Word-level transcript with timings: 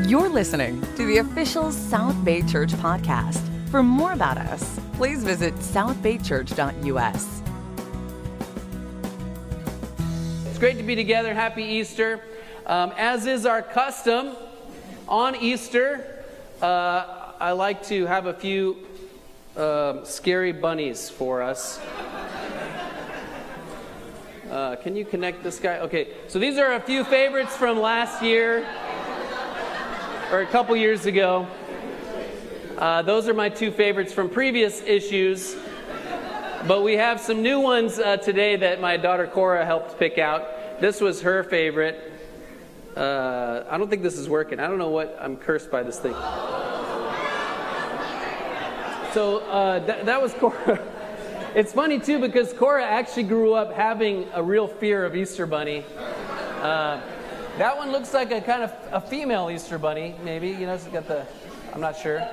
You're 0.00 0.30
listening 0.30 0.80
to 0.96 1.04
the 1.04 1.18
official 1.18 1.70
South 1.70 2.24
Bay 2.24 2.40
Church 2.40 2.72
podcast. 2.72 3.42
For 3.68 3.82
more 3.82 4.14
about 4.14 4.38
us, 4.38 4.80
please 4.94 5.22
visit 5.22 5.54
southbaychurch.us. 5.56 7.42
It's 10.46 10.58
great 10.58 10.78
to 10.78 10.82
be 10.82 10.94
together. 10.94 11.34
Happy 11.34 11.62
Easter. 11.62 12.24
Um, 12.64 12.94
as 12.96 13.26
is 13.26 13.44
our 13.44 13.60
custom, 13.60 14.34
on 15.08 15.36
Easter, 15.36 16.24
uh, 16.62 17.34
I 17.38 17.52
like 17.52 17.86
to 17.88 18.06
have 18.06 18.24
a 18.24 18.34
few 18.34 18.78
uh, 19.58 20.04
scary 20.04 20.52
bunnies 20.52 21.10
for 21.10 21.42
us. 21.42 21.78
Uh, 24.50 24.76
can 24.76 24.96
you 24.96 25.04
connect 25.04 25.42
this 25.42 25.58
guy? 25.58 25.78
Okay, 25.78 26.08
so 26.28 26.38
these 26.38 26.56
are 26.58 26.72
a 26.72 26.80
few 26.80 27.04
favorites 27.04 27.56
from 27.56 27.78
last 27.78 28.22
year 28.22 28.66
or 30.32 30.40
a 30.40 30.46
couple 30.46 30.74
years 30.74 31.04
ago. 31.04 31.46
Uh, 32.78 33.02
those 33.02 33.28
are 33.28 33.34
my 33.34 33.50
two 33.50 33.70
favorites 33.70 34.14
from 34.14 34.30
previous 34.30 34.80
issues. 34.80 35.54
But 36.66 36.82
we 36.82 36.94
have 36.94 37.20
some 37.20 37.42
new 37.42 37.60
ones 37.60 37.98
uh, 37.98 38.16
today 38.16 38.56
that 38.56 38.80
my 38.80 38.96
daughter 38.96 39.26
Cora 39.26 39.66
helped 39.66 39.98
pick 39.98 40.16
out. 40.16 40.80
This 40.80 41.02
was 41.02 41.20
her 41.20 41.44
favorite. 41.44 42.12
Uh, 42.96 43.64
I 43.68 43.76
don't 43.76 43.90
think 43.90 44.02
this 44.02 44.16
is 44.16 44.26
working. 44.26 44.58
I 44.58 44.68
don't 44.68 44.78
know 44.78 44.88
what. 44.88 45.18
I'm 45.20 45.36
cursed 45.36 45.70
by 45.70 45.82
this 45.82 45.98
thing. 45.98 46.14
So 49.12 49.40
uh, 49.50 49.84
th- 49.84 50.06
that 50.06 50.22
was 50.22 50.32
Cora. 50.34 50.82
It's 51.54 51.70
funny 51.70 52.00
too 52.00 52.18
because 52.18 52.54
Cora 52.54 52.82
actually 52.82 53.24
grew 53.24 53.52
up 53.52 53.74
having 53.74 54.26
a 54.32 54.42
real 54.42 54.66
fear 54.66 55.04
of 55.04 55.14
Easter 55.14 55.44
Bunny. 55.44 55.84
Uh, 56.62 57.02
that 57.58 57.76
one 57.76 57.92
looks 57.92 58.14
like 58.14 58.30
a 58.32 58.40
kind 58.40 58.62
of 58.62 58.72
a 58.92 59.00
female 59.00 59.50
Easter 59.50 59.78
bunny, 59.78 60.14
maybe. 60.24 60.48
You 60.48 60.66
know, 60.66 60.74
it's 60.74 60.84
got 60.84 61.06
the. 61.06 61.26
I'm 61.72 61.80
not 61.80 61.96
sure. 61.96 62.26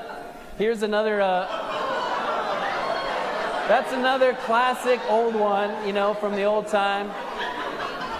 Here's 0.57 0.81
another. 0.81 1.21
Uh, 1.21 1.47
that's 3.67 3.93
another 3.93 4.33
classic 4.45 4.99
old 5.09 5.35
one, 5.35 5.85
you 5.85 5.93
know, 5.93 6.13
from 6.15 6.35
the 6.35 6.43
old 6.43 6.67
time. 6.67 7.11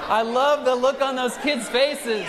I 0.09 0.21
love 0.21 0.65
the 0.65 0.75
look 0.75 1.01
on 1.01 1.15
those 1.15 1.37
kids' 1.37 1.69
faces. 1.69 2.27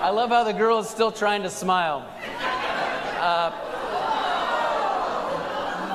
I 0.00 0.10
love 0.10 0.30
how 0.30 0.44
the 0.44 0.52
girl 0.52 0.78
is 0.78 0.88
still 0.88 1.10
trying 1.10 1.42
to 1.42 1.50
smile. 1.50 2.06
Uh, 3.20 3.50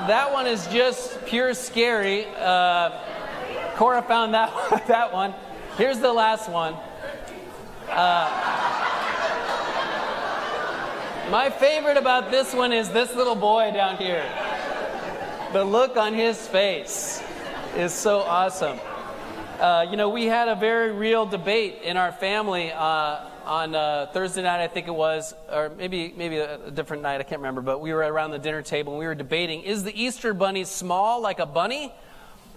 that 0.07 0.31
one 0.31 0.47
is 0.47 0.67
just 0.67 1.23
pure 1.25 1.53
scary. 1.53 2.25
Uh, 2.37 2.91
Cora 3.75 4.01
found 4.01 4.33
that, 4.33 4.51
that 4.87 5.13
one. 5.13 5.33
Here's 5.77 5.97
the 5.97 6.13
last 6.13 6.49
one. 6.49 6.75
Uh, 7.89 8.29
my 11.31 11.49
favorite 11.49 11.97
about 11.97 12.29
this 12.29 12.53
one 12.53 12.71
is 12.71 12.89
this 12.89 13.15
little 13.15 13.33
boy 13.33 13.71
down 13.73 13.97
here. 13.97 14.23
The 15.51 15.63
look 15.63 15.97
on 15.97 16.13
his 16.13 16.47
face 16.47 17.23
is 17.75 17.91
so 17.91 18.19
awesome. 18.19 18.79
Uh, 19.59 19.87
you 19.89 19.97
know, 19.97 20.09
we 20.09 20.25
had 20.25 20.47
a 20.47 20.53
very 20.55 20.91
real 20.91 21.25
debate 21.25 21.79
in 21.81 21.97
our 21.97 22.11
family 22.11 22.71
uh, 22.71 23.21
on 23.43 23.73
uh, 23.73 24.11
Thursday 24.13 24.43
night, 24.43 24.63
I 24.63 24.67
think 24.67 24.87
it 24.87 24.93
was, 24.93 25.33
or 25.51 25.71
maybe 25.75 26.13
maybe 26.15 26.37
a, 26.37 26.69
different 26.69 27.01
night, 27.01 27.19
I 27.19 27.23
can't 27.23 27.39
remember. 27.39 27.61
But 27.61 27.81
we 27.81 27.93
were 27.93 28.01
around 28.01 28.29
the 28.29 28.37
dinner 28.37 28.61
table 28.61 28.93
and 28.93 28.99
we 28.99 29.07
were 29.07 29.15
debating: 29.15 29.63
Is 29.63 29.83
the 29.83 29.99
Easter 29.99 30.35
bunny 30.35 30.65
small 30.65 31.19
like 31.19 31.39
a 31.39 31.47
bunny, 31.47 31.91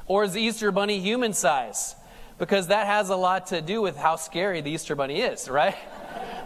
or 0.07 0.25
is 0.25 0.35
the 0.35 0.43
Easter 0.43 0.71
bunny 0.71 1.01
human 1.01 1.33
size? 1.33 1.95
Because 2.39 2.69
that 2.69 2.87
has 2.87 3.11
a 3.11 3.17
lot 3.17 3.47
to 3.49 3.61
do 3.61 3.81
with 3.81 3.97
how 3.97 4.17
scary 4.17 4.61
the 4.61 4.71
Easter 4.71 4.95
Bunny 4.95 5.21
is, 5.21 5.49
right? 5.49 5.77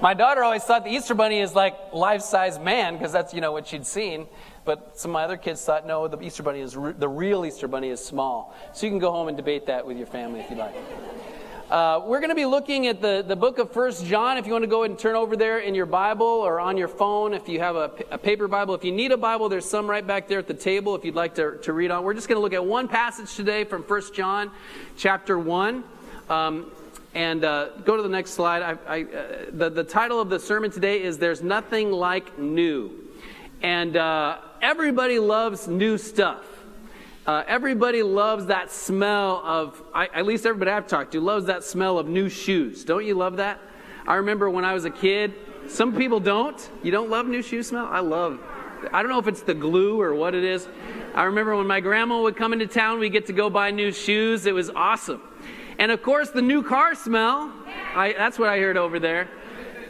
My 0.00 0.14
daughter 0.14 0.42
always 0.42 0.62
thought 0.62 0.84
the 0.84 0.90
Easter 0.90 1.14
Bunny 1.14 1.40
is 1.40 1.54
like 1.54 1.92
life-size 1.92 2.58
man 2.58 2.94
because 2.96 3.12
that's 3.12 3.34
you 3.34 3.40
know 3.40 3.52
what 3.52 3.66
she'd 3.66 3.86
seen. 3.86 4.26
But 4.64 4.98
some 4.98 5.10
of 5.10 5.14
my 5.14 5.24
other 5.24 5.36
kids 5.36 5.64
thought 5.64 5.86
no, 5.86 6.08
the 6.08 6.20
Easter 6.22 6.42
Bunny 6.42 6.60
is 6.60 6.76
re- 6.76 6.92
the 6.92 7.08
real 7.08 7.44
Easter 7.44 7.68
Bunny 7.68 7.88
is 7.88 8.04
small. 8.04 8.54
So 8.72 8.86
you 8.86 8.92
can 8.92 8.98
go 8.98 9.10
home 9.10 9.28
and 9.28 9.36
debate 9.36 9.66
that 9.66 9.86
with 9.86 9.98
your 9.98 10.06
family 10.06 10.40
if 10.40 10.50
you 10.50 10.56
like. 10.56 10.74
Uh, 11.70 12.02
we're 12.04 12.18
going 12.18 12.30
to 12.30 12.34
be 12.34 12.46
looking 12.46 12.88
at 12.88 13.00
the, 13.00 13.24
the 13.24 13.36
book 13.36 13.60
of 13.60 13.70
First 13.70 14.04
John. 14.04 14.36
If 14.36 14.44
you 14.44 14.50
want 14.50 14.64
to 14.64 14.68
go 14.68 14.82
ahead 14.82 14.90
and 14.90 14.98
turn 14.98 15.14
over 15.14 15.36
there 15.36 15.60
in 15.60 15.72
your 15.72 15.86
Bible 15.86 16.26
or 16.26 16.58
on 16.58 16.76
your 16.76 16.88
phone, 16.88 17.32
if 17.32 17.48
you 17.48 17.60
have 17.60 17.76
a, 17.76 17.92
a 18.10 18.18
paper 18.18 18.48
Bible, 18.48 18.74
if 18.74 18.82
you 18.82 18.90
need 18.90 19.12
a 19.12 19.16
Bible, 19.16 19.48
there's 19.48 19.70
some 19.70 19.88
right 19.88 20.04
back 20.04 20.26
there 20.26 20.40
at 20.40 20.48
the 20.48 20.54
table 20.54 20.96
if 20.96 21.04
you'd 21.04 21.14
like 21.14 21.36
to, 21.36 21.58
to 21.58 21.72
read 21.72 21.92
on. 21.92 22.02
We're 22.02 22.14
just 22.14 22.26
going 22.26 22.38
to 22.38 22.40
look 22.40 22.54
at 22.54 22.64
one 22.64 22.88
passage 22.88 23.36
today 23.36 23.62
from 23.62 23.84
First 23.84 24.14
John 24.14 24.50
chapter 24.96 25.38
1. 25.38 25.84
Um, 26.28 26.72
and 27.14 27.44
uh, 27.44 27.68
go 27.84 27.96
to 27.96 28.02
the 28.02 28.08
next 28.08 28.32
slide. 28.32 28.62
I, 28.62 28.76
I, 28.88 29.02
uh, 29.02 29.44
the, 29.52 29.70
the 29.70 29.84
title 29.84 30.20
of 30.20 30.28
the 30.28 30.40
sermon 30.40 30.72
today 30.72 31.00
is 31.00 31.18
There's 31.18 31.40
Nothing 31.40 31.92
Like 31.92 32.36
New. 32.36 32.90
And 33.62 33.96
uh, 33.96 34.38
everybody 34.60 35.20
loves 35.20 35.68
new 35.68 35.98
stuff. 35.98 36.44
Uh, 37.26 37.44
everybody 37.46 38.02
loves 38.02 38.46
that 38.46 38.70
smell 38.70 39.42
of, 39.44 39.82
I, 39.92 40.06
at 40.06 40.24
least 40.24 40.46
everybody 40.46 40.70
I've 40.70 40.86
talked 40.86 41.12
to 41.12 41.20
loves 41.20 41.46
that 41.46 41.62
smell 41.62 41.98
of 41.98 42.08
new 42.08 42.30
shoes. 42.30 42.82
Don't 42.82 43.04
you 43.04 43.14
love 43.14 43.36
that? 43.36 43.60
I 44.06 44.14
remember 44.14 44.48
when 44.48 44.64
I 44.64 44.72
was 44.72 44.86
a 44.86 44.90
kid, 44.90 45.34
some 45.68 45.94
people 45.94 46.18
don't. 46.18 46.70
You 46.82 46.90
don't 46.90 47.10
love 47.10 47.26
new 47.26 47.42
shoe 47.42 47.62
smell? 47.62 47.86
I 47.90 48.00
love, 48.00 48.40
I 48.92 49.02
don't 49.02 49.10
know 49.10 49.18
if 49.18 49.26
it's 49.26 49.42
the 49.42 49.52
glue 49.52 50.00
or 50.00 50.14
what 50.14 50.34
it 50.34 50.44
is. 50.44 50.66
I 51.14 51.24
remember 51.24 51.54
when 51.56 51.66
my 51.66 51.80
grandma 51.80 52.22
would 52.22 52.36
come 52.36 52.54
into 52.54 52.66
town, 52.66 52.98
we 52.98 53.10
get 53.10 53.26
to 53.26 53.34
go 53.34 53.50
buy 53.50 53.70
new 53.70 53.92
shoes. 53.92 54.46
It 54.46 54.54
was 54.54 54.70
awesome. 54.70 55.20
And 55.78 55.92
of 55.92 56.02
course, 56.02 56.30
the 56.30 56.42
new 56.42 56.62
car 56.62 56.94
smell. 56.94 57.52
I, 57.94 58.14
that's 58.16 58.38
what 58.38 58.48
I 58.48 58.58
heard 58.58 58.78
over 58.78 58.98
there. 58.98 59.28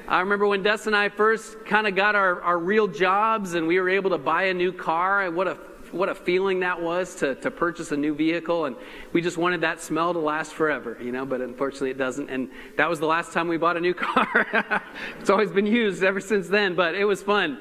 I 0.09 0.19
remember 0.19 0.49
when 0.49 0.65
Des 0.65 0.81
and 0.87 0.97
I 0.97 1.09
first 1.09 1.65
kind 1.65 1.87
of 1.87 1.95
got 1.95 2.17
our, 2.17 2.43
our 2.43 2.59
real 2.59 2.89
jobs 2.89 3.55
and 3.55 3.69
we 3.69 3.79
were 3.79 3.89
able 3.89 4.11
to 4.11 4.19
buy 4.19 4.45
a 4.45 4.55
new 4.55 4.73
car. 4.73 5.31
What 5.31 5.47
a 5.47 5.57
what 5.93 6.09
a 6.09 6.15
feeling 6.15 6.61
that 6.61 6.81
was 6.81 7.15
to, 7.17 7.35
to 7.37 7.51
purchase 7.51 7.93
a 7.93 7.97
new 7.97 8.15
vehicle. 8.15 8.67
And 8.67 8.77
we 9.13 9.21
just 9.21 9.37
wanted 9.37 9.63
that 9.63 9.81
smell 9.81 10.13
to 10.13 10.19
last 10.19 10.53
forever, 10.53 10.97
you 11.01 11.13
know, 11.13 11.25
but 11.27 11.41
unfortunately 11.41 11.91
it 11.91 11.99
doesn't. 11.99 12.31
And 12.31 12.51
that 12.77 12.89
was 12.89 13.01
the 13.01 13.07
last 13.07 13.33
time 13.33 13.49
we 13.49 13.57
bought 13.57 13.77
a 13.77 13.81
new 13.81 13.95
car. 13.95 14.83
it's 15.19 15.31
always 15.31 15.51
been 15.51 15.67
used 15.67 16.03
ever 16.03 16.21
since 16.21 16.49
then, 16.49 16.75
but 16.75 16.95
it 16.95 17.05
was 17.05 17.23
fun. 17.23 17.61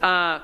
Uh, 0.00 0.40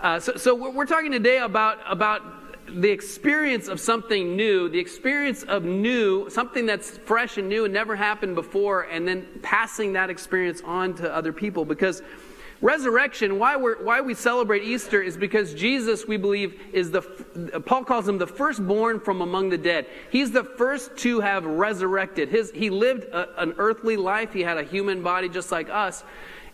uh, 0.00 0.18
so, 0.18 0.34
so 0.36 0.54
we're 0.54 0.86
talking 0.86 1.12
today 1.12 1.38
about, 1.38 1.78
about 1.88 2.22
the 2.68 2.90
experience 2.90 3.68
of 3.68 3.80
something 3.80 4.36
new, 4.36 4.68
the 4.68 4.78
experience 4.78 5.42
of 5.44 5.64
new, 5.64 6.28
something 6.30 6.66
that's 6.66 6.98
fresh 6.98 7.36
and 7.36 7.48
new 7.48 7.64
and 7.64 7.74
never 7.74 7.94
happened 7.94 8.34
before, 8.34 8.82
and 8.82 9.06
then 9.06 9.26
passing 9.42 9.92
that 9.92 10.10
experience 10.10 10.62
on 10.64 10.94
to 10.94 11.14
other 11.14 11.32
people. 11.32 11.64
Because 11.64 12.02
Resurrection, 12.62 13.40
why, 13.40 13.56
we 13.56 13.72
why 13.72 14.00
we 14.00 14.14
celebrate 14.14 14.62
Easter 14.62 15.02
is 15.02 15.16
because 15.16 15.52
Jesus, 15.52 16.06
we 16.06 16.16
believe, 16.16 16.60
is 16.72 16.92
the, 16.92 17.02
Paul 17.66 17.84
calls 17.84 18.06
him 18.06 18.18
the 18.18 18.26
firstborn 18.26 19.00
from 19.00 19.20
among 19.20 19.50
the 19.50 19.58
dead. 19.58 19.86
He's 20.10 20.30
the 20.30 20.44
first 20.44 20.96
to 20.98 21.18
have 21.18 21.44
resurrected. 21.44 22.28
His, 22.28 22.52
he 22.52 22.70
lived 22.70 23.02
a, 23.06 23.42
an 23.42 23.54
earthly 23.58 23.96
life, 23.96 24.32
he 24.32 24.42
had 24.42 24.58
a 24.58 24.62
human 24.62 25.02
body 25.02 25.28
just 25.28 25.50
like 25.50 25.68
us. 25.70 26.04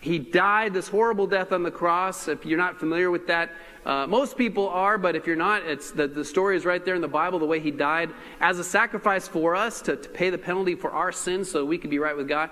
He 0.01 0.17
died 0.17 0.73
this 0.73 0.87
horrible 0.87 1.27
death 1.27 1.51
on 1.51 1.61
the 1.61 1.69
cross. 1.71 2.27
If 2.27 2.43
you're 2.43 2.57
not 2.57 2.79
familiar 2.79 3.11
with 3.11 3.27
that, 3.27 3.51
uh, 3.85 4.07
most 4.07 4.35
people 4.35 4.67
are, 4.69 4.97
but 4.97 5.15
if 5.15 5.27
you're 5.27 5.35
not, 5.35 5.63
it's 5.63 5.91
the, 5.91 6.07
the 6.07 6.25
story 6.25 6.55
is 6.55 6.65
right 6.65 6.83
there 6.83 6.95
in 6.95 7.01
the 7.01 7.07
Bible, 7.07 7.37
the 7.37 7.45
way 7.45 7.59
he 7.59 7.69
died 7.69 8.09
as 8.39 8.57
a 8.57 8.63
sacrifice 8.63 9.27
for 9.27 9.55
us 9.55 9.81
to, 9.83 9.95
to 9.95 10.09
pay 10.09 10.31
the 10.31 10.37
penalty 10.39 10.73
for 10.73 10.89
our 10.89 11.11
sins 11.11 11.51
so 11.51 11.63
we 11.65 11.77
could 11.77 11.89
be 11.91 11.99
right 11.99 12.17
with 12.17 12.27
God. 12.27 12.49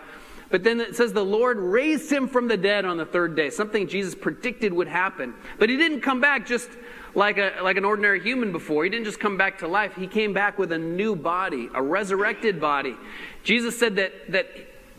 But 0.50 0.64
then 0.64 0.80
it 0.80 0.96
says 0.96 1.14
the 1.14 1.24
Lord 1.24 1.58
raised 1.58 2.12
him 2.12 2.28
from 2.28 2.48
the 2.48 2.58
dead 2.58 2.86
on 2.86 2.98
the 2.98 3.06
third 3.06 3.36
day, 3.36 3.50
something 3.50 3.88
Jesus 3.88 4.16
predicted 4.16 4.72
would 4.74 4.88
happen. 4.88 5.34
But 5.60 5.70
he 5.70 5.78
didn't 5.78 6.02
come 6.02 6.22
back 6.22 6.46
just 6.46 6.70
like, 7.16 7.38
a, 7.38 7.54
like 7.62 7.78
an 7.78 7.86
ordinary 7.86 8.22
human 8.22 8.52
before. 8.52 8.84
He 8.84 8.90
didn't 8.90 9.06
just 9.06 9.20
come 9.20 9.38
back 9.38 9.60
to 9.60 9.68
life. 9.68 9.96
He 9.96 10.08
came 10.08 10.34
back 10.34 10.58
with 10.58 10.72
a 10.72 10.78
new 10.78 11.16
body, 11.16 11.70
a 11.74 11.82
resurrected 11.82 12.62
body. 12.62 12.96
Jesus 13.44 13.78
said 13.78 13.96
that, 13.98 14.32
that, 14.32 14.48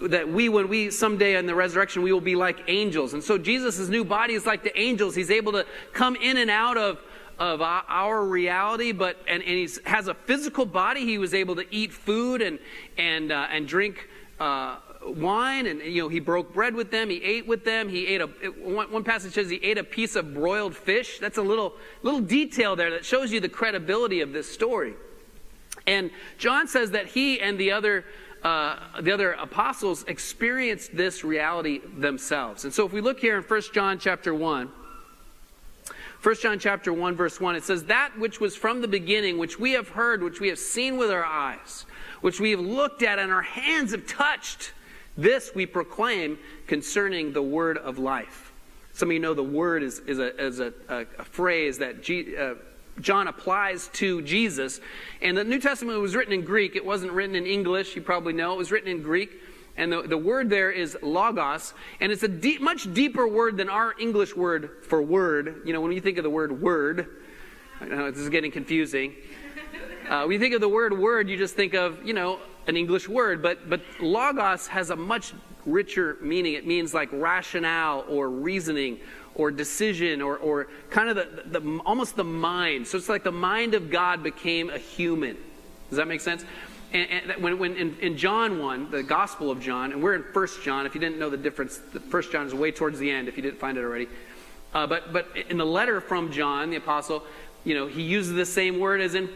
that 0.02 0.28
we, 0.28 0.48
when 0.48 0.68
we 0.68 0.90
someday 0.90 1.36
in 1.36 1.46
the 1.46 1.54
resurrection, 1.54 2.02
we 2.02 2.12
will 2.12 2.20
be 2.20 2.36
like 2.36 2.64
angels. 2.68 3.14
And 3.14 3.22
so 3.24 3.38
Jesus' 3.38 3.88
new 3.88 4.04
body 4.04 4.34
is 4.34 4.46
like 4.46 4.62
the 4.62 4.78
angels. 4.78 5.14
He's 5.14 5.30
able 5.30 5.52
to 5.52 5.64
come 5.92 6.16
in 6.16 6.36
and 6.36 6.50
out 6.50 6.76
of 6.76 6.98
of 7.38 7.62
our 7.62 8.24
reality, 8.24 8.90
but 8.90 9.16
and, 9.28 9.40
and 9.44 9.52
he 9.52 9.68
has 9.84 10.08
a 10.08 10.14
physical 10.14 10.66
body. 10.66 11.04
He 11.04 11.18
was 11.18 11.34
able 11.34 11.54
to 11.54 11.64
eat 11.72 11.92
food 11.92 12.42
and 12.42 12.58
and 12.96 13.30
uh, 13.30 13.46
and 13.50 13.68
drink 13.68 14.08
uh, 14.40 14.78
wine 15.16 15.66
and 15.66 15.80
you 15.80 16.02
know 16.02 16.08
he 16.08 16.20
broke 16.20 16.52
bread 16.52 16.74
with 16.74 16.90
them 16.90 17.10
he 17.10 17.22
ate 17.22 17.46
with 17.46 17.64
them 17.64 17.88
he 17.88 18.06
ate 18.06 18.20
a 18.20 18.26
one, 18.26 19.04
passage 19.04 19.34
says 19.34 19.50
he 19.50 19.56
ate 19.62 19.78
a 19.78 19.84
piece 19.84 20.16
of 20.16 20.34
broiled 20.34 20.74
fish. 20.74 21.18
That's 21.18 21.38
a 21.38 21.42
little 21.42 21.74
little 22.02 22.20
detail 22.20 22.76
there 22.76 22.90
that 22.90 23.04
shows 23.04 23.32
you 23.32 23.40
the 23.40 23.48
credibility 23.48 24.20
of 24.20 24.32
this 24.32 24.50
story. 24.50 24.94
And 25.86 26.10
john 26.38 26.68
says 26.68 26.90
that 26.92 27.06
he 27.06 27.40
and 27.40 27.58
the 27.58 27.72
other 27.72 28.04
uh, 28.42 28.78
the 29.00 29.10
other 29.10 29.32
apostles 29.32 30.04
experienced 30.06 30.96
this 30.96 31.24
reality 31.24 31.80
themselves. 31.96 32.64
And 32.64 32.72
so 32.72 32.86
if 32.86 32.92
we 32.92 33.00
look 33.00 33.18
here 33.18 33.36
in 33.36 33.42
1 33.42 33.62
john 33.72 33.98
chapter 33.98 34.34
1 34.34 34.70
1 36.22 36.34
John 36.34 36.58
chapter 36.58 36.92
1 36.92 37.14
verse 37.14 37.40
1 37.40 37.54
it 37.54 37.62
says 37.62 37.84
that 37.84 38.18
which 38.18 38.40
was 38.40 38.56
from 38.56 38.80
the 38.80 38.88
beginning 38.88 39.38
which 39.38 39.58
we 39.58 39.72
have 39.72 39.88
heard 39.90 40.22
which 40.22 40.40
we 40.40 40.48
have 40.48 40.58
seen 40.58 40.96
with 40.96 41.10
our 41.10 41.24
eyes 41.24 41.86
which 42.22 42.40
we 42.40 42.50
have 42.50 42.60
looked 42.60 43.02
at 43.02 43.18
and 43.18 43.30
our 43.30 43.42
hands 43.42 43.92
have 43.92 44.06
touched 44.06 44.72
This 45.18 45.50
we 45.52 45.66
proclaim 45.66 46.38
concerning 46.68 47.32
the 47.32 47.42
word 47.42 47.76
of 47.76 47.98
life. 47.98 48.52
Some 48.92 49.08
of 49.08 49.12
you 49.12 49.18
know 49.18 49.34
the 49.34 49.42
word 49.42 49.82
is, 49.82 49.98
is, 50.00 50.20
a, 50.20 50.44
is 50.44 50.60
a, 50.60 50.72
a, 50.88 51.00
a 51.18 51.24
phrase 51.24 51.78
that 51.78 52.02
G, 52.02 52.36
uh, 52.36 52.54
John 53.00 53.26
applies 53.26 53.88
to 53.94 54.22
Jesus. 54.22 54.80
And 55.20 55.36
the 55.36 55.42
New 55.42 55.60
Testament 55.60 56.00
was 56.00 56.14
written 56.14 56.32
in 56.32 56.42
Greek. 56.42 56.76
It 56.76 56.84
wasn't 56.84 57.12
written 57.12 57.34
in 57.34 57.46
English. 57.46 57.96
You 57.96 58.02
probably 58.02 58.32
know. 58.32 58.52
It 58.54 58.58
was 58.58 58.70
written 58.70 58.88
in 58.88 59.02
Greek. 59.02 59.42
And 59.76 59.92
the, 59.92 60.02
the 60.02 60.18
word 60.18 60.50
there 60.50 60.70
is 60.70 60.96
logos. 61.02 61.74
And 62.00 62.12
it's 62.12 62.22
a 62.22 62.28
deep, 62.28 62.60
much 62.60 62.92
deeper 62.94 63.26
word 63.26 63.56
than 63.56 63.68
our 63.68 63.94
English 63.98 64.36
word 64.36 64.70
for 64.82 65.02
word. 65.02 65.62
You 65.64 65.72
know, 65.72 65.80
when 65.80 65.90
you 65.90 66.00
think 66.00 66.18
of 66.18 66.24
the 66.24 66.30
word 66.30 66.62
word, 66.62 67.08
I 67.80 67.86
know 67.86 68.10
this 68.10 68.20
is 68.20 68.28
getting 68.28 68.52
confusing. 68.52 69.14
Uh, 70.08 70.22
when 70.22 70.32
you 70.32 70.38
think 70.38 70.54
of 70.54 70.62
the 70.62 70.68
word 70.68 70.98
word, 70.98 71.28
you 71.28 71.36
just 71.36 71.54
think 71.54 71.74
of, 71.74 72.02
you 72.02 72.14
know, 72.14 72.38
an 72.66 72.78
English 72.78 73.06
word, 73.08 73.42
but, 73.42 73.68
but 73.68 73.82
logos 74.00 74.66
has 74.66 74.88
a 74.88 74.96
much 74.96 75.34
richer 75.66 76.16
meaning. 76.22 76.54
It 76.54 76.66
means 76.66 76.94
like 76.94 77.10
rationale 77.12 78.06
or 78.08 78.30
reasoning 78.30 79.00
or 79.34 79.50
decision 79.50 80.22
or, 80.22 80.38
or 80.38 80.68
kind 80.88 81.10
of 81.10 81.16
the, 81.16 81.60
the, 81.60 81.80
almost 81.84 82.16
the 82.16 82.24
mind. 82.24 82.86
So 82.86 82.96
it's 82.96 83.10
like 83.10 83.22
the 83.22 83.32
mind 83.32 83.74
of 83.74 83.90
God 83.90 84.22
became 84.22 84.70
a 84.70 84.78
human. 84.78 85.36
Does 85.90 85.98
that 85.98 86.08
make 86.08 86.22
sense? 86.22 86.42
And, 86.94 87.10
and 87.10 87.42
when, 87.42 87.58
when 87.58 87.76
in, 87.76 87.98
in, 87.98 88.16
John 88.16 88.58
1, 88.58 88.90
the 88.90 89.02
Gospel 89.02 89.50
of 89.50 89.60
John, 89.60 89.92
and 89.92 90.02
we're 90.02 90.14
in 90.14 90.22
1 90.22 90.48
John, 90.64 90.86
if 90.86 90.94
you 90.94 91.02
didn't 91.02 91.18
know 91.18 91.28
the 91.28 91.36
difference, 91.36 91.80
1 92.10 92.22
John 92.32 92.46
is 92.46 92.54
way 92.54 92.72
towards 92.72 92.98
the 92.98 93.10
end 93.10 93.28
if 93.28 93.36
you 93.36 93.42
didn't 93.42 93.60
find 93.60 93.76
it 93.76 93.84
already. 93.84 94.08
Uh, 94.72 94.86
but, 94.86 95.12
but 95.12 95.28
in 95.50 95.58
the 95.58 95.66
letter 95.66 96.00
from 96.00 96.32
John, 96.32 96.70
the 96.70 96.76
apostle, 96.76 97.24
you 97.64 97.74
know, 97.74 97.86
he 97.86 98.00
uses 98.00 98.32
the 98.32 98.46
same 98.46 98.78
word 98.78 99.02
as 99.02 99.14
in 99.14 99.28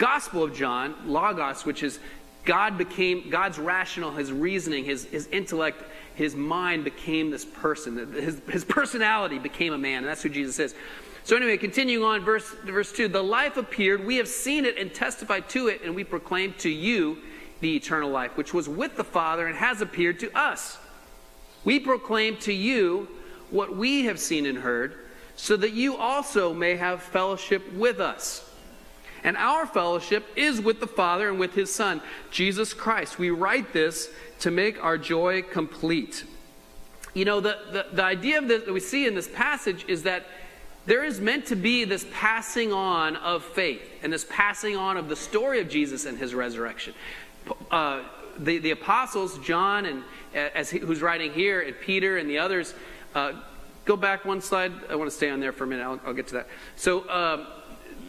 Gospel 0.00 0.42
of 0.44 0.54
John, 0.54 0.94
logos, 1.04 1.66
which 1.66 1.82
is 1.82 2.00
God 2.46 2.78
became, 2.78 3.28
God's 3.28 3.58
rational, 3.58 4.10
his 4.12 4.32
reasoning, 4.32 4.86
his, 4.86 5.04
his 5.04 5.26
intellect, 5.26 5.84
his 6.14 6.34
mind 6.34 6.84
became 6.84 7.30
this 7.30 7.44
person. 7.44 8.14
His, 8.14 8.40
his 8.50 8.64
personality 8.64 9.38
became 9.38 9.74
a 9.74 9.78
man, 9.78 9.98
and 9.98 10.06
that's 10.06 10.22
who 10.22 10.30
Jesus 10.30 10.58
is. 10.58 10.74
So, 11.22 11.36
anyway, 11.36 11.58
continuing 11.58 12.02
on, 12.02 12.24
verse, 12.24 12.50
verse 12.64 12.92
2 12.92 13.08
The 13.08 13.22
life 13.22 13.58
appeared, 13.58 14.06
we 14.06 14.16
have 14.16 14.26
seen 14.26 14.64
it 14.64 14.78
and 14.78 14.92
testified 14.92 15.50
to 15.50 15.68
it, 15.68 15.82
and 15.84 15.94
we 15.94 16.02
proclaim 16.02 16.54
to 16.60 16.70
you 16.70 17.18
the 17.60 17.76
eternal 17.76 18.08
life, 18.08 18.38
which 18.38 18.54
was 18.54 18.70
with 18.70 18.96
the 18.96 19.04
Father 19.04 19.48
and 19.48 19.56
has 19.56 19.82
appeared 19.82 20.18
to 20.20 20.34
us. 20.34 20.78
We 21.62 21.78
proclaim 21.78 22.38
to 22.38 22.54
you 22.54 23.06
what 23.50 23.76
we 23.76 24.06
have 24.06 24.18
seen 24.18 24.46
and 24.46 24.56
heard, 24.56 24.94
so 25.36 25.58
that 25.58 25.74
you 25.74 25.98
also 25.98 26.54
may 26.54 26.76
have 26.76 27.02
fellowship 27.02 27.70
with 27.74 28.00
us. 28.00 28.49
And 29.22 29.36
our 29.36 29.66
fellowship 29.66 30.24
is 30.36 30.60
with 30.60 30.80
the 30.80 30.86
Father 30.86 31.28
and 31.28 31.38
with 31.38 31.54
his 31.54 31.72
Son, 31.74 32.00
Jesus 32.30 32.72
Christ. 32.72 33.18
We 33.18 33.30
write 33.30 33.72
this 33.72 34.10
to 34.40 34.50
make 34.50 34.82
our 34.82 34.96
joy 34.96 35.42
complete. 35.42 36.24
You 37.12 37.24
know, 37.24 37.40
the, 37.40 37.58
the, 37.72 37.86
the 37.92 38.04
idea 38.04 38.38
of 38.38 38.48
this, 38.48 38.64
that 38.64 38.72
we 38.72 38.80
see 38.80 39.06
in 39.06 39.14
this 39.14 39.28
passage 39.28 39.84
is 39.88 40.04
that 40.04 40.26
there 40.86 41.04
is 41.04 41.20
meant 41.20 41.46
to 41.46 41.56
be 41.56 41.84
this 41.84 42.06
passing 42.12 42.72
on 42.72 43.16
of 43.16 43.44
faith 43.44 43.82
and 44.02 44.12
this 44.12 44.26
passing 44.28 44.76
on 44.76 44.96
of 44.96 45.08
the 45.08 45.16
story 45.16 45.60
of 45.60 45.68
Jesus 45.68 46.06
and 46.06 46.16
his 46.16 46.34
resurrection. 46.34 46.94
Uh, 47.70 48.02
the, 48.38 48.58
the 48.58 48.70
apostles, 48.70 49.38
John, 49.40 49.86
and 49.86 50.02
as 50.34 50.70
he, 50.70 50.78
who's 50.78 51.02
writing 51.02 51.32
here, 51.32 51.60
and 51.60 51.78
Peter 51.78 52.16
and 52.16 52.30
the 52.30 52.38
others, 52.38 52.74
uh, 53.14 53.32
go 53.84 53.96
back 53.96 54.24
one 54.24 54.40
slide. 54.40 54.72
I 54.88 54.94
want 54.94 55.10
to 55.10 55.16
stay 55.16 55.28
on 55.30 55.40
there 55.40 55.52
for 55.52 55.64
a 55.64 55.66
minute. 55.66 55.82
I'll, 55.82 56.00
I'll 56.06 56.14
get 56.14 56.28
to 56.28 56.34
that. 56.34 56.48
So, 56.76 57.08
um, 57.10 57.46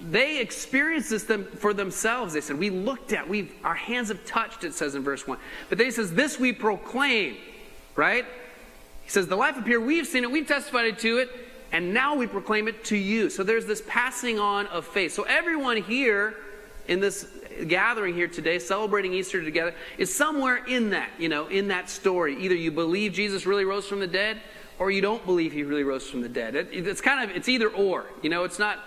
they 0.10 0.40
experienced 0.40 1.10
this 1.10 1.24
them 1.24 1.46
for 1.46 1.74
themselves. 1.74 2.34
They 2.34 2.42
said, 2.42 2.58
We 2.58 2.70
looked 2.70 3.14
at, 3.14 3.28
we 3.28 3.52
our 3.64 3.76
hands 3.76 4.10
have 4.10 4.26
touched, 4.26 4.64
it 4.64 4.74
says 4.74 4.96
in 4.96 5.04
verse 5.04 5.28
1. 5.28 5.38
But 5.70 5.78
then 5.78 5.86
he 5.86 5.92
says, 5.92 6.14
This 6.14 6.40
we 6.40 6.54
proclaim, 6.54 7.38
right? 7.96 8.26
He 9.04 9.10
says, 9.10 9.28
The 9.28 9.36
life 9.36 9.58
appeared, 9.58 9.86
we've 9.86 10.08
seen 10.08 10.24
it, 10.24 10.32
we've 10.32 10.48
testified 10.48 10.98
to 11.00 11.18
it, 11.18 11.30
and 11.72 11.94
now 11.94 12.16
we 12.16 12.28
proclaim 12.28 12.68
it 12.68 12.84
to 12.86 12.98
you. 12.98 13.30
So 13.30 13.44
there's 13.44 13.66
this 13.66 13.84
passing 13.88 14.40
on 14.40 14.68
of 14.68 14.86
faith. 14.86 15.14
So 15.14 15.24
everyone 15.24 15.78
here 15.78 16.36
in 16.88 17.00
this 17.00 17.28
gathering 17.68 18.16
here 18.16 18.28
today, 18.28 18.60
celebrating 18.60 19.14
Easter 19.14 19.44
together, 19.44 19.74
is 19.98 20.14
somewhere 20.14 20.66
in 20.66 20.90
that, 20.90 21.10
you 21.20 21.30
know, 21.30 21.48
in 21.48 21.68
that 21.68 21.90
story. 21.90 22.38
Either 22.44 22.56
you 22.56 22.72
believe 22.72 23.14
Jesus 23.14 23.46
really 23.46 23.66
rose 23.66 23.88
from 23.88 24.00
the 24.00 24.08
dead, 24.08 24.42
or 24.80 24.90
you 24.90 25.02
don't 25.02 25.24
believe 25.26 25.54
he 25.54 25.64
really 25.64 25.84
rose 25.84 26.10
from 26.10 26.22
the 26.22 26.30
dead. 26.30 26.56
It, 26.56 26.70
it's 26.72 27.02
kind 27.02 27.30
of, 27.30 27.38
it's 27.38 27.48
either 27.48 27.70
or. 27.70 28.06
You 28.24 28.30
know, 28.30 28.44
it's 28.44 28.60
not 28.60 28.80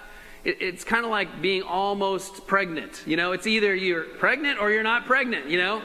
it, 0.45 0.61
it's 0.61 0.85
kind 0.85 1.05
of 1.05 1.11
like 1.11 1.41
being 1.41 1.63
almost 1.63 2.47
pregnant. 2.47 3.03
You 3.07 3.17
know, 3.17 3.33
it's 3.33 3.47
either 3.47 3.75
you're 3.75 4.05
pregnant 4.05 4.61
or 4.61 4.71
you're 4.71 4.83
not 4.83 5.07
pregnant, 5.07 5.49
you 5.49 5.59
know? 5.59 5.83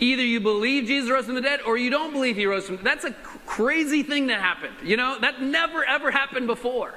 Either 0.00 0.22
you 0.22 0.40
believe 0.40 0.86
Jesus 0.86 1.10
rose 1.10 1.26
from 1.26 1.34
the 1.34 1.40
dead 1.40 1.60
or 1.66 1.76
you 1.76 1.90
don't 1.90 2.12
believe 2.12 2.36
he 2.36 2.46
rose 2.46 2.66
from 2.66 2.76
the 2.76 2.82
dead. 2.82 2.98
That's 2.98 3.04
a 3.04 3.12
crazy 3.46 4.02
thing 4.02 4.28
that 4.28 4.40
happened. 4.40 4.74
You 4.84 4.96
know, 4.96 5.18
that 5.20 5.42
never 5.42 5.84
ever 5.84 6.10
happened 6.10 6.46
before. 6.46 6.94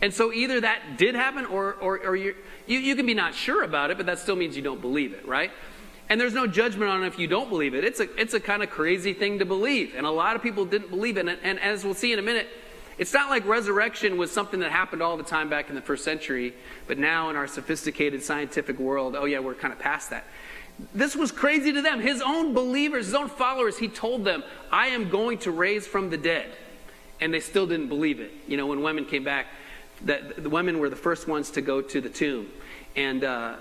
And 0.00 0.14
so 0.14 0.32
either 0.32 0.60
that 0.60 0.96
did 0.96 1.16
happen 1.16 1.44
or, 1.46 1.74
or, 1.74 1.98
or 1.98 2.14
you, 2.14 2.34
you 2.66 2.94
can 2.94 3.06
be 3.06 3.14
not 3.14 3.34
sure 3.34 3.64
about 3.64 3.90
it, 3.90 3.96
but 3.96 4.06
that 4.06 4.20
still 4.20 4.36
means 4.36 4.54
you 4.56 4.62
don't 4.62 4.80
believe 4.80 5.12
it, 5.12 5.26
right? 5.26 5.50
And 6.08 6.20
there's 6.20 6.34
no 6.34 6.46
judgment 6.46 6.90
on 6.90 7.02
if 7.02 7.18
you 7.18 7.26
don't 7.26 7.48
believe 7.50 7.74
it. 7.74 7.84
It's 7.84 7.98
a, 7.98 8.08
it's 8.20 8.32
a 8.32 8.40
kind 8.40 8.62
of 8.62 8.70
crazy 8.70 9.12
thing 9.12 9.40
to 9.40 9.44
believe. 9.44 9.94
And 9.96 10.06
a 10.06 10.10
lot 10.10 10.36
of 10.36 10.42
people 10.42 10.64
didn't 10.64 10.90
believe 10.90 11.16
in 11.16 11.28
it. 11.28 11.40
And, 11.42 11.58
and 11.58 11.74
as 11.74 11.84
we'll 11.84 11.94
see 11.94 12.12
in 12.12 12.20
a 12.20 12.22
minute, 12.22 12.46
it's 12.98 13.12
not 13.12 13.30
like 13.30 13.46
resurrection 13.46 14.16
was 14.16 14.30
something 14.30 14.60
that 14.60 14.72
happened 14.72 15.02
all 15.02 15.16
the 15.16 15.22
time 15.22 15.48
back 15.48 15.68
in 15.68 15.74
the 15.74 15.80
first 15.80 16.04
century, 16.04 16.52
but 16.86 16.98
now 16.98 17.30
in 17.30 17.36
our 17.36 17.46
sophisticated 17.46 18.22
scientific 18.22 18.78
world, 18.78 19.14
oh 19.16 19.24
yeah, 19.24 19.38
we're 19.38 19.54
kind 19.54 19.72
of 19.72 19.78
past 19.78 20.10
that. 20.10 20.24
This 20.94 21.16
was 21.16 21.32
crazy 21.32 21.72
to 21.72 21.82
them. 21.82 22.00
His 22.00 22.22
own 22.22 22.54
believers, 22.54 23.06
his 23.06 23.14
own 23.14 23.28
followers, 23.28 23.78
he 23.78 23.88
told 23.88 24.24
them, 24.24 24.44
I 24.70 24.88
am 24.88 25.08
going 25.08 25.38
to 25.38 25.50
raise 25.50 25.86
from 25.86 26.10
the 26.10 26.16
dead. 26.16 26.50
And 27.20 27.34
they 27.34 27.40
still 27.40 27.66
didn't 27.66 27.88
believe 27.88 28.20
it. 28.20 28.30
You 28.46 28.56
know, 28.56 28.66
when 28.66 28.82
women 28.82 29.04
came 29.04 29.24
back, 29.24 29.46
that 30.04 30.40
the 30.40 30.48
women 30.48 30.78
were 30.78 30.88
the 30.88 30.96
first 30.96 31.26
ones 31.26 31.50
to 31.52 31.60
go 31.60 31.82
to 31.82 32.00
the 32.00 32.08
tomb. 32.08 32.48
And 32.96 33.22
uh, 33.22 33.56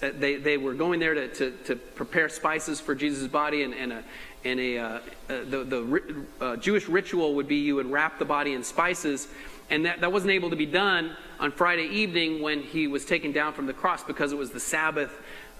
they, 0.00 0.36
they 0.36 0.56
were 0.58 0.74
going 0.74 1.00
there 1.00 1.14
to, 1.14 1.28
to, 1.28 1.50
to, 1.64 1.76
prepare 1.76 2.28
spices 2.28 2.80
for 2.80 2.94
Jesus' 2.94 3.28
body 3.28 3.62
and, 3.62 3.72
and, 3.72 3.92
a, 3.92 4.04
and 4.44 4.60
a, 4.60 4.78
uh, 4.78 4.86
uh, 4.86 5.00
the, 5.28 5.64
the 5.64 6.24
uh, 6.40 6.56
Jewish 6.56 6.86
ritual 6.86 7.34
would 7.34 7.48
be 7.48 7.56
you 7.56 7.76
would 7.76 7.90
wrap 7.90 8.18
the 8.18 8.26
body 8.26 8.52
in 8.52 8.62
spices, 8.62 9.28
and 9.70 9.86
that, 9.86 10.00
that 10.00 10.12
wasn't 10.12 10.32
able 10.32 10.50
to 10.50 10.56
be 10.56 10.66
done 10.66 11.16
on 11.40 11.50
Friday 11.50 11.86
evening 11.86 12.42
when 12.42 12.60
he 12.60 12.86
was 12.86 13.04
taken 13.06 13.32
down 13.32 13.54
from 13.54 13.66
the 13.66 13.72
cross 13.72 14.04
because 14.04 14.32
it 14.32 14.38
was 14.38 14.50
the 14.50 14.60
Sabbath 14.60 15.12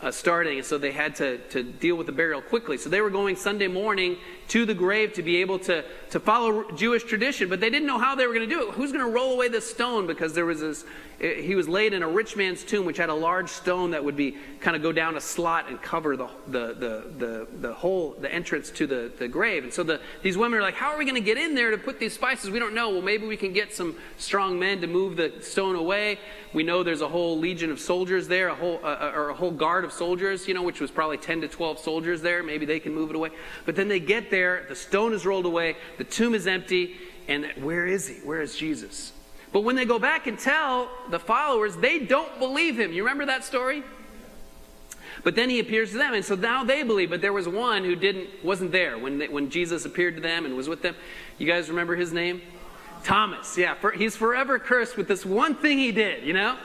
uh, 0.02 0.10
starting, 0.10 0.58
and 0.58 0.66
so 0.66 0.76
they 0.76 0.92
had 0.92 1.16
to, 1.16 1.38
to 1.48 1.62
deal 1.62 1.96
with 1.96 2.06
the 2.06 2.12
burial 2.12 2.42
quickly. 2.42 2.76
So 2.76 2.90
they 2.90 3.00
were 3.00 3.10
going 3.10 3.36
Sunday 3.36 3.68
morning 3.68 4.18
to 4.48 4.66
the 4.66 4.74
grave 4.74 5.14
to 5.14 5.22
be 5.22 5.36
able 5.36 5.58
to, 5.60 5.82
to 6.10 6.20
follow 6.20 6.70
Jewish 6.72 7.04
tradition, 7.04 7.48
but 7.48 7.60
they 7.60 7.70
didn't 7.70 7.86
know 7.86 7.98
how 7.98 8.14
they 8.14 8.26
were 8.26 8.34
going 8.34 8.48
to 8.48 8.54
do 8.54 8.68
it. 8.68 8.74
Who's 8.74 8.92
going 8.92 9.04
to 9.04 9.10
roll 9.10 9.32
away 9.32 9.48
this 9.48 9.68
stone? 9.68 10.06
Because 10.06 10.34
there 10.34 10.44
was 10.44 10.60
this, 10.60 10.84
he 11.18 11.54
was 11.54 11.68
laid 11.68 11.92
in 11.92 12.02
a 12.02 12.08
rich 12.08 12.36
man's 12.36 12.64
tomb, 12.64 12.84
which 12.84 12.96
had 12.96 13.08
a 13.08 13.14
large 13.14 13.48
stone 13.48 13.92
that 13.92 14.04
would 14.04 14.16
be 14.16 14.36
kind 14.60 14.76
of 14.76 14.82
go 14.82 14.92
down 14.92 15.16
a 15.16 15.20
slot 15.20 15.68
and 15.68 15.80
cover 15.80 16.16
the, 16.16 16.28
the, 16.48 16.66
the, 16.74 17.04
the, 17.18 17.46
the 17.60 17.74
whole, 17.74 18.16
the 18.20 18.32
entrance 18.32 18.70
to 18.72 18.86
the, 18.86 19.12
the 19.18 19.28
grave. 19.28 19.64
And 19.64 19.72
so 19.72 19.82
the, 19.82 20.00
these 20.22 20.36
women 20.36 20.58
are 20.58 20.62
like, 20.62 20.74
how 20.74 20.90
are 20.90 20.98
we 20.98 21.04
going 21.04 21.14
to 21.14 21.20
get 21.20 21.38
in 21.38 21.54
there 21.54 21.70
to 21.70 21.78
put 21.78 22.00
these 22.00 22.14
spices? 22.14 22.50
We 22.50 22.58
don't 22.58 22.74
know. 22.74 22.90
Well, 22.90 23.02
maybe 23.02 23.26
we 23.26 23.36
can 23.36 23.52
get 23.52 23.72
some 23.72 23.96
strong 24.18 24.58
men 24.58 24.80
to 24.80 24.86
move 24.86 25.16
the 25.16 25.32
stone 25.40 25.76
away. 25.76 26.18
We 26.52 26.62
know 26.62 26.82
there's 26.82 27.00
a 27.00 27.08
whole 27.08 27.38
legion 27.38 27.70
of 27.70 27.80
soldiers 27.80 28.28
there, 28.28 28.48
a 28.48 28.54
whole, 28.54 28.80
uh, 28.82 29.12
or 29.14 29.30
a 29.30 29.34
whole 29.34 29.50
guard 29.50 29.84
of 29.84 29.92
soldiers, 29.92 30.46
you 30.46 30.54
know, 30.54 30.62
which 30.62 30.80
was 30.80 30.90
probably 30.90 31.16
10 31.16 31.40
to 31.42 31.48
12 31.48 31.78
soldiers 31.78 32.22
there. 32.22 32.42
Maybe 32.42 32.66
they 32.66 32.80
can 32.80 32.94
move 32.94 33.10
it 33.10 33.16
away. 33.16 33.30
But 33.66 33.76
then 33.76 33.88
they 33.88 34.00
get 34.00 34.30
there, 34.30 34.66
the 34.68 34.76
stone 34.76 35.12
is 35.12 35.24
rolled 35.24 35.46
away, 35.46 35.76
the 35.96 36.04
tomb 36.04 36.34
is 36.34 36.46
empty, 36.46 36.96
and 37.28 37.46
where 37.62 37.86
is 37.86 38.08
he? 38.08 38.14
Where 38.16 38.42
is 38.42 38.56
Jesus? 38.56 39.13
But 39.54 39.60
when 39.60 39.76
they 39.76 39.84
go 39.84 40.00
back 40.00 40.26
and 40.26 40.36
tell 40.36 40.90
the 41.10 41.20
followers, 41.20 41.76
they 41.76 42.00
don't 42.00 42.40
believe 42.40 42.76
him. 42.76 42.92
You 42.92 43.04
remember 43.04 43.26
that 43.26 43.44
story? 43.44 43.84
But 45.22 45.36
then 45.36 45.48
he 45.48 45.60
appears 45.60 45.92
to 45.92 45.96
them, 45.96 46.12
and 46.12 46.24
so 46.24 46.34
now 46.34 46.64
they 46.64 46.82
believe. 46.82 47.08
But 47.08 47.20
there 47.20 47.32
was 47.32 47.46
one 47.46 47.84
who 47.84 47.94
didn't, 47.94 48.30
wasn't 48.42 48.72
there 48.72 48.98
when 48.98 49.18
they, 49.18 49.28
when 49.28 49.50
Jesus 49.50 49.84
appeared 49.84 50.16
to 50.16 50.20
them 50.20 50.44
and 50.44 50.56
was 50.56 50.68
with 50.68 50.82
them. 50.82 50.96
You 51.38 51.46
guys 51.46 51.68
remember 51.68 51.94
his 51.94 52.12
name? 52.12 52.42
Thomas. 53.04 53.56
Yeah, 53.56 53.74
for, 53.74 53.92
he's 53.92 54.16
forever 54.16 54.58
cursed 54.58 54.96
with 54.96 55.06
this 55.06 55.24
one 55.24 55.54
thing 55.54 55.78
he 55.78 55.92
did. 55.92 56.24
You 56.24 56.32
know, 56.32 56.58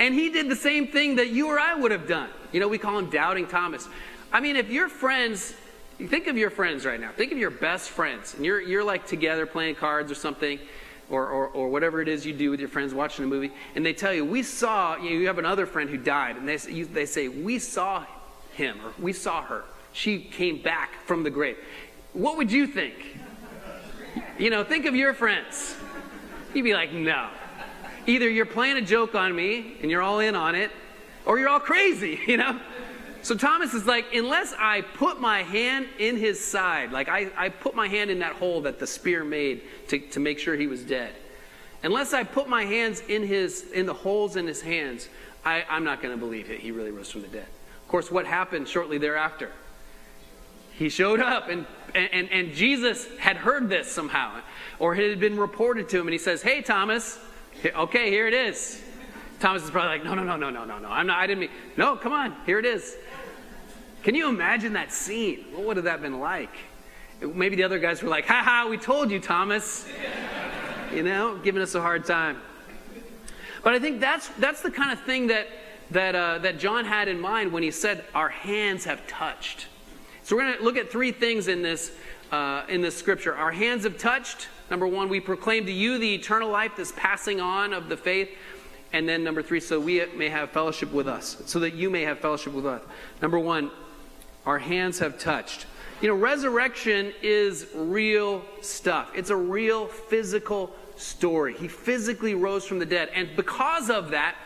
and 0.00 0.12
he 0.12 0.28
did 0.28 0.48
the 0.48 0.56
same 0.56 0.88
thing 0.88 1.16
that 1.16 1.30
you 1.30 1.46
or 1.46 1.60
I 1.60 1.76
would 1.76 1.92
have 1.92 2.08
done. 2.08 2.30
You 2.50 2.58
know, 2.58 2.66
we 2.66 2.78
call 2.78 2.98
him 2.98 3.10
doubting 3.10 3.46
Thomas. 3.46 3.88
I 4.32 4.40
mean, 4.40 4.56
if 4.56 4.70
your 4.70 4.88
friends, 4.88 5.54
think 6.04 6.26
of 6.26 6.36
your 6.36 6.50
friends 6.50 6.84
right 6.84 7.00
now. 7.00 7.12
Think 7.12 7.30
of 7.30 7.38
your 7.38 7.50
best 7.50 7.90
friends, 7.90 8.34
and 8.34 8.44
you're 8.44 8.60
you're 8.60 8.82
like 8.82 9.06
together 9.06 9.46
playing 9.46 9.76
cards 9.76 10.10
or 10.10 10.16
something. 10.16 10.58
Or, 11.10 11.26
or, 11.26 11.46
or, 11.48 11.68
whatever 11.70 12.02
it 12.02 12.08
is 12.08 12.26
you 12.26 12.34
do 12.34 12.50
with 12.50 12.60
your 12.60 12.68
friends 12.68 12.92
watching 12.92 13.24
a 13.24 13.28
movie, 13.28 13.50
and 13.74 13.86
they 13.86 13.94
tell 13.94 14.12
you, 14.12 14.26
We 14.26 14.42
saw, 14.42 14.96
you, 14.96 15.04
know, 15.04 15.16
you 15.16 15.26
have 15.26 15.38
another 15.38 15.64
friend 15.64 15.88
who 15.88 15.96
died, 15.96 16.36
and 16.36 16.46
they, 16.46 16.58
you, 16.70 16.84
they 16.84 17.06
say, 17.06 17.28
We 17.28 17.58
saw 17.58 18.04
him, 18.52 18.76
or 18.84 18.92
we 18.98 19.14
saw 19.14 19.40
her. 19.42 19.64
She 19.94 20.18
came 20.18 20.60
back 20.60 21.02
from 21.06 21.22
the 21.22 21.30
grave. 21.30 21.56
What 22.12 22.36
would 22.36 22.52
you 22.52 22.66
think? 22.66 22.94
You 24.38 24.50
know, 24.50 24.64
think 24.64 24.84
of 24.84 24.94
your 24.94 25.14
friends. 25.14 25.76
You'd 26.52 26.64
be 26.64 26.74
like, 26.74 26.92
No. 26.92 27.30
Either 28.06 28.28
you're 28.28 28.46
playing 28.46 28.76
a 28.76 28.82
joke 28.82 29.14
on 29.14 29.34
me 29.34 29.76
and 29.80 29.90
you're 29.90 30.02
all 30.02 30.20
in 30.20 30.34
on 30.34 30.54
it, 30.54 30.70
or 31.24 31.38
you're 31.38 31.48
all 31.48 31.60
crazy, 31.60 32.20
you 32.26 32.36
know? 32.36 32.60
So 33.22 33.34
Thomas 33.34 33.74
is 33.74 33.84
like, 33.84 34.06
unless 34.14 34.54
I 34.58 34.82
put 34.82 35.20
my 35.20 35.42
hand 35.42 35.88
in 35.98 36.16
his 36.16 36.42
side, 36.42 36.92
like 36.92 37.08
I, 37.08 37.30
I 37.36 37.48
put 37.48 37.74
my 37.74 37.88
hand 37.88 38.10
in 38.10 38.20
that 38.20 38.34
hole 38.34 38.62
that 38.62 38.78
the 38.78 38.86
spear 38.86 39.24
made 39.24 39.62
to, 39.88 39.98
to 39.98 40.20
make 40.20 40.38
sure 40.38 40.56
he 40.56 40.66
was 40.66 40.82
dead. 40.82 41.14
Unless 41.82 42.12
I 42.12 42.24
put 42.24 42.48
my 42.48 42.64
hands 42.64 43.00
in 43.08 43.22
his 43.22 43.70
in 43.72 43.86
the 43.86 43.94
holes 43.94 44.36
in 44.36 44.46
his 44.46 44.60
hands, 44.60 45.08
I, 45.44 45.64
I'm 45.68 45.84
not 45.84 46.02
going 46.02 46.14
to 46.14 46.18
believe 46.18 46.50
it. 46.50 46.60
He 46.60 46.72
really 46.72 46.90
rose 46.90 47.10
from 47.10 47.22
the 47.22 47.28
dead. 47.28 47.46
Of 47.82 47.88
course, 47.88 48.10
what 48.10 48.26
happened 48.26 48.68
shortly 48.68 48.98
thereafter? 48.98 49.50
He 50.72 50.90
showed 50.90 51.20
up, 51.20 51.48
and, 51.48 51.66
and, 51.94 52.30
and 52.30 52.52
Jesus 52.52 53.08
had 53.18 53.36
heard 53.36 53.68
this 53.68 53.90
somehow, 53.90 54.40
or 54.78 54.94
it 54.94 55.10
had 55.10 55.18
been 55.18 55.36
reported 55.36 55.88
to 55.88 55.98
him, 55.98 56.06
and 56.06 56.12
he 56.12 56.18
says, 56.18 56.40
Hey, 56.40 56.62
Thomas, 56.62 57.18
okay, 57.64 58.10
here 58.10 58.28
it 58.28 58.34
is. 58.34 58.80
Thomas 59.40 59.64
is 59.64 59.70
probably 59.70 59.98
like, 59.98 60.04
No, 60.04 60.14
no, 60.14 60.22
no, 60.22 60.36
no, 60.36 60.50
no, 60.50 60.64
no, 60.64 60.78
no. 60.78 60.88
I'm 60.88 61.06
not, 61.08 61.18
I 61.18 61.26
didn't 61.26 61.40
mean, 61.40 61.50
no, 61.76 61.96
come 61.96 62.12
on, 62.12 62.36
here 62.46 62.58
it 62.58 62.64
is. 62.64 62.96
Can 64.08 64.14
you 64.14 64.30
imagine 64.30 64.72
that 64.72 64.90
scene? 64.90 65.44
What 65.52 65.66
would 65.66 65.76
have 65.76 65.84
that 65.84 66.00
been 66.00 66.18
like? 66.18 66.48
Maybe 67.20 67.56
the 67.56 67.64
other 67.64 67.78
guys 67.78 68.02
were 68.02 68.08
like, 68.08 68.24
Ha 68.24 68.42
ha, 68.42 68.66
we 68.66 68.78
told 68.78 69.10
you, 69.10 69.20
Thomas. 69.20 69.86
You 70.94 71.02
know, 71.02 71.36
giving 71.36 71.60
us 71.60 71.74
a 71.74 71.82
hard 71.82 72.06
time. 72.06 72.40
But 73.62 73.74
I 73.74 73.78
think 73.78 74.00
that's, 74.00 74.28
that's 74.38 74.62
the 74.62 74.70
kind 74.70 74.90
of 74.90 75.04
thing 75.04 75.26
that, 75.26 75.48
that, 75.90 76.14
uh, 76.14 76.38
that 76.38 76.58
John 76.58 76.86
had 76.86 77.08
in 77.08 77.20
mind 77.20 77.52
when 77.52 77.62
he 77.62 77.70
said, 77.70 78.06
Our 78.14 78.30
hands 78.30 78.86
have 78.86 79.06
touched. 79.06 79.66
So 80.22 80.34
we're 80.34 80.44
going 80.44 80.56
to 80.56 80.64
look 80.64 80.78
at 80.78 80.90
three 80.90 81.12
things 81.12 81.46
in 81.46 81.60
this, 81.60 81.92
uh, 82.32 82.62
in 82.70 82.80
this 82.80 82.96
scripture. 82.96 83.36
Our 83.36 83.52
hands 83.52 83.84
have 83.84 83.98
touched. 83.98 84.48
Number 84.70 84.86
one, 84.86 85.10
we 85.10 85.20
proclaim 85.20 85.66
to 85.66 85.72
you 85.72 85.98
the 85.98 86.14
eternal 86.14 86.48
life, 86.48 86.72
this 86.78 86.94
passing 86.96 87.42
on 87.42 87.74
of 87.74 87.90
the 87.90 87.96
faith. 87.98 88.30
And 88.94 89.06
then 89.06 89.22
number 89.22 89.42
three, 89.42 89.60
so 89.60 89.78
we 89.78 90.02
may 90.16 90.30
have 90.30 90.50
fellowship 90.52 90.90
with 90.92 91.08
us, 91.08 91.42
so 91.44 91.60
that 91.60 91.74
you 91.74 91.90
may 91.90 92.04
have 92.04 92.20
fellowship 92.20 92.54
with 92.54 92.64
us. 92.64 92.80
Number 93.20 93.38
one, 93.38 93.70
our 94.48 94.58
hands 94.58 94.98
have 94.98 95.18
touched. 95.18 95.66
You 96.00 96.08
know, 96.08 96.14
resurrection 96.14 97.12
is 97.22 97.66
real 97.74 98.42
stuff. 98.62 99.10
It's 99.14 99.28
a 99.28 99.36
real 99.36 99.86
physical 99.86 100.74
story. 100.96 101.54
He 101.54 101.68
physically 101.68 102.34
rose 102.34 102.64
from 102.64 102.78
the 102.78 102.86
dead. 102.86 103.10
And 103.14 103.28
because 103.36 103.90
of 103.90 104.10
that, 104.12 104.36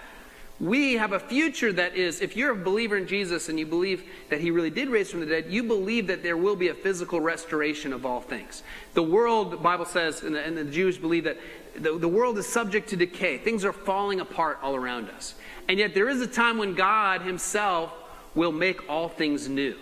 we 0.59 0.94
have 0.94 1.12
a 1.12 1.21
future 1.21 1.73
that 1.73 1.94
is, 1.94 2.21
if 2.21 2.37
you're 2.37 2.50
a 2.50 2.56
believer 2.56 2.97
in 2.97 3.06
Jesus 3.06 3.49
and 3.49 3.61
you 3.61 3.66
believe 3.66 4.02
that 4.28 4.40
he 4.40 4.50
really 4.50 4.71
did 4.71 4.88
raise 4.88 5.09
from 5.09 5.21
the 5.21 5.26
dead, 5.26 5.47
you 5.49 5.62
believe 5.62 6.09
that 6.09 6.25
there 6.25 6.37
will 6.37 6.56
be 6.56 6.68
a 6.68 6.75
physical 6.75 7.21
restoration 7.21 7.92
of 7.92 8.04
all 8.04 8.21
things. 8.21 8.64
The 8.94 9.02
world, 9.04 9.52
the 9.52 9.56
Bible 9.56 9.85
says, 9.85 10.23
and 10.23 10.35
the, 10.35 10.40
and 10.44 10.56
the 10.56 10.64
Jews 10.64 10.99
believe 10.99 11.25
that 11.25 11.38
the, 11.76 11.97
the 11.97 12.09
world 12.09 12.38
is 12.38 12.47
subject 12.47 12.88
to 12.88 12.97
decay. 12.97 13.38
Things 13.38 13.64
are 13.64 13.73
falling 13.73 14.18
apart 14.18 14.59
all 14.62 14.75
around 14.75 15.11
us. 15.11 15.37
And 15.68 15.78
yet 15.78 15.94
there 15.94 16.09
is 16.09 16.21
a 16.21 16.26
time 16.26 16.59
when 16.59 16.75
God 16.75 17.23
himself 17.23 17.92
will 18.35 18.52
make 18.52 18.88
all 18.88 19.09
things 19.09 19.49
new. 19.49 19.76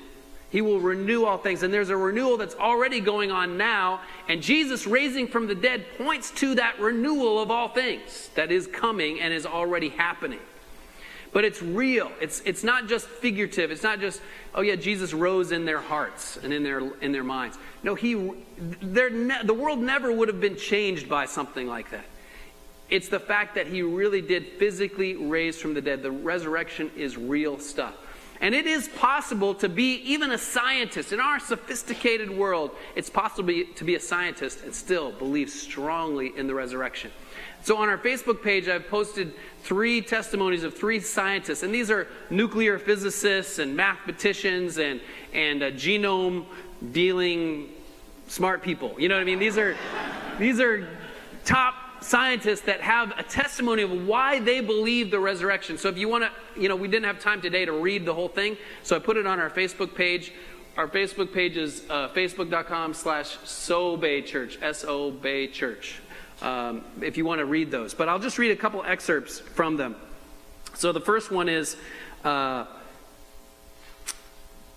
He 0.51 0.61
will 0.61 0.81
renew 0.81 1.25
all 1.25 1.39
things. 1.39 1.63
And 1.63 1.73
there's 1.73 1.91
a 1.91 1.97
renewal 1.97 2.37
that's 2.37 2.57
already 2.57 3.01
going 3.01 3.31
on 3.31 3.57
now. 3.57 4.01
And 4.29 4.43
Jesus 4.43 4.87
raising 4.87 5.29
from 5.29 5.47
the 5.47 5.55
dead 5.55 5.85
points 5.97 6.33
to 6.33 6.57
that 6.57 6.79
renewal 6.81 7.41
of 7.41 7.51
all 7.51 7.69
things 7.69 8.31
that 8.35 8.51
is 8.51 8.67
coming 8.67 9.21
and 9.21 9.33
is 9.33 9.47
already 9.47 9.91
happening. 9.91 10.41
But 11.33 11.45
it's 11.45 11.63
real. 11.63 12.11
It's, 12.21 12.43
it's 12.45 12.65
not 12.65 12.89
just 12.89 13.07
figurative. 13.07 13.71
It's 13.71 13.85
not 13.85 14.01
just, 14.01 14.21
oh 14.53 14.63
yeah, 14.63 14.75
Jesus 14.75 15.15
rose 15.15 15.53
in 15.53 15.65
their 15.65 15.81
hearts 15.81 16.37
and 16.43 16.53
in 16.53 16.65
their, 16.65 16.81
in 17.01 17.13
their 17.13 17.23
minds. 17.23 17.57
No, 17.85 17.95
he, 17.95 18.15
ne- 18.15 19.43
the 19.45 19.55
world 19.55 19.79
never 19.79 20.11
would 20.11 20.27
have 20.27 20.41
been 20.41 20.57
changed 20.57 21.09
by 21.09 21.27
something 21.27 21.69
like 21.69 21.93
that. 21.93 22.05
It's 22.89 23.07
the 23.09 23.21
fact 23.21 23.55
that 23.55 23.69
he 23.69 23.83
really 23.83 24.21
did 24.21 24.49
physically 24.59 25.15
raise 25.15 25.61
from 25.61 25.75
the 25.75 25.81
dead. 25.81 26.03
The 26.03 26.11
resurrection 26.11 26.91
is 26.97 27.17
real 27.17 27.61
stuff. 27.61 27.95
And 28.41 28.55
it 28.55 28.67
is 28.67 28.89
possible 28.89 29.55
to 29.57 29.69
be 29.69 29.97
even 29.97 30.31
a 30.31 30.39
scientist. 30.39 31.13
In 31.13 31.21
our 31.21 31.39
sophisticated 31.39 32.31
world, 32.31 32.71
it's 32.97 33.11
possible 33.11 33.53
to 33.75 33.85
be 33.85 33.95
a 33.95 34.01
scientist 34.01 34.63
and 34.65 34.75
still 34.75 35.13
believe 35.13 35.51
strongly 35.51 36.33
in 36.37 36.47
the 36.47 36.55
resurrection. 36.55 37.11
So 37.63 37.77
on 37.77 37.91
our 37.91 37.99
Facebook 37.99 38.43
page, 38.43 38.69
I've 38.69 38.89
posted 38.89 39.35
three 39.63 40.01
testimonies 40.01 40.65
of 40.65 40.75
three 40.75 41.01
scientists, 41.01 41.63
and 41.63 41.75
these 41.75 41.91
are 41.91 42.09
nuclear 42.31 42.79
physicists 42.79 43.59
and 43.59 43.77
mathematicians 43.77 44.79
and, 44.79 45.01
and 45.35 45.61
genome 45.61 46.47
dealing 46.93 47.69
smart 48.29 48.63
people. 48.63 48.95
You 48.99 49.11
know 49.11 49.17
what 49.17 49.23
I 49.23 49.25
mean? 49.25 49.39
These 49.39 49.59
are, 49.59 49.77
these 50.39 50.61
are 50.61 50.89
top 51.45 51.75
scientists 52.01 52.63
that 52.63 52.81
have 52.81 53.13
a 53.19 53.23
testimony 53.23 53.83
of 53.83 54.07
why 54.07 54.41
they 54.41 54.61
believe 54.61 55.11
the 55.11 55.21
resurrection. 55.21 55.79
So 55.79 55.89
if 55.89 55.99
you 55.99 56.09
want 56.09 56.25
to, 56.25 56.61
you 56.61 56.69
know, 56.69 56.77
we 56.77 56.89
didn't 56.89 57.07
have 57.07 57.21
time 57.21 57.41
today 57.41 57.65
to 57.65 57.73
read 57.73 58.05
the 58.05 58.15
whole 58.15 58.29
thing, 58.29 58.57
so 58.83 58.97
I 58.97 58.99
put 58.99 59.17
it 59.17 59.27
on 59.27 59.39
our 59.39 59.51
Facebook 59.51 59.95
page. 59.95 60.33
Our 60.77 60.89
Facebook 60.89 61.33
page 61.33 61.57
is 61.57 61.83
uh, 61.91 62.09
facebook.com 62.09 62.95
slash 62.95 63.37
SoBay 63.39 64.25
Church, 64.25 64.59
S-O 64.63 65.11
Bay 65.11 65.47
Church 65.47 66.01
um, 66.43 66.85
if 67.03 67.17
you 67.17 67.25
want 67.25 67.41
to 67.41 67.45
read 67.45 67.71
those. 67.71 67.95
But 67.95 68.09
I'll 68.09 68.19
just 68.19 68.39
read 68.39 68.51
a 68.51 68.57
couple 68.57 68.83
excerpts 68.85 69.41
from 69.41 69.77
them. 69.77 69.97
So 70.75 70.93
the 70.93 71.01
first 71.01 71.31
one 71.31 71.49
is 71.49 71.77
uh, 72.25 72.67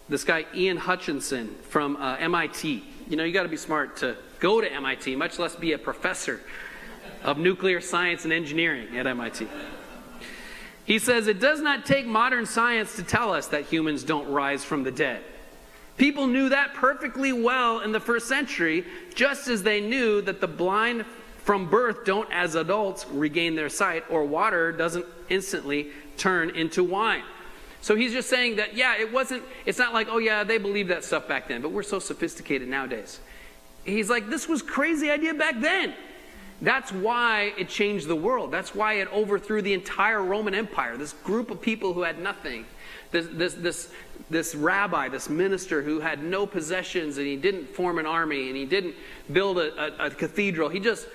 this 0.09 0.23
guy, 0.23 0.45
Ian 0.53 0.77
Hutchinson 0.77 1.55
from 1.69 1.95
uh, 1.97 2.17
MIT. 2.17 2.83
You 3.07 3.15
know, 3.15 3.23
you 3.23 3.33
got 3.33 3.43
to 3.43 3.49
be 3.49 3.57
smart 3.57 3.97
to 3.97 4.17
go 4.39 4.61
to 4.61 4.71
MIT, 4.71 5.15
much 5.15 5.39
less 5.39 5.55
be 5.55 5.73
a 5.73 5.77
professor 5.77 6.41
of 7.23 7.37
nuclear 7.37 7.81
science 7.81 8.23
and 8.23 8.33
engineering 8.33 8.97
at 8.97 9.07
MIT. 9.07 9.47
He 10.85 10.99
says, 10.99 11.27
It 11.27 11.39
does 11.39 11.61
not 11.61 11.85
take 11.85 12.05
modern 12.05 12.45
science 12.45 12.95
to 12.97 13.03
tell 13.03 13.33
us 13.33 13.47
that 13.47 13.65
humans 13.65 14.03
don't 14.03 14.29
rise 14.29 14.63
from 14.63 14.83
the 14.83 14.91
dead. 14.91 15.23
People 15.97 16.27
knew 16.27 16.49
that 16.49 16.73
perfectly 16.73 17.31
well 17.31 17.79
in 17.79 17.91
the 17.91 17.99
first 17.99 18.27
century, 18.27 18.85
just 19.13 19.47
as 19.47 19.63
they 19.63 19.79
knew 19.79 20.21
that 20.21 20.41
the 20.41 20.47
blind 20.47 21.05
from 21.37 21.69
birth 21.69 22.05
don't, 22.05 22.31
as 22.31 22.55
adults, 22.55 23.05
regain 23.07 23.55
their 23.55 23.69
sight, 23.69 24.03
or 24.09 24.23
water 24.23 24.71
doesn't 24.71 25.05
instantly 25.29 25.91
turn 26.17 26.49
into 26.51 26.83
wine. 26.83 27.23
So 27.81 27.95
he's 27.95 28.13
just 28.13 28.29
saying 28.29 28.55
that, 28.55 28.75
yeah, 28.75 28.97
it 28.97 29.11
wasn't, 29.11 29.43
it's 29.65 29.77
not 29.77 29.93
like, 29.93 30.07
oh, 30.09 30.17
yeah, 30.17 30.45
they 30.45 30.57
believed 30.57 30.89
that 30.89 31.03
stuff 31.03 31.27
back 31.27 31.49
then, 31.49 31.61
but 31.61 31.71
we're 31.71 31.83
so 31.83 31.99
sophisticated 31.99 32.69
nowadays. 32.69 33.19
He's 33.83 34.09
like, 34.09 34.29
this 34.29 34.47
was 34.47 34.61
crazy 34.61 35.11
idea 35.11 35.33
back 35.33 35.59
then. 35.59 35.93
That's 36.63 36.93
why 36.93 37.53
it 37.57 37.67
changed 37.67 38.07
the 38.07 38.15
world. 38.15 38.49
That's 38.49 38.73
why 38.73 38.93
it 38.93 39.11
overthrew 39.11 39.61
the 39.61 39.73
entire 39.73 40.23
Roman 40.23 40.55
Empire. 40.55 40.95
This 40.95 41.11
group 41.11 41.51
of 41.51 41.61
people 41.61 41.91
who 41.91 42.03
had 42.03 42.19
nothing. 42.19 42.65
This, 43.11 43.27
this, 43.29 43.53
this, 43.53 43.91
this 44.29 44.55
rabbi, 44.55 45.09
this 45.09 45.29
minister 45.29 45.81
who 45.81 45.99
had 45.99 46.23
no 46.23 46.47
possessions 46.47 47.17
and 47.17 47.27
he 47.27 47.35
didn't 47.35 47.67
form 47.67 47.99
an 47.99 48.05
army 48.05 48.47
and 48.47 48.55
he 48.55 48.65
didn't 48.65 48.95
build 49.31 49.59
a, 49.59 50.03
a, 50.03 50.07
a 50.07 50.09
cathedral. 50.09 50.69
He 50.69 50.79
just 50.79 51.05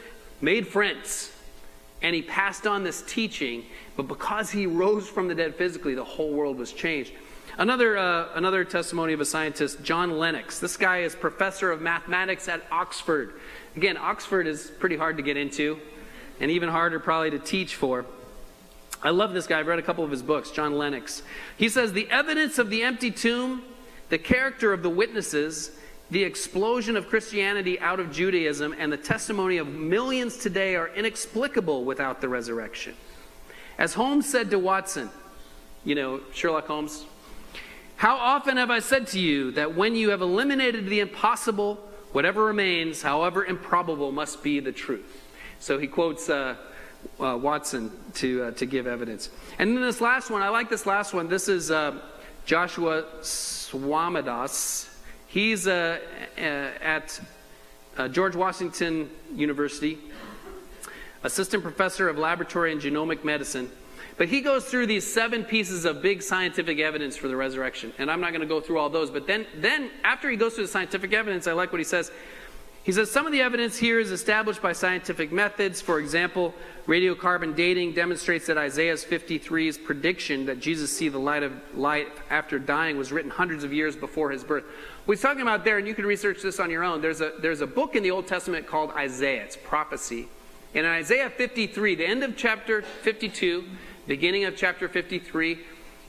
made 0.43 0.69
friends, 0.69 1.33
and 2.03 2.15
he 2.15 2.21
passed 2.21 2.67
on 2.67 2.85
this 2.85 3.01
teaching. 3.03 3.65
But 3.97 4.07
because 4.07 4.51
he 4.51 4.67
rose 4.67 5.09
from 5.09 5.29
the 5.29 5.35
dead 5.35 5.55
physically, 5.55 5.95
the 5.95 6.05
whole 6.05 6.33
world 6.33 6.59
was 6.59 6.75
changed. 6.75 7.13
Another, 7.57 7.97
uh, 7.99 8.29
another 8.35 8.65
testimony 8.65 9.15
of 9.15 9.21
a 9.21 9.25
scientist, 9.25 9.83
John 9.83 10.19
Lennox. 10.19 10.61
This 10.61 10.77
guy 10.77 10.99
is 10.99 11.17
professor 11.17 11.73
of 11.73 11.81
mathematics 11.81 12.47
at 12.49 12.63
Oxford. 12.71 13.41
Again, 13.79 13.97
Oxford 13.97 14.49
is 14.49 14.73
pretty 14.81 14.97
hard 14.97 15.19
to 15.19 15.23
get 15.23 15.37
into, 15.37 15.79
and 16.41 16.51
even 16.51 16.69
harder 16.69 16.99
probably 16.99 17.31
to 17.31 17.39
teach 17.39 17.77
for. 17.77 18.05
I 19.05 19.11
love 19.11 19.33
this 19.33 19.47
guy. 19.47 19.61
I've 19.61 19.69
read 19.69 19.79
a 19.79 19.83
couple 19.83 20.03
of 20.03 20.11
his 20.11 20.21
books, 20.21 20.51
John 20.51 20.77
Lennox. 20.77 21.23
He 21.57 21.69
says 21.69 21.93
the 21.93 22.11
evidence 22.11 22.59
of 22.59 22.71
the 22.71 22.83
empty 22.83 23.13
tomb, 23.13 23.63
the 24.09 24.19
character 24.19 24.73
of 24.73 24.83
the 24.83 24.91
witnesses, 24.91 25.71
the 26.11 26.25
explosion 26.25 26.97
of 26.97 27.09
Christianity 27.09 27.79
out 27.79 28.01
of 28.01 28.11
Judaism 28.11 28.75
and 28.77 28.91
the 28.93 28.97
testimony 28.97 29.59
of 29.59 29.69
millions 29.69 30.39
today 30.39 30.75
are 30.75 30.89
inexplicable 30.89 31.85
without 31.85 32.21
the 32.21 32.29
resurrection. 32.29 32.97
As 33.79 33.95
Holmes 33.95 34.29
said 34.29 34.51
to 34.51 34.59
Watson, 34.59 35.09
you 35.85 35.95
know, 35.95 36.19
Sherlock 36.33 36.67
Holmes, 36.67 37.05
how 37.95 38.17
often 38.17 38.57
have 38.57 38.73
I 38.73 38.81
said 38.81 39.07
to 39.09 39.21
you 39.21 39.53
that 39.53 39.77
when 39.77 39.95
you 39.95 40.11
have 40.11 40.21
eliminated 40.21 40.89
the 40.89 40.99
impossible, 40.99 41.88
whatever 42.13 42.45
remains, 42.45 43.03
however 43.03 43.45
improbable, 43.45 44.13
must 44.13 44.43
be 44.43 44.61
the 44.61 44.73
truth? 44.73 45.25
So 45.61 45.79
he 45.79 45.87
quotes 45.87 46.29
uh, 46.29 46.57
uh, 47.21 47.39
Watson 47.41 47.91
to, 48.15 48.45
uh, 48.45 48.51
to 48.53 48.67
give 48.67 48.87
evidence. 48.87 49.31
And 49.59 49.77
then 49.77 49.83
this 49.83 50.01
last 50.01 50.31
one, 50.31 50.43
I 50.43 50.49
like 50.49 50.71
this 50.71 50.87
last 50.87 51.15
one. 51.15 51.29
This 51.29 51.49
is 51.49 51.71
uh, 51.71 51.99
Joshua 52.45 53.05
Swamidass. 53.21 54.89
He's 55.27 55.67
uh, 55.67 55.99
uh, 56.37 56.41
at 56.41 57.21
George 58.13 58.37
Washington 58.37 59.11
University, 59.35 59.99
assistant 61.25 61.65
professor 61.65 62.09
of 62.09 62.17
laboratory 62.17 62.71
and 62.71 62.81
genomic 62.81 63.25
medicine. 63.25 63.69
But 64.19 64.29
he 64.29 64.41
goes 64.41 64.65
through 64.65 64.87
these 64.87 65.11
seven 65.11 65.45
pieces 65.45 65.85
of 65.85 66.03
big 66.03 66.23
scientific 66.23 66.81
evidence 66.81 67.17
for 67.17 67.29
the 67.29 67.37
resurrection. 67.37 67.93
And 67.99 68.11
I'm 68.11 68.21
not 68.21 68.31
going 68.31 68.41
to 68.41 68.49
go 68.49 68.61
through 68.61 68.79
all 68.79 68.91
those. 68.91 69.11
But 69.11 69.29
then, 69.29 69.47
then, 69.57 69.91
after 70.03 70.29
he 70.29 70.37
goes 70.37 70.55
through 70.55 70.65
the 70.65 70.73
scientific 70.73 71.13
evidence, 71.13 71.47
I 71.47 71.53
like 71.53 71.73
what 71.73 71.79
he 71.79 71.85
says. 71.85 72.11
He 72.83 72.93
says 72.93 73.11
some 73.11 73.27
of 73.27 73.33
the 73.33 73.43
evidence 73.43 73.77
here 73.77 74.01
is 74.01 74.11
established 74.11 74.61
by 74.61 74.73
scientific 74.73 75.31
methods. 75.31 75.81
For 75.81 76.01
example, 76.01 76.55
radiocarbon 76.87 77.55
dating 77.55 77.93
demonstrates 77.93 78.47
that 78.47 78.59
Isaiah's 78.59 79.05
53's 79.05 79.79
prediction 79.79 80.47
that 80.47 80.59
Jesus 80.59 80.91
see 80.91 81.09
the 81.09 81.19
light 81.19 81.43
of 81.43 81.53
light 81.77 82.09
after 82.31 82.59
dying 82.59 82.97
was 82.97 83.13
written 83.13 83.31
hundreds 83.31 83.63
of 83.63 83.73
years 83.73 83.95
before 83.95 84.31
his 84.31 84.43
birth. 84.43 84.65
What 85.05 85.17
he's 85.17 85.23
talking 85.23 85.43
about 85.43 85.65
there, 85.65 85.79
and 85.79 85.87
you 85.87 85.95
can 85.95 86.07
research 86.07 86.43
this 86.43 86.59
on 86.59 86.71
your 86.71 86.83
own, 86.83 87.03
there's 87.03 87.21
a, 87.21 87.35
there's 87.41 87.61
a 87.61 87.67
book 87.67 87.95
in 87.95 88.03
the 88.03 88.11
Old 88.11 88.27
Testament 88.27 88.67
called 88.67 88.91
Isaiah. 88.93 89.45
It's 89.45 89.57
prophecy. 89.57 90.27
And 90.75 90.87
in 90.87 90.93
Isaiah 90.93 91.31
53, 91.31 91.95
the 91.95 92.07
end 92.07 92.23
of 92.23 92.37
chapter 92.37 92.83
52, 92.83 93.65
beginning 94.09 94.45
of 94.45 94.57
chapter 94.57 94.89
53, 94.89 95.59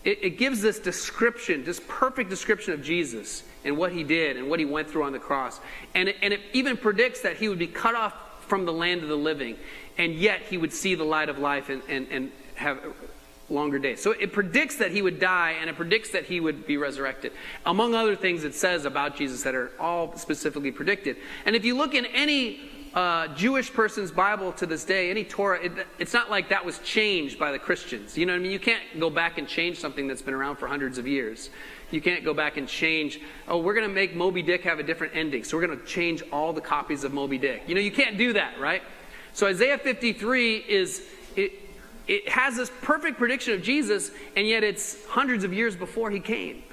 it, 0.03 0.23
it 0.23 0.37
gives 0.37 0.61
this 0.61 0.79
description, 0.79 1.63
this 1.63 1.81
perfect 1.87 2.29
description 2.29 2.73
of 2.73 2.81
Jesus 2.81 3.43
and 3.65 3.77
what 3.77 3.91
he 3.91 4.03
did 4.03 4.37
and 4.37 4.49
what 4.49 4.59
he 4.59 4.65
went 4.65 4.89
through 4.89 5.03
on 5.03 5.11
the 5.11 5.19
cross. 5.19 5.59
And 5.93 6.09
it, 6.09 6.15
and 6.21 6.33
it 6.33 6.39
even 6.53 6.77
predicts 6.77 7.21
that 7.21 7.37
he 7.37 7.49
would 7.49 7.59
be 7.59 7.67
cut 7.67 7.93
off 7.93 8.13
from 8.47 8.65
the 8.65 8.73
land 8.73 9.03
of 9.03 9.09
the 9.09 9.17
living, 9.17 9.57
and 9.97 10.15
yet 10.15 10.41
he 10.41 10.57
would 10.57 10.73
see 10.73 10.95
the 10.95 11.03
light 11.03 11.29
of 11.29 11.37
life 11.37 11.69
and, 11.69 11.83
and, 11.87 12.07
and 12.09 12.31
have 12.55 12.79
longer 13.49 13.79
days. 13.79 14.01
So 14.01 14.11
it 14.11 14.31
predicts 14.31 14.77
that 14.77 14.91
he 14.91 15.01
would 15.01 15.19
die 15.19 15.55
and 15.59 15.69
it 15.69 15.75
predicts 15.75 16.11
that 16.11 16.25
he 16.25 16.39
would 16.39 16.65
be 16.65 16.77
resurrected. 16.77 17.31
Among 17.65 17.95
other 17.95 18.15
things, 18.15 18.43
it 18.43 18.55
says 18.55 18.85
about 18.85 19.15
Jesus 19.15 19.43
that 19.43 19.55
are 19.55 19.71
all 19.79 20.15
specifically 20.17 20.71
predicted. 20.71 21.17
And 21.45 21.55
if 21.55 21.65
you 21.65 21.75
look 21.75 21.93
in 21.93 22.05
any 22.07 22.68
uh, 22.93 23.27
Jewish 23.35 23.71
person's 23.71 24.11
Bible 24.11 24.51
to 24.53 24.65
this 24.65 24.83
day, 24.83 25.11
any 25.11 25.23
Torah, 25.23 25.61
it, 25.63 25.71
it's 25.99 26.13
not 26.13 26.29
like 26.29 26.49
that 26.49 26.65
was 26.65 26.79
changed 26.79 27.37
by 27.37 27.51
the 27.51 27.59
Christians. 27.59 28.17
You 28.17 28.25
know 28.25 28.33
what 28.33 28.39
I 28.39 28.43
mean? 28.43 28.51
You 28.51 28.59
can't 28.59 28.81
go 28.99 29.09
back 29.09 29.37
and 29.37 29.47
change 29.47 29.79
something 29.79 30.07
that's 30.07 30.21
been 30.21 30.33
around 30.33 30.55
for 30.55 30.67
hundreds 30.67 30.97
of 30.97 31.07
years. 31.07 31.51
You 31.91 32.01
can't 32.01 32.23
go 32.23 32.33
back 32.33 32.57
and 32.57 32.67
change, 32.67 33.19
oh, 33.47 33.59
we're 33.59 33.73
going 33.73 33.87
to 33.87 33.93
make 33.93 34.15
Moby 34.15 34.41
Dick 34.41 34.63
have 34.63 34.79
a 34.79 34.83
different 34.83 35.15
ending, 35.15 35.43
so 35.43 35.57
we're 35.57 35.65
going 35.65 35.79
to 35.79 35.85
change 35.85 36.23
all 36.31 36.53
the 36.53 36.61
copies 36.61 37.03
of 37.03 37.13
Moby 37.13 37.37
Dick. 37.37 37.63
You 37.67 37.75
know, 37.75 37.81
you 37.81 37.91
can't 37.91 38.17
do 38.17 38.33
that, 38.33 38.59
right? 38.59 38.81
So 39.33 39.47
Isaiah 39.47 39.77
53 39.77 40.57
is, 40.57 41.03
it, 41.35 41.53
it 42.07 42.27
has 42.29 42.55
this 42.55 42.71
perfect 42.81 43.17
prediction 43.17 43.53
of 43.53 43.61
Jesus, 43.61 44.11
and 44.35 44.47
yet 44.47 44.63
it's 44.63 45.05
hundreds 45.05 45.43
of 45.43 45.53
years 45.53 45.75
before 45.75 46.09
he 46.09 46.19
came. 46.19 46.63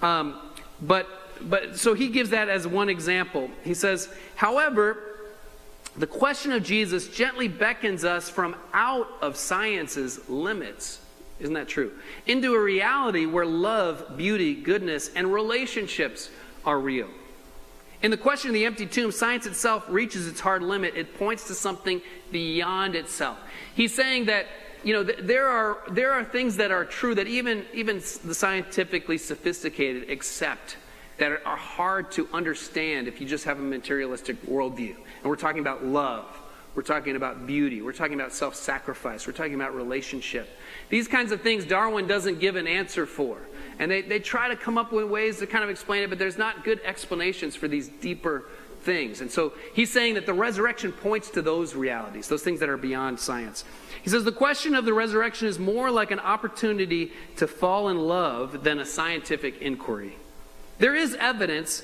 Um, 0.00 0.40
but, 0.80 1.08
but, 1.42 1.78
so 1.78 1.94
he 1.94 2.08
gives 2.08 2.30
that 2.30 2.48
as 2.48 2.66
one 2.66 2.88
example. 2.88 3.50
He 3.62 3.74
says, 3.74 4.08
however, 4.36 5.05
the 5.98 6.06
question 6.06 6.52
of 6.52 6.62
Jesus 6.62 7.08
gently 7.08 7.48
beckons 7.48 8.04
us 8.04 8.28
from 8.28 8.56
out 8.72 9.08
of 9.22 9.36
science's 9.36 10.28
limits 10.28 11.00
isn't 11.40 11.54
that 11.54 11.68
true? 11.68 11.92
Into 12.26 12.54
a 12.54 12.60
reality 12.60 13.26
where 13.26 13.44
love, 13.44 14.16
beauty, 14.16 14.54
goodness, 14.54 15.10
and 15.14 15.32
relationships 15.32 16.30
are 16.64 16.78
real. 16.78 17.08
In 18.02 18.10
the 18.10 18.16
question 18.16 18.50
of 18.50 18.54
the 18.54 18.64
empty 18.64 18.86
tomb, 18.86 19.12
science 19.12 19.46
itself 19.46 19.84
reaches 19.88 20.26
its 20.26 20.40
hard 20.40 20.62
limit. 20.62 20.94
It 20.96 21.18
points 21.18 21.46
to 21.48 21.54
something 21.54 22.00
beyond 22.30 22.94
itself. 22.94 23.38
He's 23.74 23.94
saying 23.94 24.26
that 24.26 24.46
you 24.84 24.92
know 24.92 25.04
th- 25.04 25.20
there 25.22 25.48
are 25.48 25.78
there 25.90 26.12
are 26.12 26.24
things 26.24 26.56
that 26.56 26.70
are 26.70 26.84
true 26.84 27.14
that 27.14 27.26
even 27.26 27.64
even 27.72 27.96
the 27.96 28.34
scientifically 28.34 29.18
sophisticated 29.18 30.10
accept 30.10 30.76
that 31.18 31.32
are 31.44 31.56
hard 31.56 32.10
to 32.12 32.28
understand 32.32 33.08
if 33.08 33.20
you 33.20 33.26
just 33.26 33.44
have 33.44 33.58
a 33.58 33.62
materialistic 33.62 34.44
worldview. 34.46 34.94
And 34.96 35.24
we're 35.24 35.36
talking 35.36 35.60
about 35.60 35.84
love. 35.84 36.24
We're 36.74 36.82
talking 36.82 37.16
about 37.16 37.46
beauty. 37.46 37.80
We're 37.80 37.94
talking 37.94 38.14
about 38.14 38.34
self 38.34 38.54
sacrifice. 38.54 39.26
We're 39.26 39.32
talking 39.32 39.54
about 39.54 39.74
relationship. 39.74 40.46
These 40.90 41.08
kinds 41.08 41.32
of 41.32 41.40
things 41.40 41.64
Darwin 41.64 42.06
doesn't 42.06 42.38
give 42.38 42.56
an 42.56 42.66
answer 42.66 43.06
for. 43.06 43.38
And 43.78 43.90
they, 43.90 44.02
they 44.02 44.18
try 44.18 44.48
to 44.48 44.56
come 44.56 44.76
up 44.76 44.92
with 44.92 45.06
ways 45.06 45.38
to 45.38 45.46
kind 45.46 45.64
of 45.64 45.70
explain 45.70 46.02
it, 46.02 46.10
but 46.10 46.18
there's 46.18 46.36
not 46.36 46.64
good 46.64 46.80
explanations 46.84 47.56
for 47.56 47.66
these 47.66 47.88
deeper 47.88 48.44
things. 48.82 49.22
And 49.22 49.30
so 49.30 49.54
he's 49.74 49.90
saying 49.90 50.14
that 50.14 50.26
the 50.26 50.34
resurrection 50.34 50.92
points 50.92 51.30
to 51.30 51.42
those 51.42 51.74
realities, 51.74 52.28
those 52.28 52.42
things 52.42 52.60
that 52.60 52.68
are 52.68 52.76
beyond 52.76 53.18
science. 53.18 53.64
He 54.02 54.10
says 54.10 54.24
the 54.24 54.32
question 54.32 54.74
of 54.74 54.84
the 54.84 54.94
resurrection 54.94 55.48
is 55.48 55.58
more 55.58 55.90
like 55.90 56.10
an 56.10 56.20
opportunity 56.20 57.12
to 57.36 57.46
fall 57.46 57.88
in 57.88 57.98
love 57.98 58.62
than 58.62 58.78
a 58.78 58.84
scientific 58.84 59.60
inquiry. 59.60 60.16
There 60.78 60.94
is 60.94 61.14
evidence, 61.14 61.82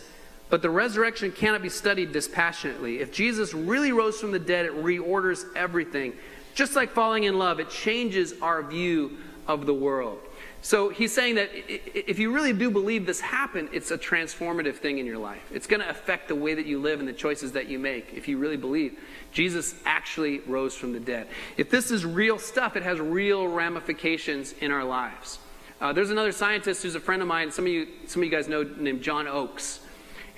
but 0.50 0.62
the 0.62 0.70
resurrection 0.70 1.32
cannot 1.32 1.62
be 1.62 1.68
studied 1.68 2.12
dispassionately. 2.12 3.00
If 3.00 3.12
Jesus 3.12 3.54
really 3.54 3.92
rose 3.92 4.20
from 4.20 4.32
the 4.32 4.38
dead, 4.38 4.66
it 4.66 4.72
reorders 4.72 5.44
everything. 5.56 6.14
Just 6.54 6.76
like 6.76 6.90
falling 6.90 7.24
in 7.24 7.38
love, 7.38 7.60
it 7.60 7.70
changes 7.70 8.34
our 8.42 8.62
view 8.62 9.16
of 9.48 9.66
the 9.66 9.74
world. 9.74 10.20
So 10.64 10.90
he's 10.90 11.12
saying 11.12 11.34
that 11.36 11.50
if 11.52 12.20
you 12.20 12.32
really 12.32 12.52
do 12.52 12.70
believe 12.70 13.04
this 13.04 13.20
happened, 13.20 13.70
it's 13.72 13.90
a 13.90 13.98
transformative 13.98 14.76
thing 14.76 14.98
in 14.98 15.06
your 15.06 15.18
life. 15.18 15.42
It's 15.52 15.66
going 15.66 15.80
to 15.80 15.88
affect 15.88 16.28
the 16.28 16.36
way 16.36 16.54
that 16.54 16.66
you 16.66 16.78
live 16.78 17.00
and 17.00 17.08
the 17.08 17.12
choices 17.12 17.52
that 17.52 17.66
you 17.66 17.80
make 17.80 18.12
if 18.14 18.28
you 18.28 18.38
really 18.38 18.56
believe 18.56 18.96
Jesus 19.32 19.74
actually 19.84 20.38
rose 20.40 20.76
from 20.76 20.92
the 20.92 21.00
dead. 21.00 21.26
If 21.56 21.68
this 21.68 21.90
is 21.90 22.06
real 22.06 22.38
stuff, 22.38 22.76
it 22.76 22.84
has 22.84 23.00
real 23.00 23.48
ramifications 23.48 24.54
in 24.60 24.70
our 24.70 24.84
lives. 24.84 25.40
Uh, 25.82 25.92
there's 25.92 26.10
another 26.10 26.30
scientist 26.30 26.84
who's 26.84 26.94
a 26.94 27.00
friend 27.00 27.20
of 27.22 27.26
mine. 27.26 27.50
Some 27.50 27.66
of 27.66 27.72
you, 27.72 27.88
some 28.06 28.22
of 28.22 28.24
you 28.24 28.30
guys 28.30 28.46
know 28.46 28.62
named 28.62 29.02
John 29.02 29.26
Oakes, 29.26 29.80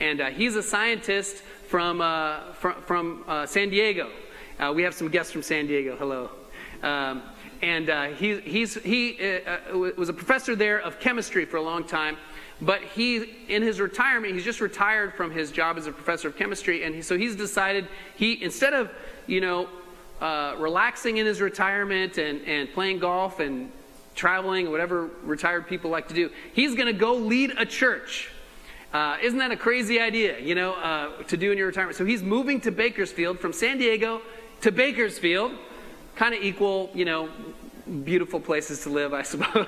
and 0.01 0.23
uh, 0.23 0.31
he's 0.31 0.57
a 0.57 0.63
scientist 0.63 1.43
from 1.69 2.01
uh, 2.01 2.55
from, 2.55 2.81
from 2.81 3.25
uh, 3.29 3.45
San 3.45 3.69
Diego. 3.69 4.11
Uh, 4.59 4.73
we 4.75 4.83
have 4.83 4.95
some 4.95 5.09
guests 5.09 5.31
from 5.31 5.43
San 5.43 5.67
Diego. 5.67 5.97
Hello. 5.99 6.31
Um, 6.83 7.25
and 7.61 7.91
uh, 7.91 8.05
he, 8.07 8.41
he's, 8.41 8.75
he 8.77 9.19
was 9.75 10.09
a 10.09 10.15
professor 10.15 10.57
there 10.57 10.81
of 10.81 10.99
chemistry 10.99 11.45
for 11.45 11.59
a 11.59 11.63
long 11.63 11.85
time. 11.85 12.17
But 12.63 12.83
he, 12.83 13.35
in 13.49 13.63
his 13.63 13.81
retirement, 13.81 14.33
he's 14.35 14.45
just 14.45 14.61
retired 14.61 15.15
from 15.15 15.31
his 15.31 15.51
job 15.51 15.77
as 15.77 15.87
a 15.87 15.93
professor 15.93 16.29
of 16.29 16.37
chemistry. 16.37 16.85
And 16.85 16.95
he, 16.95 17.03
so 17.03 17.19
he's 17.19 17.37
decided 17.37 17.89
he, 18.17 18.43
instead 18.43 18.75
of, 18.75 18.91
you 19.27 19.41
know, 19.41 19.69
relaxing 20.59 21.19
in 21.19 21.27
his 21.27 21.41
retirement 21.41 22.17
and, 22.17 22.41
and 22.47 22.73
playing 22.73 22.99
golf 22.99 23.41
and 23.41 23.71
traveling, 24.15 24.71
whatever 24.71 25.11
retired 25.23 25.67
people 25.67 25.91
like 25.91 26.09
to 26.09 26.15
do, 26.15 26.31
he's 26.53 26.75
going 26.75 26.87
to 26.87 26.93
go 26.93 27.15
lead 27.15 27.55
a 27.59 27.67
church. 27.67 28.31
Uh, 28.93 29.17
isn't 29.21 29.39
that 29.39 29.51
a 29.51 29.57
crazy 29.57 30.01
idea, 30.01 30.39
you 30.39 30.55
know, 30.55 30.75
uh, 30.75 31.23
to 31.25 31.37
do 31.37 31.51
in 31.51 31.59
your 31.59 31.67
retirement? 31.67 31.97
So 31.97 32.05
he's 32.05 32.23
moving 32.23 32.61
to 32.61 32.71
Bakersfield 32.71 33.41
from 33.41 33.53
San 33.53 33.79
Diego 33.79 34.23
to 34.61 34.71
Bakersfield, 34.71 35.53
kind 36.15 36.33
of 36.33 36.43
equal, 36.43 36.91
you 36.95 37.05
know, 37.05 37.29
beautiful 38.05 38.39
places 38.39 38.83
to 38.85 38.91
live, 38.91 39.13
I 39.13 39.23
suppose. 39.35 39.67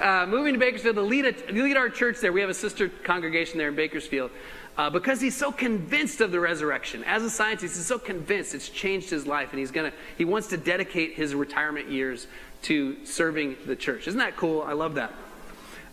uh, 0.00 0.26
moving 0.28 0.52
to 0.52 0.60
Bakersfield 0.60 0.96
to 0.96 1.02
lead, 1.02 1.24
a, 1.24 1.52
lead 1.52 1.76
our 1.76 1.88
church 1.88 2.20
there. 2.20 2.32
We 2.32 2.42
have 2.42 2.50
a 2.50 2.54
sister 2.54 2.88
congregation 2.88 3.56
there 3.56 3.68
in 3.68 3.76
Bakersfield. 3.76 4.30
Uh, 4.78 4.88
because 4.88 5.20
he's 5.20 5.36
so 5.36 5.50
convinced 5.50 6.20
of 6.20 6.32
the 6.32 6.40
resurrection. 6.40 7.02
As 7.04 7.22
a 7.22 7.28
scientist, 7.28 7.76
he's 7.76 7.84
so 7.84 7.98
convinced 7.98 8.54
it's 8.54 8.68
changed 8.68 9.10
his 9.10 9.26
life, 9.26 9.50
and 9.50 9.58
he's 9.58 9.70
gonna 9.70 9.92
he 10.16 10.24
wants 10.24 10.46
to 10.48 10.56
dedicate 10.56 11.14
his 11.14 11.34
retirement 11.34 11.90
years 11.90 12.28
to 12.62 13.04
serving 13.04 13.56
the 13.66 13.76
church. 13.76 14.08
Isn't 14.08 14.18
that 14.18 14.36
cool? 14.36 14.62
I 14.62 14.72
love 14.72 14.94
that. 14.94 15.12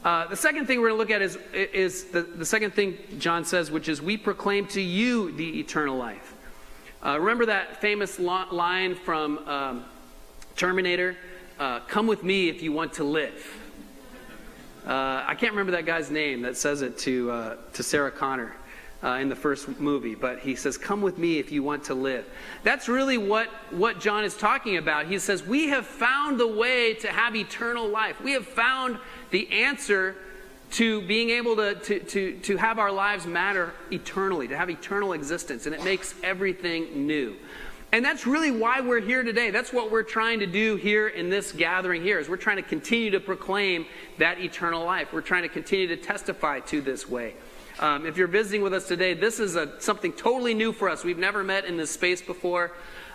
Uh, 0.04 0.28
the 0.28 0.36
second 0.36 0.68
thing 0.68 0.80
we're 0.80 0.90
going 0.90 0.98
to 0.98 1.00
look 1.00 1.12
at 1.12 1.22
is, 1.22 1.38
is 1.54 2.06
the, 2.06 2.22
the 2.22 2.46
second 2.46 2.74
thing 2.74 2.98
John 3.20 3.44
says, 3.44 3.72
which 3.72 3.90
is, 3.90 4.02
We 4.02 4.16
proclaim 4.16 4.68
to 4.68 4.82
you 4.82 5.32
the 5.32 5.60
eternal 5.60 5.98
life. 5.98 6.34
Uh, 7.06 7.20
remember 7.20 7.46
that 7.48 7.82
famous 7.82 8.20
line 8.20 8.96
from 8.96 9.40
um, 9.48 9.86
Terminator? 10.56 11.18
Uh, 11.60 11.80
Come 11.82 12.08
with 12.08 12.24
me 12.24 12.50
if 12.50 12.62
you 12.62 12.72
want 12.72 12.94
to 12.94 13.04
live. 13.04 13.46
Uh, 14.86 15.24
I 15.28 15.36
can't 15.36 15.52
remember 15.52 15.74
that 15.74 15.86
guy's 15.86 16.10
name 16.10 16.44
that 16.44 16.56
says 16.56 16.82
it 16.82 16.98
to, 17.00 17.30
uh, 17.32 17.56
to 17.74 17.84
Sarah 17.84 18.12
Connor. 18.12 18.56
Uh, 19.04 19.20
in 19.22 19.30
the 19.30 19.36
first 19.36 19.80
movie, 19.80 20.16
but 20.16 20.40
he 20.40 20.56
says, 20.56 20.76
Come 20.76 21.04
with 21.04 21.20
me 21.20 21.38
if 21.38 21.52
you 21.52 21.62
want 21.62 21.84
to 21.84 21.94
live. 21.94 22.26
That's 22.64 22.88
really 22.88 23.20
what, 23.20 23.48
what 23.70 24.00
John 24.00 24.24
is 24.24 24.36
talking 24.36 24.78
about. 24.78 25.06
He 25.06 25.20
says, 25.20 25.44
We 25.44 25.68
have 25.68 25.86
found 25.86 26.40
the 26.40 26.48
way 26.48 26.96
to 26.96 27.08
have 27.10 27.36
eternal 27.36 27.88
life. 27.88 28.20
We 28.20 28.32
have 28.32 28.48
found 28.48 28.98
the 29.30 29.48
answer 29.52 30.16
to 30.72 31.02
being 31.02 31.30
able 31.30 31.56
to, 31.58 31.76
to, 31.76 32.00
to, 32.00 32.40
to 32.40 32.58
have 32.58 32.80
our 32.80 32.92
lives 32.92 33.26
matter 33.26 33.74
eternally, 33.92 34.48
to 34.48 34.58
have 34.58 34.70
eternal 34.70 35.14
existence, 35.14 35.66
and 35.66 35.74
it 35.74 35.84
makes 35.84 36.16
everything 36.24 37.06
new. 37.08 37.36
And 37.92 38.04
that's 38.04 38.28
really 38.28 38.52
why 38.52 38.82
we're 38.82 39.00
here 39.00 39.24
today. 39.24 39.50
That's 39.50 39.72
what 39.72 39.92
we're 39.92 40.04
trying 40.04 40.40
to 40.42 40.46
do 40.46 40.76
here 40.76 41.08
in 41.08 41.30
this 41.30 41.54
gathering 41.54 42.04
here 42.04 42.20
is 42.20 42.28
we're 42.28 42.36
trying 42.36 42.58
to 42.58 42.64
continue 42.64 43.12
to 43.12 43.20
proclaim 43.22 43.86
that 44.18 44.40
eternal 44.40 44.84
life. 44.84 45.14
We're 45.14 45.22
trying 45.22 45.44
to 45.44 45.50
continue 45.50 45.88
to 45.88 45.96
testify 45.96 46.60
to 46.62 46.82
this 46.82 47.10
way. 47.10 47.36
Um, 47.80 48.08
if 48.08 48.18
you're 48.18 48.28
visiting 48.28 48.63
with 48.63 48.74
us 48.74 48.88
today, 48.88 49.13
this 49.13 49.40
is 49.40 49.56
a, 49.56 49.80
something 49.80 50.12
totally 50.12 50.56
new 50.56 50.74
for 50.74 50.90
us. 50.90 51.04
We've 51.04 51.18
never 51.18 51.44
met 51.44 51.66
in 51.66 51.78
this 51.78 51.92
space 51.92 52.24
before. 52.24 52.72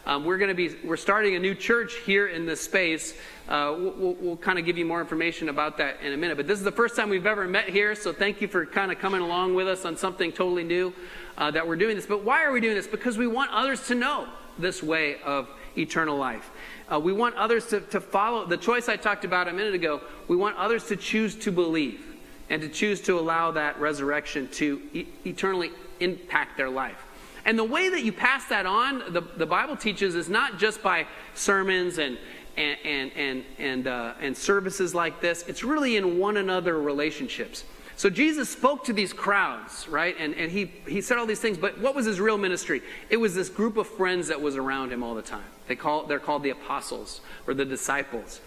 Um, 0.06 0.24
we're 0.24 0.38
going 0.38 0.50
to 0.50 0.54
be 0.54 0.76
we're 0.84 0.96
starting 0.96 1.34
a 1.34 1.38
new 1.40 1.54
church 1.54 1.94
here 2.06 2.28
in 2.28 2.46
this 2.46 2.60
space. 2.60 3.14
Uh, 3.48 3.74
we'll, 3.76 4.14
we'll 4.20 4.36
kind 4.36 4.60
of 4.60 4.64
give 4.64 4.78
you 4.78 4.84
more 4.84 5.00
information 5.00 5.48
about 5.48 5.78
that 5.78 6.00
in 6.00 6.12
a 6.12 6.16
minute. 6.16 6.36
But 6.36 6.46
this 6.46 6.58
is 6.60 6.64
the 6.64 6.70
first 6.70 6.94
time 6.94 7.08
we've 7.10 7.26
ever 7.26 7.48
met 7.48 7.70
here, 7.70 7.96
so 7.96 8.12
thank 8.12 8.40
you 8.40 8.46
for 8.46 8.64
kind 8.64 8.92
of 8.92 9.00
coming 9.00 9.20
along 9.20 9.56
with 9.56 9.66
us 9.66 9.84
on 9.84 9.96
something 9.96 10.30
totally 10.30 10.64
new 10.64 10.94
uh, 11.38 11.50
that 11.50 11.66
we're 11.66 11.76
doing 11.76 11.96
this. 11.96 12.06
But 12.06 12.24
why 12.24 12.44
are 12.44 12.52
we 12.52 12.60
doing 12.60 12.76
this? 12.76 12.86
Because 12.86 13.18
we 13.18 13.26
want 13.26 13.50
others 13.50 13.88
to 13.88 13.96
know 13.96 14.28
this 14.60 14.80
way 14.80 15.16
of 15.24 15.48
eternal 15.76 16.16
life. 16.16 16.52
Uh, 16.92 17.00
we 17.00 17.12
want 17.12 17.34
others 17.34 17.66
to, 17.66 17.80
to 17.80 18.00
follow 18.00 18.46
the 18.46 18.56
choice 18.56 18.88
I 18.88 18.94
talked 18.94 19.24
about 19.24 19.48
a 19.48 19.52
minute 19.52 19.74
ago. 19.74 20.02
We 20.28 20.36
want 20.36 20.56
others 20.56 20.86
to 20.86 20.96
choose 20.96 21.34
to 21.36 21.50
believe 21.50 22.11
and 22.52 22.60
to 22.60 22.68
choose 22.68 23.00
to 23.00 23.18
allow 23.18 23.50
that 23.50 23.80
resurrection 23.80 24.46
to 24.46 24.82
e- 24.92 25.06
eternally 25.24 25.70
impact 26.00 26.58
their 26.58 26.68
life. 26.68 27.02
And 27.46 27.58
the 27.58 27.64
way 27.64 27.88
that 27.88 28.04
you 28.04 28.12
pass 28.12 28.44
that 28.48 28.66
on, 28.66 29.10
the, 29.14 29.22
the 29.38 29.46
Bible 29.46 29.74
teaches, 29.74 30.14
is 30.14 30.28
not 30.28 30.58
just 30.58 30.82
by 30.82 31.06
sermons 31.34 31.98
and 31.98 32.18
and 32.58 32.78
and 32.84 33.12
and 33.16 33.44
and, 33.58 33.86
uh, 33.86 34.12
and 34.20 34.36
services 34.36 34.94
like 34.94 35.22
this. 35.22 35.44
It's 35.48 35.64
really 35.64 35.96
in 35.96 36.18
one 36.18 36.36
another 36.36 36.78
relationships. 36.78 37.64
So 37.96 38.10
Jesus 38.10 38.50
spoke 38.50 38.84
to 38.84 38.92
these 38.92 39.14
crowds, 39.14 39.88
right? 39.88 40.14
And, 40.18 40.34
and 40.34 40.50
he, 40.50 40.72
he 40.86 41.00
said 41.00 41.18
all 41.18 41.26
these 41.26 41.40
things, 41.40 41.56
but 41.56 41.78
what 41.78 41.94
was 41.94 42.04
his 42.04 42.20
real 42.20 42.38
ministry? 42.38 42.82
It 43.10 43.16
was 43.16 43.34
this 43.34 43.48
group 43.48 43.76
of 43.76 43.86
friends 43.86 44.28
that 44.28 44.40
was 44.40 44.56
around 44.56 44.92
him 44.92 45.02
all 45.02 45.14
the 45.14 45.22
time. 45.22 45.44
They 45.68 45.76
call, 45.76 46.06
they're 46.06 46.18
called 46.18 46.42
the 46.42 46.50
apostles 46.50 47.20
or 47.46 47.54
the 47.54 47.64
disciples. 47.64 48.40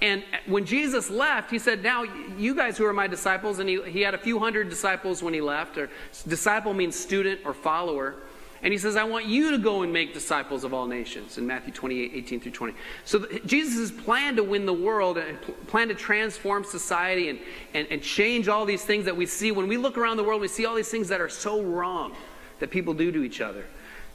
And 0.00 0.22
when 0.46 0.64
Jesus 0.64 1.10
left, 1.10 1.50
he 1.50 1.58
said, 1.58 1.82
Now, 1.82 2.04
you 2.36 2.54
guys 2.54 2.78
who 2.78 2.84
are 2.84 2.92
my 2.92 3.08
disciples, 3.08 3.58
and 3.58 3.68
he, 3.68 3.82
he 3.82 4.00
had 4.00 4.14
a 4.14 4.18
few 4.18 4.38
hundred 4.38 4.68
disciples 4.68 5.22
when 5.22 5.34
he 5.34 5.40
left, 5.40 5.76
or 5.76 5.90
disciple 6.26 6.72
means 6.72 6.96
student 6.96 7.40
or 7.44 7.52
follower. 7.52 8.16
And 8.62 8.72
he 8.72 8.78
says, 8.78 8.96
I 8.96 9.04
want 9.04 9.26
you 9.26 9.52
to 9.52 9.58
go 9.58 9.82
and 9.82 9.92
make 9.92 10.12
disciples 10.12 10.64
of 10.64 10.74
all 10.74 10.86
nations 10.86 11.38
in 11.38 11.46
Matthew 11.46 11.72
28, 11.72 12.12
18 12.14 12.40
through 12.40 12.52
20. 12.52 12.74
So 13.04 13.26
Jesus' 13.46 13.92
plan 13.92 14.34
to 14.36 14.42
win 14.42 14.66
the 14.66 14.72
world 14.72 15.18
and 15.18 15.38
plan 15.68 15.88
to 15.88 15.94
transform 15.94 16.64
society 16.64 17.28
and, 17.28 17.38
and, 17.74 17.86
and 17.88 18.02
change 18.02 18.48
all 18.48 18.64
these 18.64 18.84
things 18.84 19.04
that 19.04 19.16
we 19.16 19.26
see. 19.26 19.52
When 19.52 19.68
we 19.68 19.76
look 19.76 19.96
around 19.96 20.16
the 20.16 20.24
world, 20.24 20.40
we 20.40 20.48
see 20.48 20.66
all 20.66 20.74
these 20.74 20.90
things 20.90 21.08
that 21.08 21.20
are 21.20 21.28
so 21.28 21.62
wrong 21.62 22.16
that 22.58 22.70
people 22.70 22.94
do 22.94 23.12
to 23.12 23.22
each 23.22 23.40
other. 23.40 23.64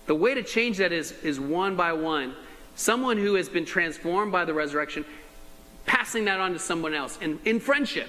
The 0.08 0.16
way 0.16 0.34
to 0.34 0.44
change 0.44 0.78
that 0.78 0.92
is, 0.92 1.14
is 1.24 1.40
one 1.40 1.78
by 1.78 1.94
one. 1.94 2.36
Someone 2.76 3.18
who 3.18 3.36
has 3.36 3.48
been 3.48 3.66
transformed 3.66 4.34
by 4.34 4.44
the 4.44 4.54
resurrection, 4.54 5.06
passing 5.86 6.26
that 6.26 6.40
on 6.40 6.54
to 6.54 6.60
someone 6.60 6.94
else 6.94 7.18
in, 7.22 7.40
in 7.46 7.60
friendship, 7.60 8.08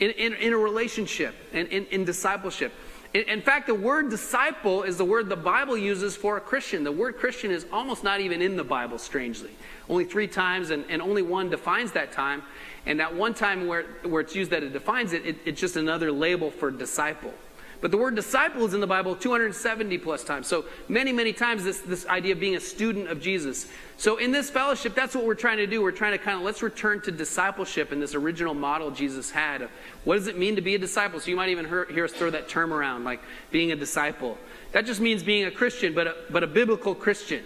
in, 0.00 0.10
in, 0.10 0.34
in 0.34 0.52
a 0.52 0.58
relationship, 0.58 1.34
and 1.52 1.68
in, 1.68 1.86
in 1.86 2.04
discipleship. 2.04 2.72
In 3.14 3.40
fact, 3.40 3.66
the 3.66 3.74
word 3.74 4.10
disciple 4.10 4.82
is 4.82 4.98
the 4.98 5.04
word 5.04 5.30
the 5.30 5.36
Bible 5.36 5.76
uses 5.76 6.14
for 6.14 6.36
a 6.36 6.40
Christian. 6.40 6.84
The 6.84 6.92
word 6.92 7.16
Christian 7.16 7.50
is 7.50 7.64
almost 7.72 8.04
not 8.04 8.20
even 8.20 8.42
in 8.42 8.56
the 8.56 8.64
Bible, 8.64 8.98
strangely. 8.98 9.50
Only 9.88 10.04
three 10.04 10.26
times, 10.26 10.68
and, 10.68 10.84
and 10.90 11.00
only 11.00 11.22
one 11.22 11.48
defines 11.48 11.92
that 11.92 12.12
time. 12.12 12.42
And 12.84 13.00
that 13.00 13.14
one 13.14 13.32
time 13.32 13.66
where, 13.66 13.84
where 14.02 14.20
it's 14.20 14.34
used 14.34 14.50
that 14.50 14.62
it 14.62 14.74
defines 14.74 15.14
it, 15.14 15.24
it, 15.24 15.36
it's 15.46 15.60
just 15.60 15.76
another 15.76 16.12
label 16.12 16.50
for 16.50 16.70
disciple. 16.70 17.32
But 17.80 17.90
the 17.90 17.98
word 17.98 18.14
disciple 18.14 18.64
is 18.64 18.74
in 18.74 18.80
the 18.80 18.86
Bible 18.86 19.14
270 19.14 19.98
plus 19.98 20.24
times. 20.24 20.46
So 20.46 20.64
many, 20.88 21.12
many 21.12 21.32
times 21.32 21.64
this, 21.64 21.80
this 21.80 22.06
idea 22.06 22.32
of 22.32 22.40
being 22.40 22.56
a 22.56 22.60
student 22.60 23.08
of 23.08 23.20
Jesus. 23.20 23.68
So 23.98 24.16
in 24.16 24.32
this 24.32 24.48
fellowship, 24.48 24.94
that's 24.94 25.14
what 25.14 25.24
we're 25.24 25.34
trying 25.34 25.58
to 25.58 25.66
do. 25.66 25.82
We're 25.82 25.90
trying 25.90 26.12
to 26.12 26.18
kind 26.18 26.38
of 26.38 26.44
let's 26.44 26.62
return 26.62 27.02
to 27.02 27.12
discipleship 27.12 27.92
and 27.92 28.00
this 28.00 28.14
original 28.14 28.54
model 28.54 28.90
Jesus 28.90 29.30
had 29.30 29.62
of 29.62 29.70
what 30.04 30.16
does 30.16 30.26
it 30.26 30.38
mean 30.38 30.56
to 30.56 30.62
be 30.62 30.74
a 30.74 30.78
disciple. 30.78 31.20
So 31.20 31.30
you 31.30 31.36
might 31.36 31.50
even 31.50 31.66
hear, 31.66 31.84
hear 31.86 32.04
us 32.04 32.12
throw 32.12 32.30
that 32.30 32.48
term 32.48 32.72
around, 32.72 33.04
like 33.04 33.20
being 33.50 33.72
a 33.72 33.76
disciple. 33.76 34.38
That 34.72 34.86
just 34.86 35.00
means 35.00 35.22
being 35.22 35.44
a 35.44 35.50
Christian, 35.50 35.94
but 35.94 36.06
a, 36.06 36.16
but 36.30 36.42
a 36.42 36.46
biblical 36.46 36.94
Christian. 36.94 37.44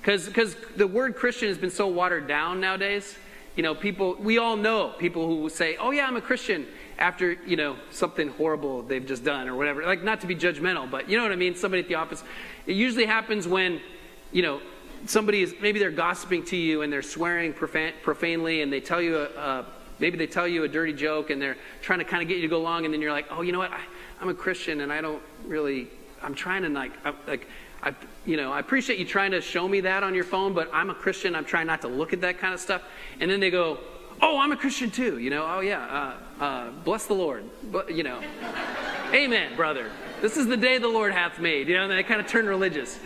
Because 0.00 0.56
the 0.76 0.86
word 0.86 1.14
Christian 1.14 1.48
has 1.48 1.58
been 1.58 1.70
so 1.70 1.86
watered 1.86 2.26
down 2.26 2.60
nowadays. 2.60 3.16
You 3.54 3.62
know, 3.62 3.74
people, 3.74 4.16
we 4.18 4.38
all 4.38 4.56
know 4.56 4.94
people 4.98 5.26
who 5.26 5.48
say, 5.48 5.76
oh 5.76 5.90
yeah, 5.90 6.06
I'm 6.06 6.16
a 6.16 6.20
Christian 6.20 6.66
after, 7.00 7.32
you 7.46 7.56
know, 7.56 7.76
something 7.90 8.28
horrible 8.28 8.82
they've 8.82 9.06
just 9.06 9.24
done 9.24 9.48
or 9.48 9.56
whatever. 9.56 9.82
Like, 9.84 10.04
not 10.04 10.20
to 10.20 10.26
be 10.26 10.36
judgmental, 10.36 10.88
but 10.88 11.08
you 11.08 11.16
know 11.16 11.22
what 11.22 11.32
I 11.32 11.36
mean? 11.36 11.54
Somebody 11.54 11.82
at 11.82 11.88
the 11.88 11.96
office. 11.96 12.22
It 12.66 12.76
usually 12.76 13.06
happens 13.06 13.48
when, 13.48 13.80
you 14.32 14.42
know, 14.42 14.60
somebody 15.06 15.42
is, 15.42 15.54
maybe 15.60 15.78
they're 15.78 15.90
gossiping 15.90 16.44
to 16.44 16.56
you 16.56 16.82
and 16.82 16.92
they're 16.92 17.02
swearing 17.02 17.54
profan- 17.54 17.94
profanely 18.02 18.60
and 18.60 18.70
they 18.70 18.80
tell 18.80 19.00
you, 19.00 19.16
a, 19.16 19.24
a, 19.24 19.66
maybe 19.98 20.18
they 20.18 20.26
tell 20.26 20.46
you 20.46 20.64
a 20.64 20.68
dirty 20.68 20.92
joke 20.92 21.30
and 21.30 21.40
they're 21.40 21.56
trying 21.80 22.00
to 22.00 22.04
kind 22.04 22.22
of 22.22 22.28
get 22.28 22.36
you 22.36 22.42
to 22.42 22.48
go 22.48 22.58
along 22.58 22.84
and 22.84 22.92
then 22.92 23.00
you're 23.00 23.12
like, 23.12 23.26
oh, 23.30 23.40
you 23.40 23.52
know 23.52 23.58
what? 23.58 23.72
I, 23.72 23.80
I'm 24.20 24.28
a 24.28 24.34
Christian 24.34 24.82
and 24.82 24.92
I 24.92 25.00
don't 25.00 25.22
really, 25.46 25.88
I'm 26.22 26.34
trying 26.34 26.62
to 26.62 26.68
like, 26.68 26.92
I, 27.04 27.14
like, 27.26 27.46
I, 27.82 27.94
you 28.26 28.36
know, 28.36 28.52
I 28.52 28.60
appreciate 28.60 28.98
you 28.98 29.06
trying 29.06 29.30
to 29.30 29.40
show 29.40 29.66
me 29.66 29.80
that 29.80 30.02
on 30.02 30.14
your 30.14 30.24
phone, 30.24 30.52
but 30.52 30.68
I'm 30.70 30.90
a 30.90 30.94
Christian. 30.94 31.34
I'm 31.34 31.46
trying 31.46 31.66
not 31.66 31.80
to 31.80 31.88
look 31.88 32.12
at 32.12 32.20
that 32.20 32.38
kind 32.38 32.52
of 32.52 32.60
stuff. 32.60 32.82
And 33.20 33.30
then 33.30 33.40
they 33.40 33.50
go, 33.50 33.78
oh, 34.20 34.38
I'm 34.38 34.52
a 34.52 34.56
Christian 34.56 34.90
too. 34.90 35.18
You 35.18 35.30
know, 35.30 35.46
oh 35.48 35.60
yeah, 35.60 35.86
uh, 35.86 36.16
uh, 36.40 36.70
bless 36.84 37.06
the 37.06 37.14
Lord. 37.14 37.44
But, 37.70 37.94
you 37.94 38.02
know, 38.02 38.20
amen, 39.12 39.56
brother. 39.56 39.90
This 40.22 40.36
is 40.36 40.46
the 40.46 40.56
day 40.56 40.78
the 40.78 40.88
Lord 40.88 41.12
hath 41.12 41.38
made. 41.38 41.68
You 41.68 41.76
know, 41.76 41.82
and 41.84 41.92
they 41.92 42.02
kind 42.02 42.20
of 42.20 42.26
turn 42.26 42.46
religious. 42.46 42.98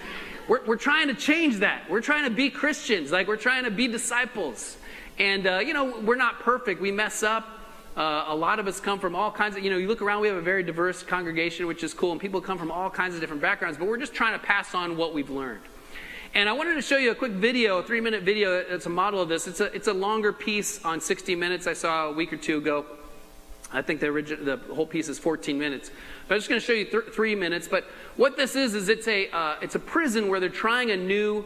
We're, 0.48 0.64
we're 0.64 0.76
trying 0.76 1.08
to 1.08 1.14
change 1.14 1.56
that. 1.56 1.90
We're 1.90 2.00
trying 2.00 2.24
to 2.24 2.30
be 2.30 2.50
Christians. 2.50 3.10
Like 3.10 3.26
we're 3.26 3.36
trying 3.36 3.64
to 3.64 3.70
be 3.70 3.88
disciples. 3.88 4.76
And, 5.18 5.46
uh, 5.46 5.58
you 5.58 5.74
know, 5.74 6.00
we're 6.00 6.16
not 6.16 6.40
perfect. 6.40 6.80
We 6.80 6.92
mess 6.92 7.22
up. 7.22 7.48
Uh, 7.96 8.24
a 8.28 8.34
lot 8.34 8.58
of 8.58 8.66
us 8.66 8.80
come 8.80 8.98
from 8.98 9.14
all 9.14 9.30
kinds 9.30 9.56
of, 9.56 9.62
you 9.62 9.70
know, 9.70 9.76
you 9.76 9.86
look 9.86 10.02
around, 10.02 10.20
we 10.20 10.26
have 10.26 10.36
a 10.36 10.42
very 10.42 10.64
diverse 10.64 11.04
congregation, 11.04 11.68
which 11.68 11.84
is 11.84 11.94
cool, 11.94 12.10
and 12.10 12.20
people 12.20 12.40
come 12.40 12.58
from 12.58 12.72
all 12.72 12.90
kinds 12.90 13.14
of 13.14 13.20
different 13.20 13.40
backgrounds, 13.40 13.78
but 13.78 13.86
we're 13.86 13.98
just 13.98 14.12
trying 14.12 14.32
to 14.32 14.44
pass 14.44 14.74
on 14.74 14.96
what 14.96 15.14
we've 15.14 15.30
learned. 15.30 15.60
And 16.34 16.48
I 16.48 16.52
wanted 16.52 16.74
to 16.74 16.82
show 16.82 16.96
you 16.96 17.12
a 17.12 17.14
quick 17.14 17.30
video, 17.30 17.78
a 17.78 17.82
three 17.84 18.00
minute 18.00 18.24
video. 18.24 18.58
It's 18.58 18.86
a 18.86 18.90
model 18.90 19.20
of 19.20 19.28
this. 19.28 19.46
It's 19.46 19.60
a, 19.60 19.66
it's 19.66 19.86
a 19.86 19.92
longer 19.92 20.32
piece 20.32 20.84
on 20.84 21.00
60 21.00 21.36
minutes 21.36 21.68
I 21.68 21.74
saw 21.74 22.08
a 22.08 22.12
week 22.12 22.32
or 22.32 22.36
two 22.36 22.58
ago. 22.58 22.84
I 23.74 23.82
think 23.82 24.00
the, 24.00 24.10
the 24.10 24.74
whole 24.74 24.86
piece 24.86 25.08
is 25.08 25.18
14 25.18 25.58
minutes. 25.58 25.90
But 26.28 26.34
I'm 26.34 26.40
just 26.40 26.48
going 26.48 26.60
to 26.60 26.66
show 26.66 26.72
you 26.72 26.84
th- 26.84 27.12
three 27.12 27.34
minutes. 27.34 27.66
But 27.68 27.84
what 28.16 28.36
this 28.36 28.54
is, 28.54 28.74
is 28.74 28.88
it's 28.88 29.08
a, 29.08 29.28
uh, 29.30 29.56
it's 29.60 29.74
a 29.74 29.80
prison 29.80 30.28
where 30.28 30.38
they're 30.38 30.48
trying 30.48 30.92
a 30.92 30.96
new 30.96 31.44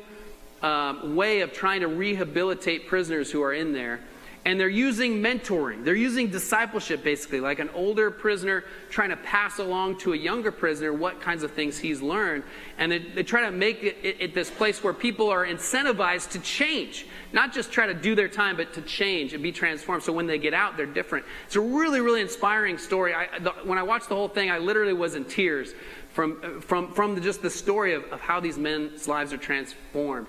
um, 0.63 1.17
way 1.17 1.41
of 1.41 1.53
trying 1.53 1.81
to 1.81 1.89
rehabilitate 1.89 2.87
prisoners 2.87 3.31
who 3.31 3.43
are 3.43 3.55
in 3.55 3.73
there 3.73 4.01
and 4.45 4.59
they're 4.59 4.69
using 4.69 5.21
mentoring. 5.21 5.85
They're 5.85 5.95
using 5.95 6.29
discipleship, 6.31 7.03
basically, 7.05 7.41
like 7.41 7.59
an 7.59 7.69
older 7.71 8.11
prisoner 8.11 8.65
trying 8.89 9.11
to 9.11 9.17
pass 9.17 9.59
along 9.59 9.99
to 9.99 10.13
a 10.15 10.17
younger 10.17 10.51
prisoner 10.51 10.93
what 10.93 11.21
kinds 11.21 11.43
of 11.43 11.53
things 11.53 11.79
he's 11.79 12.01
learned. 12.01 12.45
And 12.79 12.91
they, 12.91 12.99
they 12.99 13.23
try 13.23 13.43
to 13.43 13.51
make 13.51 13.83
it, 13.83 13.97
it, 14.03 14.17
it, 14.21 14.35
this 14.35 14.51
place 14.51 14.83
where 14.83 14.95
people 14.95 15.29
are 15.29 15.47
incentivized 15.47 16.31
to 16.31 16.39
change, 16.39 17.07
not 17.33 17.53
just 17.53 17.73
try 17.73 17.87
to 17.87 17.95
do 17.95 18.15
their 18.15 18.29
time, 18.29 18.57
but 18.57 18.73
to 18.75 18.83
change 18.83 19.35
and 19.35 19.43
be 19.43 19.53
transformed. 19.53 20.03
So 20.03 20.13
when 20.13 20.27
they 20.27 20.39
get 20.39 20.55
out, 20.55 20.77
they're 20.77 20.87
different. 20.87 21.27
It's 21.47 21.57
a 21.57 21.61
really, 21.61 22.01
really 22.01 22.21
inspiring 22.21 22.79
story. 22.79 23.13
I, 23.15 23.39
the, 23.39 23.51
when 23.65 23.79
I 23.79 23.83
watched 23.83 24.09
the 24.09 24.15
whole 24.15 24.29
thing, 24.29 24.51
I 24.51 24.59
literally 24.59 24.95
was 24.95 25.15
in 25.15 25.25
tears 25.25 25.75
from, 26.11 26.61
from, 26.61 26.93
from 26.95 27.15
the, 27.15 27.21
just 27.21 27.43
the 27.43 27.51
story 27.51 27.95
of, 27.95 28.05
of 28.05 28.21
how 28.21 28.41
these 28.41 28.57
men's 28.57 29.07
lives 29.07 29.33
are 29.33 29.39
transformed. 29.39 30.29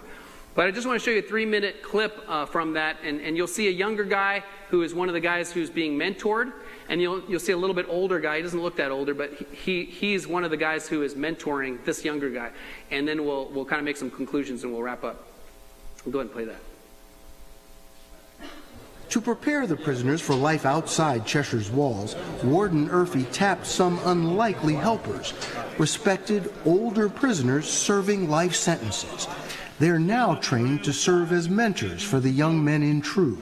But 0.56 0.68
I 0.68 0.72
just 0.72 0.88
want 0.88 1.00
to 1.00 1.06
show 1.06 1.12
you 1.12 1.20
a 1.20 1.22
three 1.22 1.46
minute 1.46 1.82
clip 1.84 2.20
uh, 2.28 2.46
from 2.46 2.74
that, 2.74 2.98
and, 3.04 3.22
and 3.22 3.38
you'll 3.38 3.48
see 3.48 3.68
a 3.68 3.72
younger 3.72 4.04
guy 4.04 4.44
who 4.70 4.82
is 4.82 4.94
one 4.94 5.08
of 5.08 5.14
the 5.14 5.20
guys 5.20 5.52
who's 5.52 5.70
being 5.70 5.98
mentored, 5.98 6.52
and 6.90 7.02
you'll, 7.02 7.22
you'll 7.30 7.40
see 7.40 7.54
a 7.54 7.58
little 7.58 7.76
bit 7.76 7.86
older 7.90 8.20
guy. 8.20 8.38
He 8.38 8.44
doesn't 8.44 8.62
look 8.62 8.76
that 8.78 8.92
older, 8.92 9.14
but 9.14 9.34
he, 9.52 9.86
he's 9.86 10.28
one 10.28 10.44
of 10.44 10.52
the 10.52 10.58
guys 10.58 10.88
who 10.88 11.04
is 11.04 11.14
mentoring 11.14 11.84
this 11.86 12.04
younger 12.04 12.30
guy. 12.30 12.52
And 12.92 13.08
then 13.08 13.26
we'll, 13.26 13.46
we'll 13.50 13.66
kind 13.66 13.80
of 13.80 13.86
make 13.86 13.98
some 13.98 14.12
conclusions 14.12 14.64
and 14.64 14.74
we'll 14.74 14.84
wrap 14.84 15.04
up. 15.04 15.28
We'll 16.04 16.14
go 16.14 16.20
ahead 16.20 16.28
and 16.28 16.34
play 16.34 16.46
that. 16.46 16.62
To 19.10 19.22
prepare 19.22 19.66
the 19.66 19.76
prisoners 19.76 20.22
for 20.22 20.36
life 20.36 20.68
outside 20.68 21.26
Cheshire's 21.26 21.72
walls, 21.72 22.16
Warden 22.44 22.90
Erfe 22.90 23.32
tapped 23.32 23.66
some 23.66 24.00
unlikely 24.06 24.76
helpers, 24.76 25.34
respected 25.80 26.54
older 26.64 27.10
prisoners 27.10 27.68
serving 27.68 28.30
life 28.30 28.54
sentences. 28.54 29.28
They're 29.80 30.00
now 30.00 30.36
trained 30.36 30.84
to 30.84 30.94
serve 30.94 31.32
as 31.32 31.48
mentors 31.48 32.04
for 32.04 32.20
the 32.20 32.30
young 32.30 32.64
men 32.64 32.84
in 32.84 33.02
True. 33.02 33.38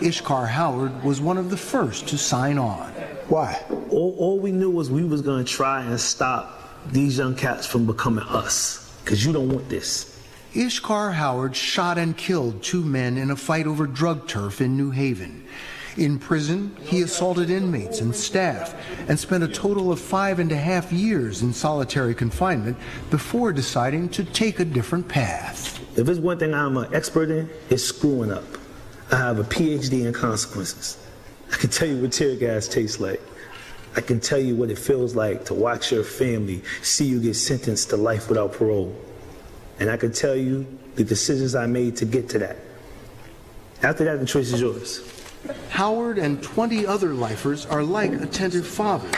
Ishkar 0.00 0.48
Howard 0.48 1.02
was 1.02 1.20
one 1.20 1.38
of 1.38 1.48
the 1.48 1.56
first 1.56 2.06
to 2.08 2.18
sign 2.18 2.58
on. 2.58 2.90
Why? 3.28 3.62
All, 3.90 4.14
all 4.18 4.38
we 4.38 4.52
knew 4.52 4.70
was 4.70 4.90
we 4.90 5.04
was 5.04 5.22
going 5.22 5.44
to 5.44 5.50
try 5.50 5.82
and 5.82 5.98
stop 5.98 6.90
these 6.92 7.18
young 7.18 7.34
cats 7.34 7.66
from 7.66 7.86
becoming 7.86 8.24
us, 8.24 8.94
because 9.04 9.24
you 9.24 9.32
don't 9.32 9.48
want 9.48 9.68
this. 9.68 10.18
Ishkar 10.54 11.14
Howard 11.14 11.56
shot 11.56 11.96
and 11.96 12.16
killed 12.16 12.62
two 12.62 12.82
men 12.82 13.16
in 13.16 13.30
a 13.30 13.36
fight 13.36 13.66
over 13.66 13.86
drug 13.86 14.26
turf 14.26 14.60
in 14.60 14.76
New 14.76 14.90
Haven. 14.90 15.46
In 16.00 16.18
prison, 16.18 16.74
he 16.80 17.02
assaulted 17.02 17.50
inmates 17.50 18.00
and 18.00 18.16
staff 18.16 18.74
and 19.06 19.20
spent 19.20 19.44
a 19.44 19.48
total 19.48 19.92
of 19.92 20.00
five 20.00 20.38
and 20.38 20.50
a 20.50 20.56
half 20.56 20.90
years 20.90 21.42
in 21.42 21.52
solitary 21.52 22.14
confinement 22.14 22.78
before 23.10 23.52
deciding 23.52 24.08
to 24.08 24.24
take 24.24 24.60
a 24.60 24.64
different 24.64 25.06
path. 25.06 25.78
If 25.98 26.06
there's 26.06 26.18
one 26.18 26.38
thing 26.38 26.54
I'm 26.54 26.78
an 26.78 26.94
expert 26.94 27.30
in, 27.30 27.50
it's 27.68 27.84
screwing 27.84 28.32
up. 28.32 28.44
I 29.12 29.16
have 29.16 29.40
a 29.40 29.44
PhD 29.44 30.06
in 30.06 30.14
consequences. 30.14 30.96
I 31.52 31.56
can 31.56 31.68
tell 31.68 31.88
you 31.88 32.00
what 32.00 32.12
tear 32.12 32.34
gas 32.34 32.66
tastes 32.66 32.98
like. 32.98 33.20
I 33.94 34.00
can 34.00 34.20
tell 34.20 34.40
you 34.40 34.56
what 34.56 34.70
it 34.70 34.78
feels 34.78 35.14
like 35.14 35.44
to 35.46 35.54
watch 35.54 35.92
your 35.92 36.02
family 36.02 36.62
see 36.80 37.04
you 37.04 37.20
get 37.20 37.34
sentenced 37.34 37.90
to 37.90 37.98
life 37.98 38.30
without 38.30 38.54
parole. 38.54 38.98
And 39.78 39.90
I 39.90 39.98
can 39.98 40.12
tell 40.12 40.34
you 40.34 40.66
the 40.94 41.04
decisions 41.04 41.54
I 41.54 41.66
made 41.66 41.94
to 41.96 42.06
get 42.06 42.30
to 42.30 42.38
that. 42.38 42.56
After 43.82 44.04
that, 44.04 44.18
the 44.18 44.24
choice 44.24 44.50
is 44.50 44.62
yours. 44.62 45.19
Howard 45.70 46.18
and 46.18 46.42
20 46.42 46.86
other 46.86 47.14
lifers 47.14 47.66
are 47.66 47.82
like 47.82 48.12
attentive 48.12 48.66
fathers. 48.66 49.14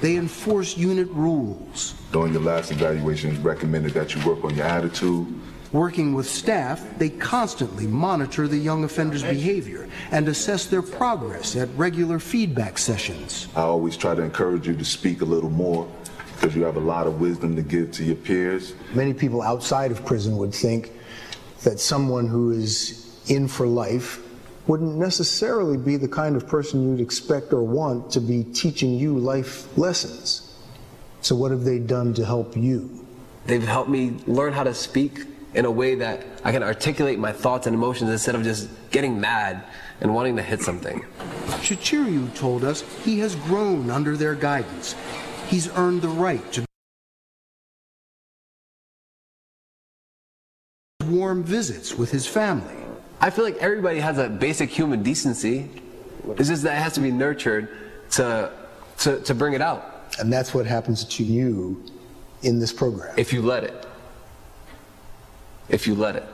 They 0.00 0.16
enforce 0.16 0.76
unit 0.76 1.08
rules. 1.10 1.94
During 2.10 2.32
your 2.32 2.42
last 2.42 2.72
evaluation, 2.72 3.30
it's 3.30 3.38
recommended 3.38 3.92
that 3.92 4.14
you 4.14 4.26
work 4.26 4.42
on 4.44 4.54
your 4.54 4.66
attitude. 4.66 5.26
Working 5.72 6.14
with 6.14 6.28
staff, 6.28 6.84
they 6.98 7.10
constantly 7.10 7.86
monitor 7.86 8.48
the 8.48 8.58
young 8.58 8.82
offender's 8.82 9.22
behavior 9.22 9.88
and 10.10 10.26
assess 10.26 10.66
their 10.66 10.82
progress 10.82 11.54
at 11.54 11.68
regular 11.76 12.18
feedback 12.18 12.76
sessions. 12.76 13.46
I 13.54 13.60
always 13.60 13.96
try 13.96 14.16
to 14.16 14.22
encourage 14.22 14.66
you 14.66 14.74
to 14.74 14.84
speak 14.84 15.20
a 15.20 15.24
little 15.24 15.50
more 15.50 15.86
because 16.34 16.56
you 16.56 16.64
have 16.64 16.76
a 16.76 16.80
lot 16.80 17.06
of 17.06 17.20
wisdom 17.20 17.54
to 17.54 17.62
give 17.62 17.92
to 17.92 18.04
your 18.04 18.16
peers. 18.16 18.74
Many 18.94 19.12
people 19.12 19.42
outside 19.42 19.92
of 19.92 20.04
prison 20.04 20.38
would 20.38 20.54
think 20.54 20.92
that 21.62 21.78
someone 21.78 22.26
who 22.26 22.50
is 22.50 23.20
in 23.28 23.46
for 23.46 23.66
life 23.66 24.20
wouldn't 24.70 24.94
necessarily 24.94 25.76
be 25.76 25.96
the 25.96 26.06
kind 26.06 26.36
of 26.36 26.46
person 26.46 26.88
you'd 26.88 27.00
expect 27.00 27.52
or 27.52 27.60
want 27.60 28.08
to 28.08 28.20
be 28.20 28.44
teaching 28.44 28.94
you 28.94 29.18
life 29.18 29.76
lessons. 29.76 30.56
So, 31.22 31.34
what 31.34 31.50
have 31.50 31.64
they 31.64 31.80
done 31.80 32.14
to 32.14 32.24
help 32.24 32.56
you? 32.56 33.04
They've 33.46 33.66
helped 33.66 33.90
me 33.90 34.14
learn 34.28 34.52
how 34.52 34.62
to 34.62 34.72
speak 34.72 35.24
in 35.54 35.64
a 35.64 35.70
way 35.70 35.96
that 35.96 36.24
I 36.44 36.52
can 36.52 36.62
articulate 36.62 37.18
my 37.18 37.32
thoughts 37.32 37.66
and 37.66 37.74
emotions 37.74 38.10
instead 38.10 38.36
of 38.36 38.44
just 38.44 38.68
getting 38.92 39.20
mad 39.20 39.64
and 40.00 40.14
wanting 40.14 40.36
to 40.36 40.42
hit 40.42 40.62
something. 40.62 41.04
Shachiryu 41.66 42.32
told 42.36 42.62
us 42.62 42.82
he 43.04 43.18
has 43.18 43.34
grown 43.34 43.90
under 43.90 44.16
their 44.16 44.36
guidance. 44.36 44.94
He's 45.48 45.68
earned 45.76 46.00
the 46.00 46.08
right 46.08 46.52
to 46.52 46.64
warm 51.06 51.42
visits 51.42 51.98
with 51.98 52.12
his 52.12 52.24
family. 52.24 52.79
I 53.20 53.30
feel 53.30 53.44
like 53.44 53.56
everybody 53.56 54.00
has 54.00 54.18
a 54.18 54.28
basic 54.28 54.70
human 54.70 55.02
decency. 55.02 55.68
It's 56.38 56.48
just 56.48 56.62
that 56.62 56.76
it 56.76 56.82
has 56.82 56.94
to 56.94 57.00
be 57.00 57.10
nurtured 57.10 57.68
to, 58.12 58.52
to, 58.98 59.20
to 59.20 59.34
bring 59.34 59.52
it 59.52 59.60
out. 59.60 60.06
And 60.18 60.32
that's 60.32 60.54
what 60.54 60.66
happens 60.66 61.04
to 61.04 61.24
you 61.24 61.84
in 62.42 62.58
this 62.58 62.72
program. 62.72 63.14
If 63.18 63.32
you 63.32 63.42
let 63.42 63.64
it. 63.64 63.86
If 65.68 65.86
you 65.86 65.94
let 65.94 66.16
it. 66.16 66.24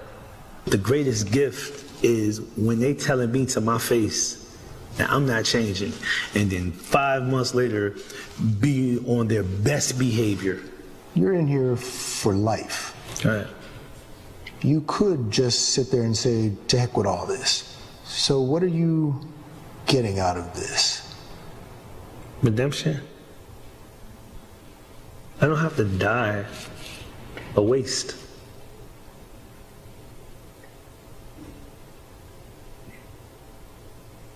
The 0.67 0.79
greatest 0.79 1.31
gift 1.31 2.05
is 2.05 2.41
when 2.57 2.79
they 2.79 2.95
telling 2.95 3.33
me 3.33 3.47
to 3.47 3.61
my 3.61 3.79
face 3.79 4.43
that 4.97 5.11
I'm 5.11 5.27
not 5.27 5.45
changing, 5.45 5.93
and 6.35 6.51
then 6.51 6.73
five 6.73 7.23
months 7.23 7.55
later, 7.55 7.97
be 8.61 8.99
on 9.07 9.29
their 9.29 9.43
best 9.43 9.99
behavior. 9.99 10.63
You're 11.15 11.35
in 11.35 11.47
here 11.47 11.77
for 11.77 12.35
life. 12.35 12.95
Right. 13.25 13.47
You 14.63 14.83
could 14.87 15.31
just 15.31 15.71
sit 15.71 15.91
there 15.91 16.03
and 16.03 16.17
say, 16.17 16.53
to 16.69 16.79
heck 16.79 16.97
with 16.97 17.07
all 17.07 17.27
this. 17.27 17.77
So, 18.05 18.41
what 18.41 18.63
are 18.63 18.69
you 18.69 19.21
getting 19.87 20.19
out 20.19 20.37
of 20.37 20.55
this? 20.55 21.15
Redemption. 22.43 23.01
I 25.41 25.47
don't 25.47 25.59
have 25.59 25.77
to 25.77 25.85
die 25.85 26.47
a 27.57 27.63
waste. 27.63 28.17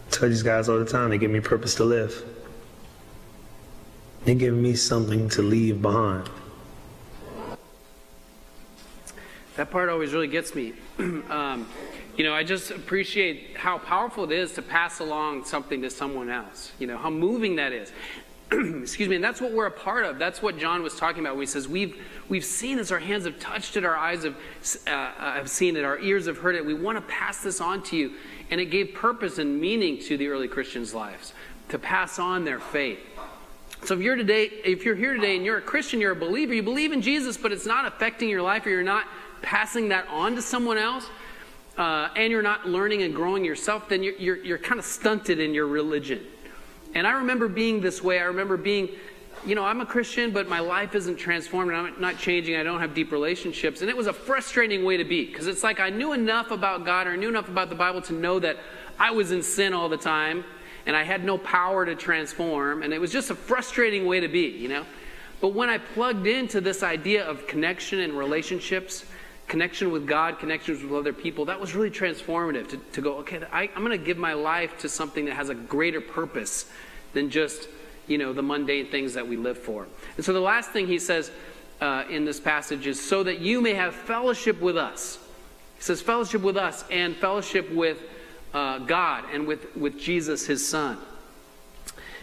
I 0.07 0.11
tell 0.11 0.29
these 0.29 0.43
guys 0.43 0.69
all 0.69 0.79
the 0.79 0.85
time, 0.85 1.11
they 1.11 1.19
give 1.19 1.31
me 1.31 1.41
purpose 1.41 1.75
to 1.77 1.85
live. 1.85 2.23
They 4.25 4.35
give 4.35 4.55
me 4.55 4.75
something 4.75 5.29
to 5.31 5.43
leave 5.43 5.81
behind. 5.81 6.29
That 9.61 9.71
part 9.71 9.91
always 9.91 10.15
really 10.15 10.27
gets 10.27 10.55
me. 10.55 10.73
um, 10.99 11.69
you 12.17 12.25
know, 12.25 12.33
I 12.33 12.45
just 12.45 12.71
appreciate 12.71 13.59
how 13.59 13.77
powerful 13.77 14.25
it 14.25 14.33
is 14.33 14.55
to 14.55 14.63
pass 14.63 15.01
along 15.01 15.45
something 15.45 15.83
to 15.83 15.91
someone 15.91 16.31
else. 16.31 16.73
You 16.79 16.87
know, 16.87 16.97
how 16.97 17.11
moving 17.11 17.57
that 17.57 17.71
is. 17.71 17.93
Excuse 18.51 19.11
me, 19.11 19.17
and 19.17 19.23
that's 19.23 19.39
what 19.39 19.53
we're 19.53 19.67
a 19.67 19.71
part 19.71 20.07
of. 20.07 20.19
That's 20.19 20.41
what 20.41 20.57
John 20.57 20.83
was 20.83 20.97
talking 20.97 21.21
about. 21.21 21.35
When 21.35 21.43
he 21.43 21.47
says 21.47 21.69
we've 21.69 21.95
we've 22.31 22.43
seen 22.43 22.79
as 22.79 22.91
our 22.91 22.99
hands 22.99 23.27
have 23.27 23.39
touched 23.39 23.77
it, 23.77 23.85
our 23.85 23.99
eyes 23.99 24.25
have 24.25 24.35
uh, 24.87 24.91
uh, 24.93 25.33
have 25.35 25.51
seen 25.51 25.77
it, 25.77 25.85
our 25.85 25.99
ears 25.99 26.25
have 26.25 26.39
heard 26.39 26.55
it. 26.55 26.65
We 26.65 26.73
want 26.73 26.97
to 26.97 27.03
pass 27.03 27.43
this 27.43 27.61
on 27.61 27.83
to 27.83 27.99
you, 27.99 28.15
and 28.51 28.63
it 28.63 28.71
gave 28.71 28.95
purpose 28.95 29.37
and 29.37 29.61
meaning 29.61 29.99
to 30.05 30.17
the 30.17 30.29
early 30.29 30.49
Christians' 30.49 30.95
lives 30.95 31.35
to 31.69 31.79
pass 31.79 32.19
on 32.19 32.47
their 32.47 32.61
faith. 32.61 33.01
So 33.85 33.95
if 33.95 34.01
you're 34.01 34.17
today, 34.17 34.45
if 34.65 34.87
you're 34.87 34.95
here 34.95 35.15
today 35.15 35.37
and 35.37 35.45
you're 35.45 35.59
a 35.59 35.63
Christian, 35.63 36.01
you're 36.01 36.13
a 36.13 36.17
believer, 36.17 36.55
you 36.55 36.63
believe 36.63 36.93
in 36.93 37.03
Jesus, 37.03 37.37
but 37.37 37.53
it's 37.53 37.67
not 37.67 37.87
affecting 37.87 38.31
your 38.31 38.43
life, 38.43 38.65
or 38.65 38.71
you're 38.71 38.83
not 38.83 39.07
passing 39.43 39.89
that 39.89 40.07
on 40.09 40.35
to 40.37 40.43
someone 40.43 40.79
else, 40.79 41.09
uh, 41.79 42.09
and 42.17 42.31
you're 42.31 42.43
not 42.43 42.69
learning 42.69 43.03
and 43.03 43.15
growing 43.15 43.45
yourself, 43.45 43.89
then 43.89 44.03
you're, 44.03 44.17
you're, 44.17 44.37
you're 44.37 44.59
kind 44.59 44.79
of 44.79 44.85
stunted 44.85 45.41
in 45.41 45.55
your 45.55 45.67
religion. 45.67 46.21
And 46.95 47.07
I 47.07 47.13
remember 47.13 47.49
being 47.49 47.81
this 47.81 48.03
way. 48.03 48.19
I 48.19 48.25
remember 48.25 48.57
being, 48.57 48.91
you 49.47 49.55
know, 49.55 49.65
I'm 49.65 49.81
a 49.81 49.87
Christian, 49.87 50.33
but 50.33 50.49
my 50.49 50.59
life 50.59 50.95
isn't 50.95 51.17
transformed 51.17 51.71
and 51.71 51.87
I'm 51.87 52.01
not 52.01 52.19
changing. 52.19 52.57
I 52.57 52.63
don't 52.63 52.81
have 52.81 52.95
deep 52.95 53.13
relationships. 53.13 53.81
And 53.81 53.89
it 53.89 53.97
was 53.97 54.09
a 54.09 54.13
frustrating 54.13 54.85
way 54.85 54.97
to 54.97 55.05
be 55.05 55.27
because 55.27 55.47
it's 55.47 55.63
like 55.63 55.81
I 55.81 55.91
knew 55.91 56.13
enough 56.13 56.51
about 56.51 56.85
God 56.85 57.07
or 57.07 57.17
knew 57.17 57.29
enough 57.29 57.49
about 57.49 57.69
the 57.69 57.77
Bible 57.77 58.03
to 58.03 58.13
know 58.13 58.39
that 58.41 58.57
I 58.99 59.13
was 59.13 59.31
in 59.31 59.43
sin 59.43 59.73
all 59.73 59.89
the 59.89 59.97
time 59.97 60.45
and 60.87 60.97
I 60.97 61.05
had 61.05 61.25
no 61.25 61.39
power 61.39 61.87
to 61.87 61.95
transform. 61.95 62.83
And 62.83 62.93
it 62.93 63.01
was 63.01 63.13
just 63.13 63.31
a 63.31 63.35
frustrating 63.35 64.07
way 64.07 64.21
to 64.21 64.29
be, 64.29 64.49
you 64.49 64.69
know. 64.69 64.85
But 65.41 65.55
when 65.55 65.71
I 65.71 65.79
plugged 65.79 66.27
into 66.27 66.61
this 66.61 66.83
idea 66.83 67.25
of 67.25 67.47
connection 67.47 68.01
and 68.01 68.13
relationships, 68.13 69.07
connection 69.51 69.91
with 69.91 70.07
God, 70.07 70.39
connections 70.39 70.81
with 70.81 70.93
other 70.93 71.13
people, 71.13 71.47
that 71.47 71.61
was 71.61 71.75
really 71.75 71.91
transformative 71.91 72.69
to, 72.69 72.77
to 72.77 73.01
go, 73.03 73.17
okay, 73.17 73.43
I, 73.53 73.69
I'm 73.75 73.85
going 73.85 73.99
to 73.99 73.99
give 73.99 74.17
my 74.17 74.33
life 74.33 74.79
to 74.79 74.89
something 74.89 75.25
that 75.25 75.35
has 75.35 75.49
a 75.49 75.57
greater 75.57 76.01
purpose 76.01 76.71
than 77.15 77.31
just, 77.31 77.69
you 78.07 78.17
know, 78.17 78.33
the 78.33 78.45
mundane 78.45 78.87
things 78.87 79.13
that 79.15 79.27
we 79.27 79.37
live 79.37 79.59
for. 79.59 79.89
And 80.17 80.25
so 80.25 80.33
the 80.33 80.41
last 80.41 80.71
thing 80.71 80.87
he 80.87 81.01
says 81.01 81.33
uh, 81.81 82.05
in 82.09 82.25
this 82.25 82.39
passage 82.39 82.87
is 82.87 83.05
so 83.05 83.25
that 83.25 83.41
you 83.41 83.61
may 83.61 83.75
have 83.75 83.93
fellowship 83.93 84.61
with 84.61 84.77
us. 84.77 85.19
He 85.79 85.83
says 85.83 86.01
fellowship 86.01 86.43
with 86.43 86.57
us 86.57 86.85
and 86.89 87.17
fellowship 87.17 87.73
with 87.73 87.99
uh, 88.55 88.79
God 88.79 89.25
and 89.33 89.49
with, 89.49 89.77
with 89.77 89.99
Jesus, 89.99 90.47
his 90.47 90.67
son. 90.67 90.97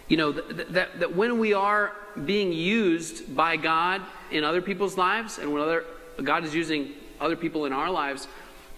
You 0.08 0.16
know, 0.16 0.32
that, 0.32 0.72
that, 0.72 1.00
that 1.02 1.14
when 1.14 1.40
we 1.40 1.54
are 1.54 1.92
being 2.24 2.54
used 2.54 3.36
by 3.36 3.58
God 3.58 4.02
in 4.32 4.46
other 4.46 4.62
people's 4.62 4.98
lives 4.98 5.40
and 5.40 5.52
when 5.52 5.62
other, 5.62 5.84
God 6.24 6.46
is 6.46 6.56
using 6.56 6.94
other 7.20 7.36
people 7.36 7.66
in 7.66 7.74
our 7.74 7.90
lives, 7.90 8.28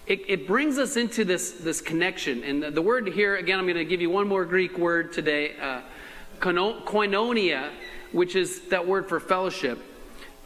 it, 0.06 0.22
it, 0.28 0.46
brings 0.46 0.78
us 0.78 0.96
into 0.96 1.24
this, 1.24 1.52
this 1.52 1.80
connection. 1.80 2.42
And 2.42 2.62
the, 2.62 2.70
the 2.70 2.82
word 2.82 3.08
here, 3.08 3.36
again, 3.36 3.58
I'm 3.58 3.66
going 3.66 3.76
to 3.76 3.84
give 3.84 4.00
you 4.00 4.10
one 4.10 4.26
more 4.26 4.44
Greek 4.44 4.76
word 4.76 5.12
today 5.12 5.56
uh, 5.60 5.82
koinonia, 6.40 7.70
which 8.12 8.34
is 8.34 8.62
that 8.68 8.86
word 8.86 9.08
for 9.08 9.20
fellowship. 9.20 9.78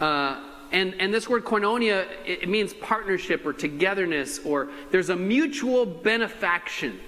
Uh, 0.00 0.42
and, 0.72 0.94
and 0.98 1.14
this 1.14 1.28
word 1.28 1.44
koinonia, 1.44 2.06
it, 2.26 2.48
means 2.48 2.74
partnership 2.74 3.46
or 3.46 3.52
togetherness, 3.52 4.40
or 4.44 4.70
there's 4.90 5.08
a 5.08 5.16
mutual 5.16 5.86
benefaction. 5.86 7.00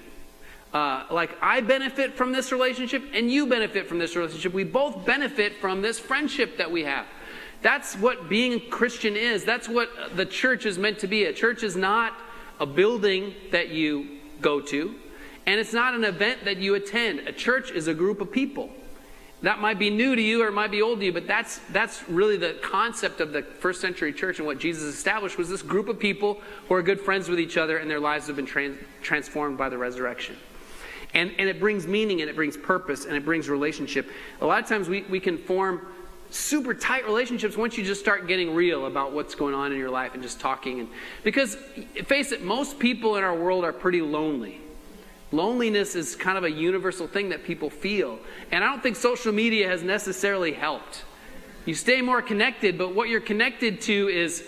Uh, 0.72 1.04
like 1.10 1.36
I 1.42 1.60
benefit 1.62 2.14
from 2.14 2.32
this 2.32 2.52
relationship 2.52 3.02
and 3.12 3.30
you 3.30 3.46
benefit 3.46 3.88
from 3.88 3.98
this 3.98 4.14
relationship. 4.14 4.52
We 4.52 4.64
both 4.64 5.04
benefit 5.04 5.56
from 5.60 5.82
this 5.82 5.98
friendship 5.98 6.58
that 6.58 6.70
we 6.70 6.84
have. 6.84 7.06
That's 7.66 7.96
what 7.96 8.28
being 8.28 8.60
Christian 8.70 9.16
is. 9.16 9.42
That's 9.42 9.68
what 9.68 9.90
the 10.14 10.24
church 10.24 10.66
is 10.66 10.78
meant 10.78 11.00
to 11.00 11.08
be. 11.08 11.24
A 11.24 11.32
church 11.32 11.64
is 11.64 11.74
not 11.74 12.16
a 12.60 12.64
building 12.64 13.34
that 13.50 13.70
you 13.70 14.20
go 14.40 14.60
to, 14.60 14.94
and 15.46 15.58
it's 15.58 15.72
not 15.72 15.92
an 15.92 16.04
event 16.04 16.44
that 16.44 16.58
you 16.58 16.76
attend. 16.76 17.26
A 17.26 17.32
church 17.32 17.72
is 17.72 17.88
a 17.88 17.92
group 17.92 18.20
of 18.20 18.30
people. 18.30 18.70
That 19.42 19.58
might 19.58 19.80
be 19.80 19.90
new 19.90 20.14
to 20.14 20.22
you 20.22 20.44
or 20.44 20.46
it 20.46 20.52
might 20.52 20.70
be 20.70 20.80
old 20.80 21.00
to 21.00 21.06
you, 21.06 21.12
but 21.12 21.26
that's, 21.26 21.58
that's 21.72 22.08
really 22.08 22.36
the 22.36 22.56
concept 22.62 23.20
of 23.20 23.32
the 23.32 23.42
first 23.42 23.80
century 23.80 24.12
church 24.12 24.38
and 24.38 24.46
what 24.46 24.60
Jesus 24.60 24.84
established 24.84 25.36
was 25.36 25.48
this 25.48 25.62
group 25.62 25.88
of 25.88 25.98
people 25.98 26.40
who 26.68 26.74
are 26.74 26.82
good 26.82 27.00
friends 27.00 27.28
with 27.28 27.40
each 27.40 27.56
other 27.56 27.78
and 27.78 27.90
their 27.90 27.98
lives 27.98 28.28
have 28.28 28.36
been 28.36 28.46
trans- 28.46 28.78
transformed 29.02 29.58
by 29.58 29.68
the 29.68 29.76
resurrection. 29.76 30.36
And, 31.14 31.32
and 31.36 31.48
it 31.48 31.58
brings 31.58 31.88
meaning 31.88 32.20
and 32.20 32.30
it 32.30 32.36
brings 32.36 32.56
purpose 32.56 33.06
and 33.06 33.16
it 33.16 33.24
brings 33.24 33.48
relationship. 33.48 34.08
A 34.40 34.46
lot 34.46 34.62
of 34.62 34.68
times 34.68 34.88
we, 34.88 35.02
we 35.02 35.18
can 35.18 35.36
form 35.36 35.88
super 36.30 36.74
tight 36.74 37.04
relationships 37.04 37.56
once 37.56 37.76
you 37.76 37.84
just 37.84 38.00
start 38.00 38.26
getting 38.26 38.54
real 38.54 38.86
about 38.86 39.12
what's 39.12 39.34
going 39.34 39.54
on 39.54 39.72
in 39.72 39.78
your 39.78 39.90
life 39.90 40.14
and 40.14 40.22
just 40.22 40.40
talking. 40.40 40.80
And 40.80 40.88
because 41.22 41.56
face 42.04 42.32
it 42.32 42.42
most 42.42 42.78
people 42.78 43.16
in 43.16 43.24
our 43.24 43.34
world 43.34 43.64
are 43.64 43.72
pretty 43.72 44.02
lonely. 44.02 44.60
Loneliness 45.32 45.96
is 45.96 46.14
kind 46.14 46.38
of 46.38 46.44
a 46.44 46.50
universal 46.50 47.06
thing 47.06 47.30
that 47.30 47.44
people 47.44 47.70
feel. 47.70 48.18
And 48.52 48.62
i 48.62 48.68
don't 48.68 48.82
think 48.82 48.96
social 48.96 49.32
media 49.32 49.68
has 49.68 49.82
necessarily 49.82 50.52
helped. 50.52 51.04
You 51.64 51.74
stay 51.74 52.02
more 52.02 52.22
connected 52.22 52.78
but 52.78 52.94
what 52.94 53.08
you're 53.08 53.20
connected 53.20 53.80
to 53.82 54.08
is 54.08 54.44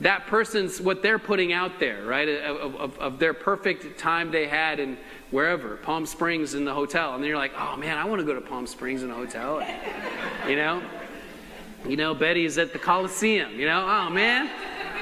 that 0.00 0.28
person's 0.28 0.80
what 0.80 1.02
they're 1.02 1.18
putting 1.18 1.52
out 1.52 1.80
there 1.80 2.04
right? 2.04 2.28
Of, 2.28 2.74
of, 2.76 2.98
of 2.98 3.18
their 3.18 3.34
perfect 3.34 3.98
time 3.98 4.30
they 4.30 4.46
had 4.46 4.78
in 4.80 4.96
wherever 5.30 5.76
palm 5.76 6.06
springs 6.06 6.54
in 6.54 6.64
the 6.64 6.72
hotel. 6.72 7.14
And 7.14 7.22
then 7.22 7.28
you're 7.28 7.38
like 7.38 7.52
oh 7.58 7.76
man 7.76 7.98
i 7.98 8.04
want 8.04 8.20
to 8.20 8.26
go 8.26 8.34
to 8.34 8.40
palm 8.40 8.66
springs 8.66 9.02
in 9.02 9.10
a 9.10 9.14
hotel. 9.14 9.62
You 10.48 10.56
know 10.56 10.82
you 11.86 11.96
know, 11.96 12.14
Betty's 12.14 12.58
at 12.58 12.72
the 12.72 12.78
Coliseum. 12.78 13.58
You 13.58 13.66
know, 13.66 13.86
oh 13.86 14.10
man, 14.10 14.50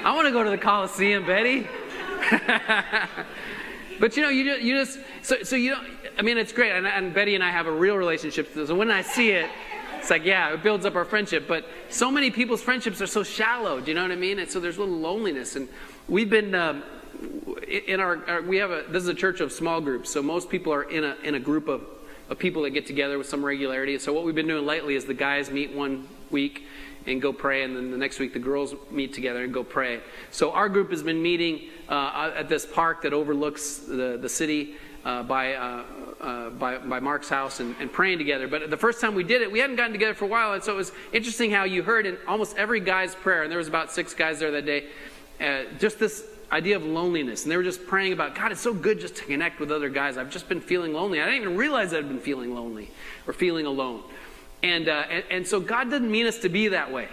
I 0.04 0.14
want 0.14 0.26
to 0.26 0.32
go 0.32 0.42
to 0.42 0.50
the 0.50 0.58
Coliseum, 0.58 1.26
Betty. 1.26 1.66
but 4.00 4.16
you 4.16 4.22
know, 4.22 4.28
you 4.28 4.44
just, 4.44 4.62
you 4.62 4.74
just 4.74 4.98
so, 5.22 5.42
so 5.42 5.56
you 5.56 5.70
don't. 5.70 5.86
I 6.18 6.22
mean, 6.22 6.38
it's 6.38 6.52
great, 6.52 6.72
and, 6.72 6.86
and 6.86 7.12
Betty 7.12 7.34
and 7.34 7.44
I 7.44 7.50
have 7.50 7.66
a 7.66 7.72
real 7.72 7.96
relationship. 7.96 8.52
So 8.54 8.74
when 8.74 8.90
I 8.90 9.02
see 9.02 9.30
it, 9.30 9.50
it's 9.98 10.10
like, 10.10 10.24
yeah, 10.24 10.54
it 10.54 10.62
builds 10.62 10.86
up 10.86 10.94
our 10.94 11.04
friendship. 11.04 11.46
But 11.48 11.66
so 11.88 12.10
many 12.10 12.30
people's 12.30 12.62
friendships 12.62 13.02
are 13.02 13.06
so 13.06 13.22
shallow. 13.22 13.80
Do 13.80 13.90
you 13.90 13.94
know 13.94 14.02
what 14.02 14.12
I 14.12 14.16
mean? 14.16 14.38
And 14.38 14.48
so 14.48 14.60
there's 14.60 14.76
a 14.76 14.80
little 14.80 14.98
loneliness. 14.98 15.56
And 15.56 15.68
we've 16.08 16.30
been 16.30 16.54
um, 16.54 16.84
in 17.66 18.00
our, 18.00 18.24
our, 18.26 18.42
we 18.42 18.58
have 18.58 18.70
a 18.70 18.84
this 18.88 19.02
is 19.02 19.08
a 19.08 19.14
church 19.14 19.40
of 19.40 19.52
small 19.52 19.80
groups. 19.80 20.10
So 20.12 20.22
most 20.22 20.48
people 20.48 20.72
are 20.72 20.84
in 20.84 21.04
a 21.04 21.16
in 21.22 21.34
a 21.34 21.40
group 21.40 21.68
of 21.68 21.82
of 22.28 22.38
people 22.38 22.62
that 22.62 22.70
get 22.70 22.86
together 22.86 23.18
with 23.18 23.28
some 23.28 23.44
regularity. 23.44 23.98
So 23.98 24.12
what 24.12 24.24
we've 24.24 24.34
been 24.34 24.48
doing 24.48 24.66
lately 24.66 24.94
is 24.94 25.04
the 25.04 25.14
guys 25.14 25.50
meet 25.50 25.74
one 25.74 26.08
week 26.30 26.64
and 27.06 27.22
go 27.22 27.32
pray. 27.32 27.62
And 27.62 27.76
then 27.76 27.90
the 27.90 27.96
next 27.96 28.18
week, 28.18 28.32
the 28.32 28.38
girls 28.38 28.74
meet 28.90 29.12
together 29.12 29.44
and 29.44 29.52
go 29.54 29.64
pray. 29.64 30.00
So 30.30 30.52
our 30.52 30.68
group 30.68 30.90
has 30.90 31.02
been 31.02 31.22
meeting 31.22 31.68
uh, 31.88 32.32
at 32.34 32.48
this 32.48 32.66
park 32.66 33.02
that 33.02 33.12
overlooks 33.12 33.78
the, 33.78 34.18
the 34.20 34.28
city 34.28 34.74
uh, 35.04 35.22
by, 35.22 35.54
uh, 35.54 35.84
uh, 36.20 36.50
by, 36.50 36.78
by 36.78 36.98
Mark's 36.98 37.28
house 37.28 37.60
and, 37.60 37.76
and, 37.78 37.92
praying 37.92 38.18
together. 38.18 38.48
But 38.48 38.70
the 38.70 38.76
first 38.76 39.00
time 39.00 39.14
we 39.14 39.22
did 39.22 39.40
it, 39.40 39.50
we 39.50 39.60
hadn't 39.60 39.76
gotten 39.76 39.92
together 39.92 40.14
for 40.14 40.24
a 40.24 40.28
while. 40.28 40.54
And 40.54 40.62
so 40.64 40.72
it 40.72 40.76
was 40.76 40.90
interesting 41.12 41.52
how 41.52 41.62
you 41.62 41.84
heard 41.84 42.06
in 42.06 42.18
almost 42.26 42.56
every 42.56 42.80
guy's 42.80 43.14
prayer, 43.14 43.44
and 43.44 43.50
there 43.50 43.58
was 43.58 43.68
about 43.68 43.92
six 43.92 44.14
guys 44.14 44.40
there 44.40 44.50
that 44.50 44.66
day, 44.66 44.86
uh, 45.40 45.72
just 45.78 46.00
this 46.00 46.24
idea 46.50 46.74
of 46.74 46.84
loneliness. 46.84 47.44
And 47.44 47.52
they 47.52 47.56
were 47.56 47.62
just 47.62 47.86
praying 47.86 48.14
about, 48.14 48.34
God, 48.34 48.50
it's 48.50 48.60
so 48.60 48.74
good 48.74 48.98
just 48.98 49.14
to 49.16 49.24
connect 49.24 49.60
with 49.60 49.70
other 49.70 49.88
guys. 49.88 50.18
I've 50.18 50.30
just 50.30 50.48
been 50.48 50.60
feeling 50.60 50.92
lonely. 50.92 51.20
I 51.20 51.26
didn't 51.26 51.42
even 51.42 51.56
realize 51.56 51.94
I'd 51.94 52.08
been 52.08 52.18
feeling 52.18 52.52
lonely 52.52 52.90
or 53.28 53.32
feeling 53.32 53.66
alone. 53.66 54.02
And, 54.66 54.88
uh, 54.88 55.04
and, 55.08 55.24
and 55.30 55.46
so 55.46 55.60
God 55.60 55.90
didn't 55.90 56.10
mean 56.10 56.26
us 56.26 56.38
to 56.38 56.48
be 56.48 56.68
that 56.68 56.92
way. 56.92 57.08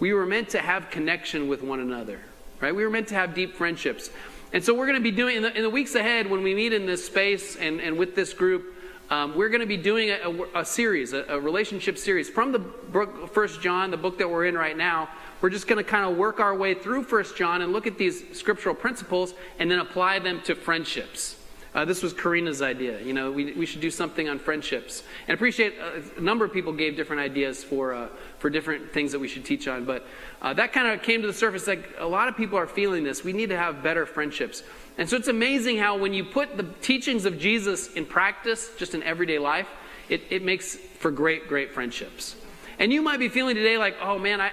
We 0.00 0.12
were 0.12 0.26
meant 0.26 0.48
to 0.50 0.58
have 0.58 0.90
connection 0.90 1.46
with 1.46 1.62
one 1.62 1.78
another, 1.78 2.18
right? 2.60 2.74
We 2.74 2.84
were 2.84 2.90
meant 2.90 3.06
to 3.08 3.14
have 3.14 3.32
deep 3.32 3.54
friendships. 3.54 4.10
And 4.52 4.64
so 4.64 4.74
we're 4.74 4.86
going 4.86 4.98
to 4.98 5.02
be 5.02 5.12
doing, 5.12 5.36
in 5.36 5.42
the, 5.42 5.56
in 5.56 5.62
the, 5.62 5.70
weeks 5.70 5.94
ahead, 5.94 6.28
when 6.28 6.42
we 6.42 6.52
meet 6.52 6.72
in 6.72 6.84
this 6.84 7.06
space 7.06 7.54
and, 7.54 7.80
and 7.80 7.96
with 7.96 8.16
this 8.16 8.34
group, 8.34 8.74
um, 9.08 9.36
we're 9.36 9.50
going 9.50 9.60
to 9.60 9.68
be 9.68 9.76
doing 9.76 10.10
a, 10.10 10.16
a, 10.16 10.60
a 10.62 10.64
series, 10.64 11.12
a, 11.12 11.24
a, 11.28 11.38
relationship 11.38 11.96
series 11.96 12.28
from 12.28 12.50
the 12.50 12.58
book, 12.58 13.32
First 13.32 13.60
John, 13.60 13.92
the 13.92 13.96
book 13.96 14.18
that 14.18 14.28
we're 14.28 14.46
in 14.46 14.56
right 14.56 14.76
now. 14.76 15.08
We're 15.40 15.50
just 15.50 15.68
going 15.68 15.82
to 15.82 15.88
kind 15.88 16.10
of 16.10 16.16
work 16.16 16.40
our 16.40 16.56
way 16.56 16.74
through 16.74 17.04
First 17.04 17.36
John 17.36 17.62
and 17.62 17.72
look 17.72 17.86
at 17.86 17.98
these 17.98 18.36
scriptural 18.36 18.74
principles 18.74 19.32
and 19.60 19.70
then 19.70 19.78
apply 19.78 20.18
them 20.18 20.40
to 20.42 20.56
friendships. 20.56 21.36
Uh, 21.76 21.84
this 21.84 22.02
was 22.02 22.14
Karina's 22.14 22.62
idea. 22.62 23.02
You 23.02 23.12
know, 23.12 23.30
we, 23.30 23.52
we 23.52 23.66
should 23.66 23.82
do 23.82 23.90
something 23.90 24.30
on 24.30 24.38
friendships. 24.38 25.02
And 25.28 25.34
appreciate 25.34 25.74
uh, 25.78 26.00
a 26.16 26.20
number 26.22 26.42
of 26.42 26.50
people 26.50 26.72
gave 26.72 26.96
different 26.96 27.20
ideas 27.20 27.62
for, 27.62 27.92
uh, 27.92 28.08
for 28.38 28.48
different 28.48 28.94
things 28.94 29.12
that 29.12 29.18
we 29.18 29.28
should 29.28 29.44
teach 29.44 29.68
on. 29.68 29.84
But 29.84 30.06
uh, 30.40 30.54
that 30.54 30.72
kind 30.72 30.88
of 30.88 31.02
came 31.02 31.20
to 31.20 31.26
the 31.26 31.34
surface 31.34 31.66
like 31.66 31.94
a 31.98 32.06
lot 32.06 32.28
of 32.28 32.36
people 32.36 32.58
are 32.58 32.66
feeling 32.66 33.04
this. 33.04 33.22
We 33.22 33.34
need 33.34 33.50
to 33.50 33.58
have 33.58 33.82
better 33.82 34.06
friendships. 34.06 34.62
And 34.96 35.06
so 35.06 35.18
it's 35.18 35.28
amazing 35.28 35.76
how 35.76 35.98
when 35.98 36.14
you 36.14 36.24
put 36.24 36.56
the 36.56 36.62
teachings 36.80 37.26
of 37.26 37.38
Jesus 37.38 37.92
in 37.92 38.06
practice, 38.06 38.70
just 38.78 38.94
in 38.94 39.02
everyday 39.02 39.38
life, 39.38 39.68
it, 40.08 40.22
it 40.30 40.42
makes 40.42 40.76
for 40.76 41.10
great, 41.10 41.46
great 41.46 41.74
friendships. 41.74 42.36
And 42.78 42.90
you 42.90 43.02
might 43.02 43.18
be 43.18 43.28
feeling 43.28 43.54
today 43.54 43.76
like, 43.76 43.96
oh 44.00 44.18
man, 44.18 44.40
I, 44.40 44.52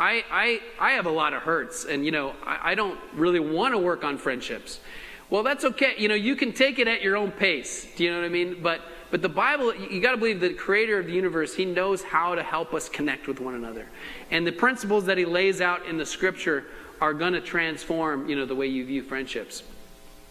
I, 0.00 0.24
I, 0.28 0.60
I 0.80 0.90
have 0.92 1.06
a 1.06 1.10
lot 1.10 1.34
of 1.34 1.42
hurts, 1.42 1.84
and 1.84 2.04
you 2.04 2.12
know, 2.12 2.34
I, 2.44 2.72
I 2.72 2.74
don't 2.74 2.98
really 3.14 3.40
want 3.40 3.74
to 3.74 3.78
work 3.78 4.04
on 4.04 4.16
friendships. 4.16 4.78
Well, 5.30 5.42
that's 5.42 5.64
okay. 5.64 5.94
You 5.98 6.08
know, 6.08 6.14
you 6.14 6.36
can 6.36 6.52
take 6.52 6.78
it 6.78 6.88
at 6.88 7.02
your 7.02 7.16
own 7.16 7.30
pace. 7.30 7.86
Do 7.96 8.04
you 8.04 8.10
know 8.10 8.20
what 8.20 8.26
I 8.26 8.30
mean? 8.30 8.62
But 8.62 8.80
but 9.10 9.22
the 9.22 9.28
Bible, 9.28 9.74
you 9.74 10.00
got 10.02 10.10
to 10.12 10.16
believe 10.18 10.40
the 10.40 10.52
creator 10.52 10.98
of 10.98 11.06
the 11.06 11.12
universe, 11.12 11.54
he 11.54 11.64
knows 11.64 12.02
how 12.02 12.34
to 12.34 12.42
help 12.42 12.74
us 12.74 12.88
connect 12.90 13.26
with 13.26 13.40
one 13.40 13.54
another. 13.54 13.86
And 14.30 14.46
the 14.46 14.52
principles 14.52 15.06
that 15.06 15.16
he 15.16 15.24
lays 15.24 15.62
out 15.62 15.86
in 15.86 15.96
the 15.96 16.04
scripture 16.04 16.66
are 17.00 17.14
going 17.14 17.32
to 17.32 17.40
transform, 17.40 18.28
you 18.28 18.36
know, 18.36 18.44
the 18.44 18.54
way 18.54 18.66
you 18.66 18.84
view 18.84 19.02
friendships. 19.02 19.62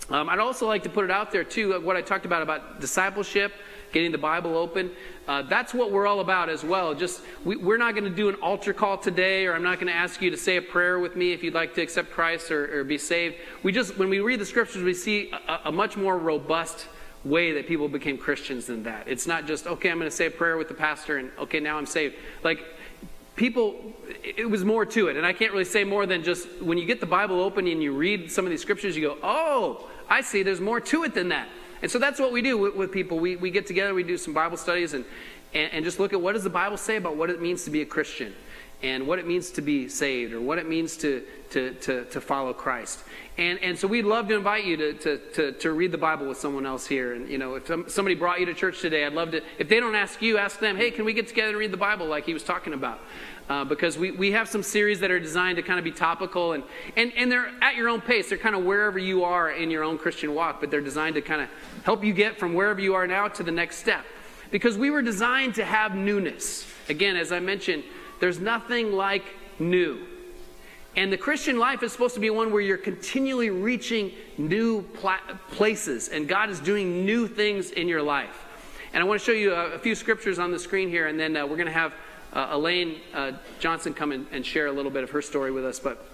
Um, 0.10 0.30
I'd 0.30 0.40
also 0.40 0.68
like 0.68 0.84
to 0.84 0.90
put 0.90 1.06
it 1.06 1.12
out 1.12 1.32
there 1.32 1.44
too, 1.44 1.74
uh, 1.74 1.80
what 1.80 1.96
I 1.98 2.02
talked 2.02 2.26
about 2.26 2.42
about 2.42 2.80
discipleship, 2.80 3.52
getting 3.92 4.12
the 4.12 4.18
Bible 4.18 4.58
open. 4.58 4.92
Uh, 5.28 5.42
that's 5.44 5.74
what 5.74 5.92
we're 5.92 6.08
all 6.08 6.20
about 6.20 6.50
as 6.50 6.64
well. 6.64 6.94
Just 6.94 7.22
we, 7.44 7.56
are 7.56 7.78
not 7.78 7.94
going 7.94 8.06
to 8.06 8.16
do 8.16 8.30
an 8.30 8.36
altar 8.36 8.74
call 8.74 8.98
today, 8.98 9.46
or 9.46 9.56
I'm 9.56 9.64
not 9.64 9.80
going 9.80 9.92
to 9.92 9.98
ask 9.98 10.22
you 10.22 10.32
to 10.32 10.38
say 10.38 10.58
a 10.58 10.62
prayer 10.62 11.00
with 11.00 11.16
me 11.16 11.34
if 11.34 11.44
you'd 11.44 11.54
like 11.54 11.74
to 11.76 11.82
accept 11.82 12.12
Christ 12.12 12.52
or, 12.52 12.80
or 12.80 12.84
be 12.84 12.98
saved. 12.98 13.36
We 13.64 13.72
just 13.72 13.98
when 13.98 14.10
we 14.10 14.20
read 14.20 14.40
the 14.40 14.46
scriptures, 14.46 14.84
we 14.84 14.94
see 14.94 15.32
a, 15.48 15.60
a 15.66 15.72
much 15.72 15.98
more 15.98 16.18
robust 16.18 16.88
way 17.26 17.52
that 17.54 17.68
people 17.68 17.90
became 17.90 18.18
Christians 18.18 18.68
than 18.68 18.84
that. 18.84 19.08
It's 19.08 19.28
not 19.28 19.46
just 19.46 19.68
okay, 19.68 19.90
I'm 19.92 19.98
going 19.98 20.10
to 20.10 20.16
say 20.16 20.28
a 20.28 20.32
prayer 20.32 20.58
with 20.58 20.68
the 20.68 20.74
pastor, 20.74 21.18
and 21.18 21.32
okay, 21.40 21.60
now 21.60 21.78
I'm 21.78 21.86
saved. 21.86 22.16
Like 22.44 22.64
people 23.38 23.94
it 24.24 24.50
was 24.50 24.66
more 24.66 24.84
to 24.84 25.08
it 25.08 25.16
and 25.16 25.24
i 25.24 25.32
can't 25.32 25.52
really 25.52 25.64
say 25.64 25.84
more 25.84 26.08
than 26.08 26.24
just 26.24 26.48
when 26.60 26.76
you 26.76 26.86
get 26.86 27.00
the 27.00 27.06
bible 27.06 27.40
open 27.40 27.68
and 27.68 27.84
you 27.84 27.94
read 27.94 28.30
some 28.32 28.44
of 28.44 28.50
these 28.50 28.62
scriptures 28.62 28.98
you 28.98 29.08
go 29.08 29.18
oh 29.22 29.88
i 30.10 30.20
see 30.20 30.42
there's 30.42 30.60
more 30.60 30.82
to 30.82 31.04
it 31.04 31.14
than 31.14 31.30
that 31.30 31.48
and 31.82 31.92
so 31.92 32.00
that's 32.00 32.20
what 32.20 32.32
we 32.32 32.42
do 32.42 32.58
with, 32.58 32.76
with 32.76 32.92
people. 32.92 33.20
We, 33.20 33.36
we 33.36 33.52
get 33.52 33.68
together, 33.68 33.94
we 33.94 34.04
do 34.04 34.18
some 34.18 34.34
Bible 34.34 34.58
studies, 34.58 34.94
and, 34.94 35.06
and, 35.54 35.72
and 35.74 35.86
just 35.86 36.00
look 36.00 36.14
at 36.14 36.22
what 36.22 36.34
does 36.34 36.44
the 36.44 36.50
Bible 36.50 36.78
say 36.78 36.98
about 36.98 37.16
what 37.16 37.30
it 37.30 37.42
means 37.42 37.64
to 37.66 37.72
be 37.72 37.82
a 37.82 37.86
Christian 37.86 38.34
and 38.84 39.08
what 39.08 39.18
it 39.18 39.26
means 39.26 39.50
to 39.50 39.62
be 39.62 39.88
saved 39.88 40.34
or 40.34 40.42
what 40.42 40.60
it 40.60 40.70
means 40.70 40.98
to, 40.98 41.24
to, 41.50 41.74
to, 41.76 42.06
to 42.06 42.22
follow 42.22 42.54
Christ. 42.54 43.00
And, 43.38 43.60
and 43.60 43.78
so 43.78 43.88
we'd 43.88 44.06
love 44.06 44.28
to 44.28 44.36
invite 44.36 44.66
you 44.66 44.78
to, 44.78 44.94
to, 44.94 45.18
to, 45.34 45.52
to 45.54 45.72
read 45.72 45.92
the 45.92 45.98
Bible 45.98 46.28
with 46.28 46.38
someone 46.38 46.66
else 46.66 46.86
here. 46.86 47.14
And, 47.14 47.28
you 47.28 47.40
know, 47.40 47.56
if 47.56 47.92
somebody 47.92 48.14
brought 48.14 48.40
you 48.40 48.46
to 48.46 48.54
church 48.54 48.82
today, 48.82 49.06
I'd 49.06 49.14
love 49.14 49.32
to, 49.32 49.42
if 49.58 49.68
they 49.68 49.80
don't 49.80 49.96
ask 49.96 50.22
you, 50.22 50.38
ask 50.38 50.60
them, 50.60 50.78
hey, 50.78 50.92
can 50.92 51.06
we 51.06 51.14
get 51.14 51.28
together 51.28 51.50
and 51.50 51.58
read 51.58 51.72
the 51.72 51.78
Bible 51.78 52.06
like 52.06 52.26
he 52.26 52.34
was 52.34 52.44
talking 52.44 52.74
about? 52.74 53.00
Uh, 53.50 53.64
because 53.64 53.98
we, 53.98 54.12
we 54.12 54.32
have 54.32 54.50
some 54.50 54.62
series 54.62 55.00
that 55.00 55.10
are 55.10 55.22
designed 55.22 55.56
to 55.56 55.64
kind 55.64 55.80
of 55.80 55.86
be 55.86 55.92
topical 55.92 56.52
and, 56.52 56.64
and, 56.98 57.14
and 57.16 57.32
they're 57.32 57.50
at 57.62 57.76
your 57.78 57.88
own 57.88 58.02
pace. 58.02 58.28
They're 58.28 58.38
kind 58.38 58.56
of 58.56 58.66
wherever 58.66 59.00
you 59.00 59.24
are 59.24 59.52
in 59.52 59.72
your 59.72 59.84
own 59.84 59.98
Christian 59.98 60.34
walk, 60.34 60.60
but 60.60 60.70
they're 60.70 60.82
designed 60.82 61.16
to 61.16 61.22
kind 61.22 61.40
of 61.40 61.50
help 61.84 62.04
you 62.04 62.12
get 62.12 62.38
from 62.38 62.54
wherever 62.54 62.82
you 62.82 62.94
are 62.94 63.08
now 63.08 63.30
to 63.30 63.44
the 63.44 63.52
next 63.52 63.78
step. 63.78 64.06
Because 64.52 64.78
we 64.78 64.90
were 64.90 65.02
designed 65.02 65.56
to 65.56 65.64
have 65.64 65.96
newness. 65.96 66.70
Again, 66.90 67.16
as 67.16 67.32
I 67.32 67.40
mentioned, 67.40 67.84
there's 68.20 68.40
nothing 68.40 68.92
like 68.92 69.24
new. 69.60 70.06
And 70.98 71.14
the 71.14 71.18
Christian 71.18 71.60
life 71.60 71.84
is 71.84 71.92
supposed 71.92 72.16
to 72.16 72.20
be 72.20 72.30
one 72.30 72.52
where 72.52 72.62
you're 72.62 72.76
continually 72.76 73.50
reaching 73.50 74.12
new 74.38 74.82
pla- 74.82 75.20
places, 75.52 76.10
and 76.10 76.28
God 76.28 76.50
is 76.50 76.60
doing 76.60 77.06
new 77.06 77.28
things 77.28 77.72
in 77.72 77.88
your 77.88 78.02
life. 78.02 78.46
And 78.94 79.04
I 79.04 79.06
want 79.06 79.22
to 79.22 79.26
show 79.26 79.32
you 79.32 79.54
a, 79.54 79.74
a 79.74 79.80
few 79.80 79.96
scriptures 79.96 80.40
on 80.40 80.52
the 80.52 80.60
screen 80.60 80.90
here, 80.90 81.08
and 81.08 81.20
then 81.20 81.38
uh, 81.38 81.46
we're 81.46 81.56
going 81.56 81.68
to 81.68 81.72
have 81.72 81.94
uh, 82.34 82.50
Elaine 82.52 82.98
uh, 83.14 83.34
Johnson 83.60 83.94
come 83.94 84.12
in 84.12 84.28
and 84.32 84.46
share 84.46 84.68
a 84.68 84.72
little 84.72 84.92
bit 84.92 85.04
of 85.04 85.12
her 85.12 85.22
story 85.22 85.52
with 85.52 85.66
us. 85.66 85.80
But 85.80 86.06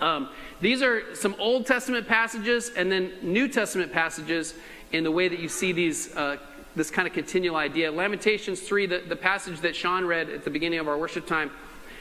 um, 0.00 0.30
these 0.60 0.82
are 0.82 1.14
some 1.14 1.34
Old 1.38 1.66
Testament 1.66 2.08
passages 2.08 2.70
and 2.76 2.90
then 2.90 3.12
New 3.22 3.48
Testament 3.48 3.92
passages 3.92 4.54
in 4.92 5.04
the 5.04 5.10
way 5.10 5.28
that 5.28 5.38
you 5.38 5.48
see 5.48 5.72
these. 5.72 6.14
Uh, 6.16 6.38
this 6.76 6.90
kind 6.90 7.06
of 7.06 7.14
continual 7.14 7.56
idea. 7.56 7.90
Lamentations 7.90 8.60
3, 8.60 8.86
the, 8.86 8.98
the 9.08 9.16
passage 9.16 9.60
that 9.60 9.76
Sean 9.76 10.04
read 10.04 10.28
at 10.28 10.44
the 10.44 10.50
beginning 10.50 10.80
of 10.80 10.88
our 10.88 10.98
worship 10.98 11.26
time, 11.26 11.50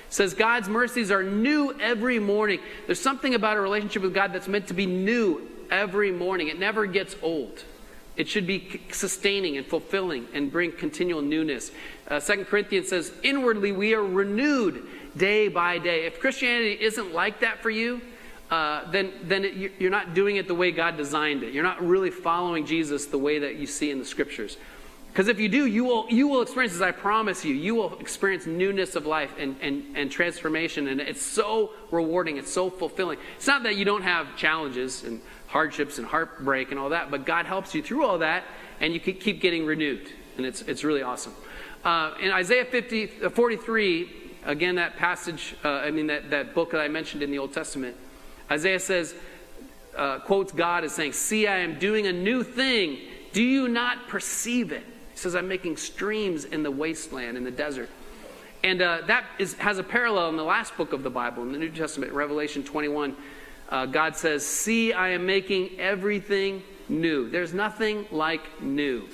says 0.09 0.33
God's 0.33 0.69
mercies 0.69 1.11
are 1.11 1.23
new 1.23 1.77
every 1.79 2.19
morning. 2.19 2.59
There's 2.85 3.01
something 3.01 3.35
about 3.35 3.57
a 3.57 3.61
relationship 3.61 4.01
with 4.01 4.13
God 4.13 4.33
that's 4.33 4.47
meant 4.47 4.67
to 4.67 4.73
be 4.73 4.85
new 4.85 5.47
every 5.69 6.11
morning. 6.11 6.47
It 6.47 6.59
never 6.59 6.85
gets 6.85 7.15
old. 7.21 7.63
It 8.15 8.27
should 8.27 8.45
be 8.45 8.81
sustaining 8.91 9.57
and 9.57 9.65
fulfilling 9.65 10.27
and 10.33 10.51
bring 10.51 10.71
continual 10.71 11.21
newness. 11.21 11.71
Uh, 12.07 12.19
2 12.19 12.45
Corinthians 12.45 12.89
says, 12.89 13.11
inwardly 13.23 13.71
we 13.71 13.95
are 13.95 14.03
renewed 14.03 14.85
day 15.17 15.47
by 15.47 15.79
day. 15.79 16.05
If 16.05 16.19
Christianity 16.19 16.77
isn't 16.79 17.13
like 17.13 17.39
that 17.39 17.63
for 17.63 17.71
you, 17.71 18.01
uh, 18.51 18.89
then, 18.91 19.11
then 19.23 19.45
it, 19.45 19.73
you're 19.79 19.89
not 19.89 20.13
doing 20.13 20.35
it 20.35 20.47
the 20.47 20.53
way 20.53 20.71
God 20.71 20.95
designed 20.95 21.41
it. 21.41 21.53
You're 21.53 21.63
not 21.63 21.83
really 21.83 22.11
following 22.11 22.67
Jesus 22.67 23.07
the 23.07 23.17
way 23.17 23.39
that 23.39 23.55
you 23.55 23.65
see 23.65 23.89
in 23.89 23.97
the 23.97 24.05
scriptures. 24.05 24.57
Because 25.13 25.27
if 25.27 25.39
you 25.39 25.47
do, 25.47 25.67
you 25.67 25.83
will, 25.83 26.07
you 26.09 26.27
will 26.27 26.41
experience, 26.41 26.73
as 26.73 26.81
I 26.81 26.91
promise 26.91 27.45
you, 27.45 27.53
you 27.53 27.75
will 27.75 27.99
experience 27.99 28.47
newness 28.47 28.95
of 28.95 29.05
life 29.05 29.31
and, 29.37 29.55
and, 29.61 29.95
and 29.95 30.11
transformation. 30.11 30.87
And 30.87 30.99
it's 30.99 31.21
so 31.21 31.71
rewarding, 31.91 32.37
it's 32.37 32.51
so 32.51 32.71
fulfilling. 32.71 33.19
It's 33.37 33.45
not 33.45 33.63
that 33.63 33.75
you 33.75 33.85
don't 33.85 34.01
have 34.01 34.35
challenges 34.35 35.03
and 35.03 35.21
hardships 35.53 35.99
and 35.99 36.07
heartbreak 36.07 36.71
and 36.71 36.79
all 36.79 36.89
that, 36.89 37.11
but 37.11 37.27
God 37.27 37.45
helps 37.45 37.75
you 37.75 37.83
through 37.83 38.03
all 38.03 38.17
that, 38.17 38.43
and 38.81 38.91
you 38.91 38.99
keep 38.99 39.39
getting 39.39 39.67
renewed. 39.67 40.09
And 40.35 40.47
it's, 40.47 40.63
it's 40.63 40.83
really 40.83 41.03
awesome. 41.03 41.33
Uh, 41.85 42.15
in 42.19 42.31
Isaiah 42.31 42.65
50, 42.65 43.25
uh, 43.25 43.29
43, 43.29 44.09
again, 44.45 44.75
that 44.75 44.97
passage, 44.97 45.55
uh, 45.63 45.69
I 45.69 45.91
mean, 45.91 46.07
that, 46.07 46.31
that 46.31 46.55
book 46.55 46.71
that 46.71 46.81
I 46.81 46.87
mentioned 46.87 47.21
in 47.21 47.29
the 47.29 47.37
Old 47.37 47.53
Testament, 47.53 47.95
Isaiah 48.49 48.79
says, 48.79 49.13
uh, 49.95 50.19
quotes 50.19 50.51
God 50.51 50.83
as 50.83 50.93
saying, 50.93 51.13
See, 51.13 51.45
I 51.45 51.57
am 51.57 51.77
doing 51.77 52.07
a 52.07 52.13
new 52.13 52.43
thing. 52.43 52.97
Do 53.31 53.43
you 53.43 53.67
not 53.67 54.07
perceive 54.07 54.71
it? 54.71 54.83
He 55.11 55.17
says, 55.17 55.35
I'm 55.35 55.47
making 55.47 55.77
streams 55.77 56.45
in 56.45 56.63
the 56.63 56.71
wasteland, 56.71 57.37
in 57.37 57.43
the 57.43 57.51
desert. 57.51 57.89
And 58.63 58.81
uh, 58.81 59.01
that 59.05 59.25
is, 59.37 59.53
has 59.55 59.77
a 59.77 59.83
parallel 59.83 60.29
in 60.29 60.37
the 60.37 60.43
last 60.43 60.75
book 60.77 60.93
of 60.93 61.03
the 61.03 61.11
Bible, 61.11 61.43
in 61.43 61.51
the 61.51 61.59
New 61.59 61.69
Testament, 61.69 62.11
Revelation 62.11 62.63
21 62.63 63.15
uh, 63.73 63.87
God 63.87 64.15
says, 64.15 64.45
See, 64.45 64.93
I 64.93 65.09
am 65.09 65.25
making 65.25 65.79
everything 65.79 66.63
new. 66.87 67.29
There's 67.29 67.53
nothing 67.53 68.05
like 68.11 68.61
new. 68.61 69.09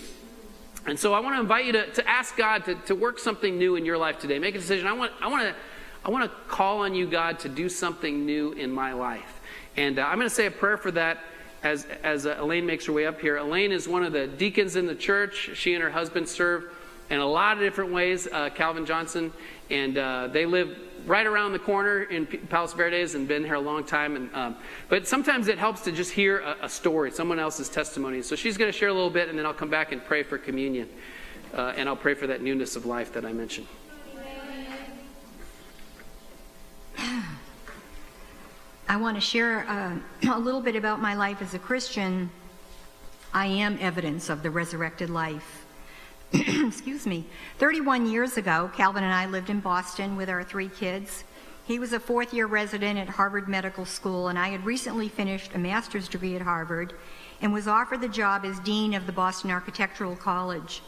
And 0.85 0.99
so 0.99 1.13
I 1.13 1.19
want 1.19 1.35
to 1.35 1.41
invite 1.41 1.65
you 1.65 1.71
to, 1.73 1.91
to 1.93 2.07
ask 2.07 2.35
God 2.35 2.65
to, 2.65 2.75
to 2.75 2.95
work 2.95 3.19
something 3.19 3.57
new 3.57 3.75
in 3.75 3.85
your 3.85 3.97
life 3.97 4.19
today. 4.19 4.37
Make 4.37 4.55
a 4.55 4.59
decision. 4.59 4.85
I 4.85 4.93
want, 4.93 5.11
I 5.21 5.27
want 5.27 5.43
to 5.43 5.55
I 6.03 6.11
want 6.11 6.31
to 6.31 6.37
call 6.47 6.79
on 6.79 6.95
you, 6.95 7.07
God, 7.07 7.39
to 7.39 7.49
do 7.49 7.67
something 7.67 8.25
new 8.25 8.53
in 8.53 8.71
my 8.71 8.93
life. 8.93 9.41
And 9.75 9.99
uh, 9.99 10.03
I'm 10.03 10.15
going 10.15 10.29
to 10.29 10.33
say 10.33 10.45
a 10.45 10.51
prayer 10.51 10.77
for 10.77 10.91
that 10.91 11.19
as, 11.61 11.85
as 12.03 12.25
uh, 12.25 12.37
Elaine 12.39 12.65
makes 12.65 12.85
her 12.85 12.93
way 12.93 13.05
up 13.05 13.19
here. 13.19 13.37
Elaine 13.37 13.73
is 13.73 13.87
one 13.87 14.03
of 14.03 14.13
the 14.13 14.25
deacons 14.25 14.77
in 14.77 14.87
the 14.87 14.95
church. 14.95 15.51
She 15.55 15.73
and 15.73 15.83
her 15.83 15.89
husband 15.89 16.29
serve 16.29 16.71
in 17.09 17.19
a 17.19 17.25
lot 17.25 17.57
of 17.57 17.59
different 17.59 17.91
ways, 17.91 18.27
uh, 18.31 18.49
Calvin 18.49 18.85
Johnson, 18.85 19.33
and 19.69 19.97
uh, 19.97 20.27
they 20.27 20.45
live 20.45 20.77
right 21.05 21.25
around 21.25 21.53
the 21.53 21.59
corner 21.59 22.03
in 22.03 22.25
Palos 22.25 22.73
Verdes 22.73 23.15
and 23.15 23.27
been 23.27 23.43
here 23.43 23.55
a 23.55 23.59
long 23.59 23.83
time. 23.83 24.15
And, 24.15 24.33
um, 24.33 24.55
but 24.87 25.07
sometimes 25.07 25.47
it 25.47 25.57
helps 25.57 25.81
to 25.81 25.91
just 25.91 26.11
hear 26.11 26.39
a, 26.39 26.57
a 26.63 26.69
story, 26.69 27.11
someone 27.11 27.39
else's 27.39 27.69
testimony. 27.69 28.21
So 28.21 28.35
she's 28.35 28.57
going 28.57 28.71
to 28.71 28.77
share 28.77 28.89
a 28.89 28.93
little 28.93 29.09
bit, 29.09 29.29
and 29.29 29.37
then 29.37 29.45
I'll 29.45 29.53
come 29.53 29.69
back 29.69 29.91
and 29.91 30.03
pray 30.03 30.23
for 30.23 30.37
communion. 30.37 30.89
Uh, 31.53 31.73
and 31.75 31.89
I'll 31.89 31.95
pray 31.95 32.13
for 32.13 32.27
that 32.27 32.41
newness 32.41 32.75
of 32.75 32.85
life 32.85 33.13
that 33.13 33.25
I 33.25 33.33
mentioned. 33.33 33.67
I 38.87 38.95
want 38.95 39.17
to 39.17 39.21
share 39.21 39.67
uh, 39.69 39.95
a 40.33 40.39
little 40.39 40.61
bit 40.61 40.75
about 40.75 40.99
my 40.99 41.13
life 41.13 41.41
as 41.41 41.53
a 41.53 41.59
Christian. 41.59 42.29
I 43.33 43.45
am 43.45 43.77
evidence 43.79 44.29
of 44.29 44.41
the 44.41 44.49
resurrected 44.49 45.09
life. 45.11 45.65
Excuse 46.33 47.07
me. 47.07 47.25
31 47.57 48.05
years 48.05 48.37
ago, 48.37 48.69
Calvin 48.75 49.03
and 49.03 49.13
I 49.13 49.25
lived 49.25 49.49
in 49.49 49.61
Boston 49.61 50.15
with 50.15 50.29
our 50.29 50.43
three 50.43 50.69
kids. 50.69 51.23
He 51.65 51.79
was 51.79 51.91
a 51.91 51.99
fourth 51.99 52.33
year 52.35 52.45
resident 52.45 52.99
at 52.99 53.09
Harvard 53.09 53.47
Medical 53.47 53.83
School, 53.85 54.27
and 54.27 54.37
I 54.37 54.49
had 54.49 54.63
recently 54.63 55.09
finished 55.09 55.55
a 55.55 55.57
master's 55.57 56.07
degree 56.07 56.35
at 56.35 56.43
Harvard 56.43 56.93
and 57.41 57.51
was 57.51 57.67
offered 57.67 58.01
the 58.01 58.07
job 58.07 58.45
as 58.45 58.59
dean 58.59 58.93
of 58.93 59.07
the 59.07 59.11
Boston 59.11 59.49
Architectural 59.49 60.15
College. 60.15 60.83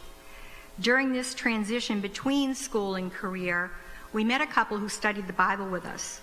During 0.79 1.11
this 1.11 1.33
transition 1.33 2.01
between 2.01 2.53
school 2.53 2.95
and 2.95 3.11
career, 3.11 3.71
we 4.13 4.23
met 4.23 4.41
a 4.41 4.47
couple 4.47 4.77
who 4.77 4.89
studied 4.89 5.25
the 5.25 5.33
Bible 5.33 5.67
with 5.67 5.85
us. 5.85 6.21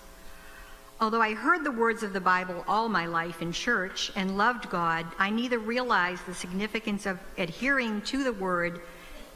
Although 1.01 1.21
I 1.21 1.33
heard 1.33 1.65
the 1.65 1.71
words 1.71 2.03
of 2.03 2.13
the 2.13 2.21
Bible 2.21 2.63
all 2.67 2.87
my 2.87 3.05
life 3.05 3.41
in 3.41 3.51
church 3.51 4.11
and 4.15 4.37
loved 4.37 4.69
God, 4.69 5.05
I 5.17 5.29
neither 5.29 5.59
realized 5.59 6.25
the 6.25 6.33
significance 6.33 7.05
of 7.05 7.19
adhering 7.37 8.01
to 8.03 8.23
the 8.23 8.33
Word 8.33 8.81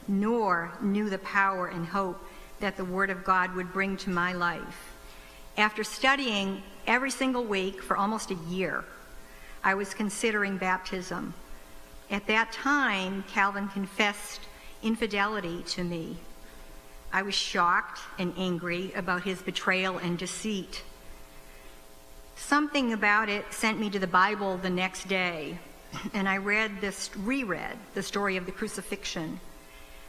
nor 0.07 0.71
knew 0.81 1.09
the 1.09 1.19
power 1.19 1.67
and 1.67 1.85
hope 1.85 2.23
that 2.59 2.77
the 2.77 2.85
Word 2.85 3.09
of 3.09 3.23
God 3.23 3.53
would 3.55 3.73
bring 3.73 3.97
to 3.97 4.09
my 4.09 4.33
life. 4.33 4.93
After 5.57 5.83
studying 5.83 6.63
every 6.87 7.11
single 7.11 7.43
week 7.43 7.81
for 7.81 7.97
almost 7.97 8.31
a 8.31 8.35
year, 8.49 8.83
I 9.63 9.75
was 9.75 9.93
considering 9.93 10.57
baptism. 10.57 11.33
At 12.09 12.27
that 12.27 12.51
time, 12.51 13.23
Calvin 13.27 13.67
confessed 13.69 14.41
infidelity 14.81 15.63
to 15.67 15.83
me. 15.83 16.17
I 17.11 17.21
was 17.21 17.35
shocked 17.35 17.99
and 18.17 18.33
angry 18.37 18.91
about 18.93 19.23
his 19.23 19.41
betrayal 19.41 19.97
and 19.99 20.17
deceit. 20.17 20.83
Something 22.35 22.91
about 22.91 23.29
it 23.29 23.45
sent 23.53 23.79
me 23.79 23.89
to 23.91 23.99
the 23.99 24.07
Bible 24.07 24.57
the 24.57 24.69
next 24.69 25.07
day, 25.07 25.59
and 26.13 26.27
I 26.27 26.37
read 26.37 26.81
this, 26.81 27.11
reread 27.17 27.77
the 27.93 28.03
story 28.03 28.35
of 28.35 28.45
the 28.45 28.51
crucifixion. 28.51 29.39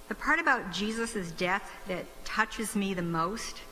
The 0.09 0.14
part 0.14 0.38
about 0.38 0.70
Jesus' 0.70 1.30
death 1.30 1.70
that 1.88 2.05
touches 2.24 2.76
me 2.76 2.92
the 2.92 3.02
most 3.02 3.62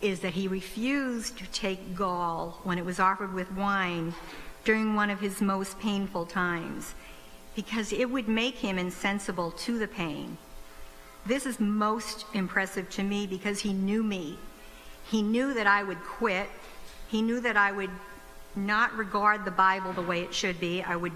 is 0.00 0.20
that 0.20 0.32
he 0.32 0.48
refused 0.48 1.36
to 1.38 1.46
take 1.50 1.94
gall 1.94 2.60
when 2.64 2.78
it 2.78 2.84
was 2.84 2.98
offered 2.98 3.34
with 3.34 3.52
wine 3.52 4.14
during 4.64 4.94
one 4.94 5.10
of 5.10 5.20
his 5.20 5.42
most 5.42 5.78
painful 5.78 6.24
times 6.24 6.94
because 7.54 7.92
it 7.92 8.08
would 8.08 8.28
make 8.28 8.56
him 8.56 8.78
insensible 8.78 9.50
to 9.50 9.78
the 9.78 9.88
pain. 9.88 10.38
This 11.26 11.44
is 11.44 11.60
most 11.60 12.24
impressive 12.32 12.88
to 12.90 13.02
me 13.02 13.26
because 13.26 13.60
he 13.60 13.74
knew 13.74 14.02
me. 14.02 14.38
He 15.04 15.20
knew 15.20 15.52
that 15.52 15.66
I 15.66 15.82
would 15.82 16.02
quit. 16.02 16.48
He 17.08 17.20
knew 17.20 17.40
that 17.40 17.58
I 17.58 17.72
would 17.72 17.90
not 18.56 18.96
regard 18.96 19.44
the 19.44 19.50
Bible 19.50 19.92
the 19.92 20.02
way 20.02 20.22
it 20.22 20.32
should 20.32 20.58
be. 20.58 20.82
I 20.82 20.96
would 20.96 21.12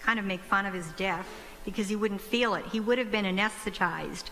kind 0.00 0.18
of 0.18 0.24
make 0.24 0.40
fun 0.40 0.66
of 0.66 0.74
his 0.74 0.88
death 0.92 1.28
because 1.64 1.88
he 1.88 1.96
wouldn't 1.96 2.20
feel 2.20 2.54
it. 2.54 2.66
He 2.66 2.80
would 2.80 2.98
have 2.98 3.10
been 3.10 3.24
anesthetized, 3.24 4.24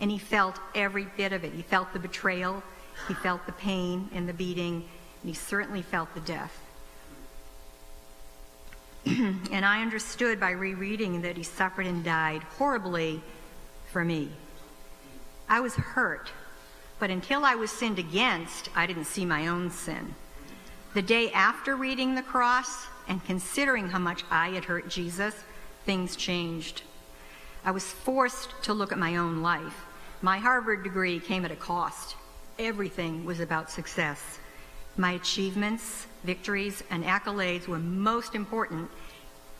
and 0.00 0.10
he 0.10 0.18
felt 0.18 0.58
every 0.74 1.06
bit 1.16 1.32
of 1.32 1.44
it. 1.44 1.52
He 1.52 1.62
felt 1.62 1.92
the 1.92 1.98
betrayal, 1.98 2.62
he 3.08 3.14
felt 3.14 3.46
the 3.46 3.52
pain 3.52 4.08
and 4.12 4.28
the 4.28 4.34
beating, 4.34 4.84
and 5.22 5.28
he 5.28 5.34
certainly 5.34 5.82
felt 5.82 6.12
the 6.14 6.20
death. 6.20 6.58
and 9.06 9.64
I 9.64 9.82
understood 9.82 10.40
by 10.40 10.50
rereading 10.50 11.22
that 11.22 11.36
he 11.36 11.42
suffered 11.42 11.86
and 11.86 12.02
died 12.02 12.42
horribly 12.58 13.22
for 13.92 14.04
me. 14.04 14.30
I 15.48 15.60
was 15.60 15.74
hurt, 15.76 16.32
but 16.98 17.10
until 17.10 17.44
I 17.44 17.54
was 17.54 17.70
sinned 17.70 18.00
against, 18.00 18.68
I 18.74 18.86
didn't 18.86 19.04
see 19.04 19.24
my 19.24 19.46
own 19.46 19.70
sin. 19.70 20.14
The 20.94 21.02
day 21.02 21.30
after 21.30 21.76
reading 21.76 22.14
the 22.14 22.22
cross 22.22 22.86
and 23.06 23.24
considering 23.24 23.90
how 23.90 23.98
much 23.98 24.24
I 24.30 24.48
had 24.48 24.64
hurt 24.64 24.88
Jesus, 24.88 25.36
things 25.86 26.16
changed. 26.16 26.82
I 27.64 27.70
was 27.70 27.84
forced 27.84 28.50
to 28.64 28.74
look 28.74 28.92
at 28.92 28.98
my 28.98 29.16
own 29.16 29.40
life. 29.40 29.86
My 30.20 30.38
Harvard 30.38 30.84
degree 30.84 31.18
came 31.18 31.44
at 31.46 31.50
a 31.50 31.56
cost 31.56 32.16
everything 32.58 33.24
was 33.24 33.40
about 33.40 33.70
success. 33.70 34.38
My 34.96 35.12
achievements, 35.12 36.06
victories, 36.24 36.82
and 36.90 37.04
accolades 37.04 37.68
were 37.68 37.78
most 37.78 38.34
important. 38.34 38.90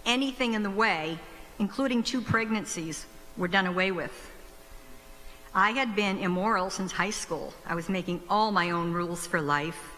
Anything 0.04 0.54
in 0.54 0.62
the 0.62 0.70
way, 0.70 1.18
including 1.58 2.02
two 2.02 2.20
pregnancies, 2.20 3.06
were 3.36 3.48
done 3.48 3.66
away 3.66 3.90
with. 3.90 4.30
I 5.54 5.70
had 5.70 5.96
been 5.96 6.18
immoral 6.18 6.70
since 6.70 6.92
high 6.92 7.10
school. 7.10 7.52
I 7.66 7.74
was 7.74 7.88
making 7.88 8.22
all 8.28 8.50
my 8.50 8.70
own 8.70 8.92
rules 8.92 9.26
for 9.26 9.40
life. 9.40 9.92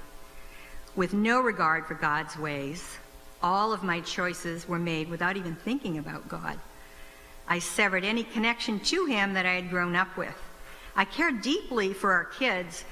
With 0.96 1.14
no 1.14 1.40
regard 1.40 1.86
for 1.86 1.94
God's 1.94 2.36
ways, 2.36 2.96
all 3.42 3.72
of 3.72 3.82
my 3.82 4.00
choices 4.00 4.68
were 4.68 4.78
made 4.78 5.08
without 5.08 5.36
even 5.36 5.54
thinking 5.54 5.98
about 5.98 6.28
God. 6.28 6.58
I 7.46 7.60
severed 7.60 8.04
any 8.04 8.24
connection 8.24 8.80
to 8.80 9.06
Him 9.06 9.34
that 9.34 9.46
I 9.46 9.54
had 9.54 9.70
grown 9.70 9.96
up 9.96 10.16
with. 10.16 10.34
I 10.96 11.04
cared 11.04 11.42
deeply 11.42 11.92
for 11.92 12.12
our 12.12 12.24
kids, 12.24 12.84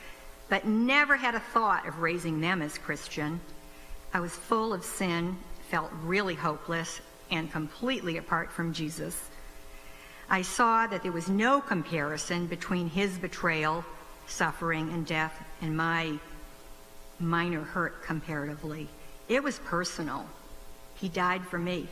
but 0.49 0.65
never 0.65 1.17
had 1.17 1.35
a 1.35 1.41
thought 1.41 1.87
of 1.87 1.99
raising 1.99 2.41
them 2.41 2.63
as 2.63 2.79
Christian. 2.79 3.41
I 4.15 4.21
was 4.21 4.35
full 4.35 4.73
of 4.73 4.85
sin, 4.85 5.37
felt 5.71 5.91
really 6.05 6.35
hopeless, 6.35 7.01
and 7.31 7.51
completely 7.51 8.17
apart 8.17 8.53
from 8.53 8.73
Jesus. 8.73 9.29
I 10.31 10.43
saw 10.43 10.87
that 10.87 11.03
there 11.03 11.13
was 11.13 11.29
no 11.29 11.61
comparison 11.61 12.47
between 12.47 12.89
his 12.89 13.19
betrayal, 13.19 13.85
suffering, 14.27 14.93
and 14.93 15.07
death 15.07 15.41
and 15.61 15.77
my 15.77 16.19
minor 17.19 17.63
hurt 17.63 18.03
comparatively. 18.03 18.89
It 19.29 19.43
was 19.43 19.59
personal. 19.61 20.27
He 20.95 21.09
died 21.09 21.47
for 21.47 21.59
me. 21.59 21.89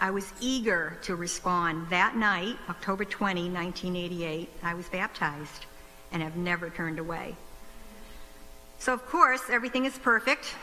I 0.00 0.10
was 0.10 0.32
eager 0.40 0.98
to 1.02 1.14
respond. 1.14 1.88
That 1.90 2.16
night, 2.16 2.56
October 2.68 3.04
20, 3.04 3.50
1988, 3.50 4.50
I 4.62 4.74
was 4.74 4.88
baptized 4.88 5.66
and 6.12 6.22
have 6.22 6.36
never 6.36 6.70
turned 6.70 6.98
away. 6.98 7.36
So, 8.78 8.92
of 8.92 9.06
course, 9.06 9.42
everything 9.48 9.84
is 9.84 9.96
perfect. 9.98 10.56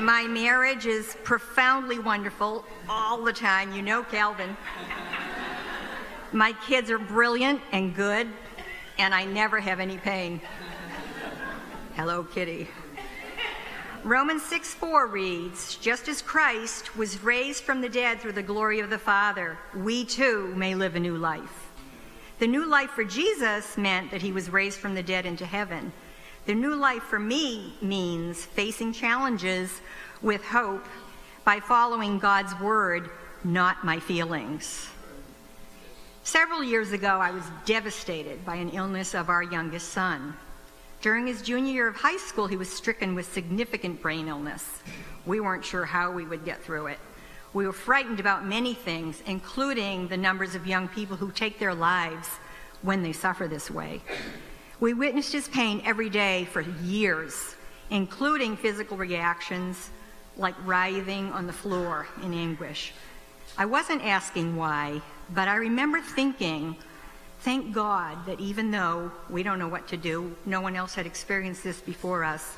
My 0.00 0.26
marriage 0.26 0.86
is 0.86 1.16
profoundly 1.22 1.98
wonderful 1.98 2.64
all 2.88 3.22
the 3.22 3.32
time. 3.32 3.72
You 3.72 3.82
know 3.82 4.02
Calvin. 4.02 4.56
My 6.32 6.52
kids 6.66 6.90
are 6.90 6.98
brilliant 6.98 7.60
and 7.70 7.94
good, 7.94 8.26
and 8.98 9.14
I 9.14 9.24
never 9.24 9.60
have 9.60 9.78
any 9.78 9.98
pain. 9.98 10.40
Hello, 11.94 12.24
Kitty. 12.24 12.68
Romans 14.04 14.42
6 14.42 14.74
4 14.74 15.06
reads, 15.06 15.76
Just 15.76 16.08
as 16.08 16.20
Christ 16.20 16.94
was 16.94 17.22
raised 17.22 17.64
from 17.64 17.80
the 17.80 17.88
dead 17.88 18.20
through 18.20 18.32
the 18.32 18.42
glory 18.42 18.80
of 18.80 18.90
the 18.90 18.98
Father, 18.98 19.58
we 19.74 20.04
too 20.04 20.54
may 20.56 20.74
live 20.74 20.94
a 20.94 21.00
new 21.00 21.16
life. 21.16 21.70
The 22.38 22.46
new 22.46 22.66
life 22.66 22.90
for 22.90 23.04
Jesus 23.04 23.78
meant 23.78 24.10
that 24.10 24.20
he 24.20 24.30
was 24.30 24.50
raised 24.50 24.78
from 24.78 24.94
the 24.94 25.02
dead 25.02 25.24
into 25.24 25.46
heaven. 25.46 25.90
The 26.44 26.54
new 26.54 26.74
life 26.74 27.04
for 27.04 27.18
me 27.18 27.78
means 27.80 28.44
facing 28.44 28.92
challenges 28.92 29.80
with 30.20 30.44
hope 30.44 30.84
by 31.46 31.60
following 31.60 32.18
God's 32.18 32.54
word, 32.60 33.08
not 33.42 33.84
my 33.84 33.98
feelings. 34.00 34.90
Several 36.24 36.62
years 36.62 36.92
ago, 36.92 37.18
I 37.20 37.30
was 37.30 37.44
devastated 37.64 38.44
by 38.44 38.56
an 38.56 38.68
illness 38.68 39.14
of 39.14 39.30
our 39.30 39.42
youngest 39.42 39.94
son. 39.94 40.36
During 41.04 41.26
his 41.26 41.42
junior 41.42 41.70
year 41.70 41.88
of 41.88 41.96
high 41.96 42.16
school, 42.16 42.46
he 42.46 42.56
was 42.56 42.70
stricken 42.70 43.14
with 43.14 43.30
significant 43.30 44.00
brain 44.00 44.26
illness. 44.26 44.80
We 45.26 45.38
weren't 45.38 45.62
sure 45.62 45.84
how 45.84 46.10
we 46.10 46.24
would 46.24 46.46
get 46.46 46.64
through 46.64 46.86
it. 46.86 46.98
We 47.52 47.66
were 47.66 47.74
frightened 47.74 48.20
about 48.20 48.46
many 48.46 48.72
things, 48.72 49.22
including 49.26 50.08
the 50.08 50.16
numbers 50.16 50.54
of 50.54 50.66
young 50.66 50.88
people 50.88 51.18
who 51.18 51.30
take 51.30 51.58
their 51.58 51.74
lives 51.74 52.30
when 52.80 53.02
they 53.02 53.12
suffer 53.12 53.46
this 53.46 53.70
way. 53.70 54.00
We 54.80 54.94
witnessed 54.94 55.30
his 55.30 55.46
pain 55.46 55.82
every 55.84 56.08
day 56.08 56.46
for 56.46 56.62
years, 56.62 57.54
including 57.90 58.56
physical 58.56 58.96
reactions 58.96 59.90
like 60.38 60.54
writhing 60.64 61.30
on 61.32 61.46
the 61.46 61.52
floor 61.52 62.08
in 62.22 62.32
anguish. 62.32 62.94
I 63.58 63.66
wasn't 63.66 64.06
asking 64.06 64.56
why, 64.56 65.02
but 65.34 65.48
I 65.48 65.56
remember 65.56 66.00
thinking, 66.00 66.76
Thank 67.44 67.74
God 67.74 68.24
that 68.24 68.40
even 68.40 68.70
though 68.70 69.12
we 69.28 69.42
don't 69.42 69.58
know 69.58 69.68
what 69.68 69.86
to 69.88 69.98
do, 69.98 70.34
no 70.46 70.62
one 70.62 70.76
else 70.76 70.94
had 70.94 71.04
experienced 71.04 71.62
this 71.62 71.78
before 71.78 72.24
us, 72.24 72.56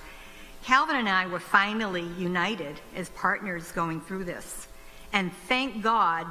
Calvin 0.63 0.95
and 0.95 1.09
I 1.09 1.27
were 1.27 1.41
finally 1.41 2.07
united 2.17 2.79
as 2.95 3.09
partners 3.09 3.73
going 3.73 4.01
through 4.01 4.23
this. 4.23 4.69
And 5.13 5.33
thank 5.49 5.83
God 5.83 6.25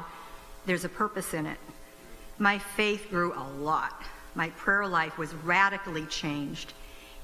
there's 0.65 0.85
a 0.85 0.89
purpose 0.89 1.33
in 1.33 1.45
it. 1.45 1.57
My 2.39 2.57
faith 2.57 3.07
grew 3.09 3.33
a 3.33 3.43
lot. 3.59 4.01
My 4.35 4.51
prayer 4.51 4.87
life 4.87 5.17
was 5.17 5.33
radically 5.33 6.05
changed. 6.05 6.71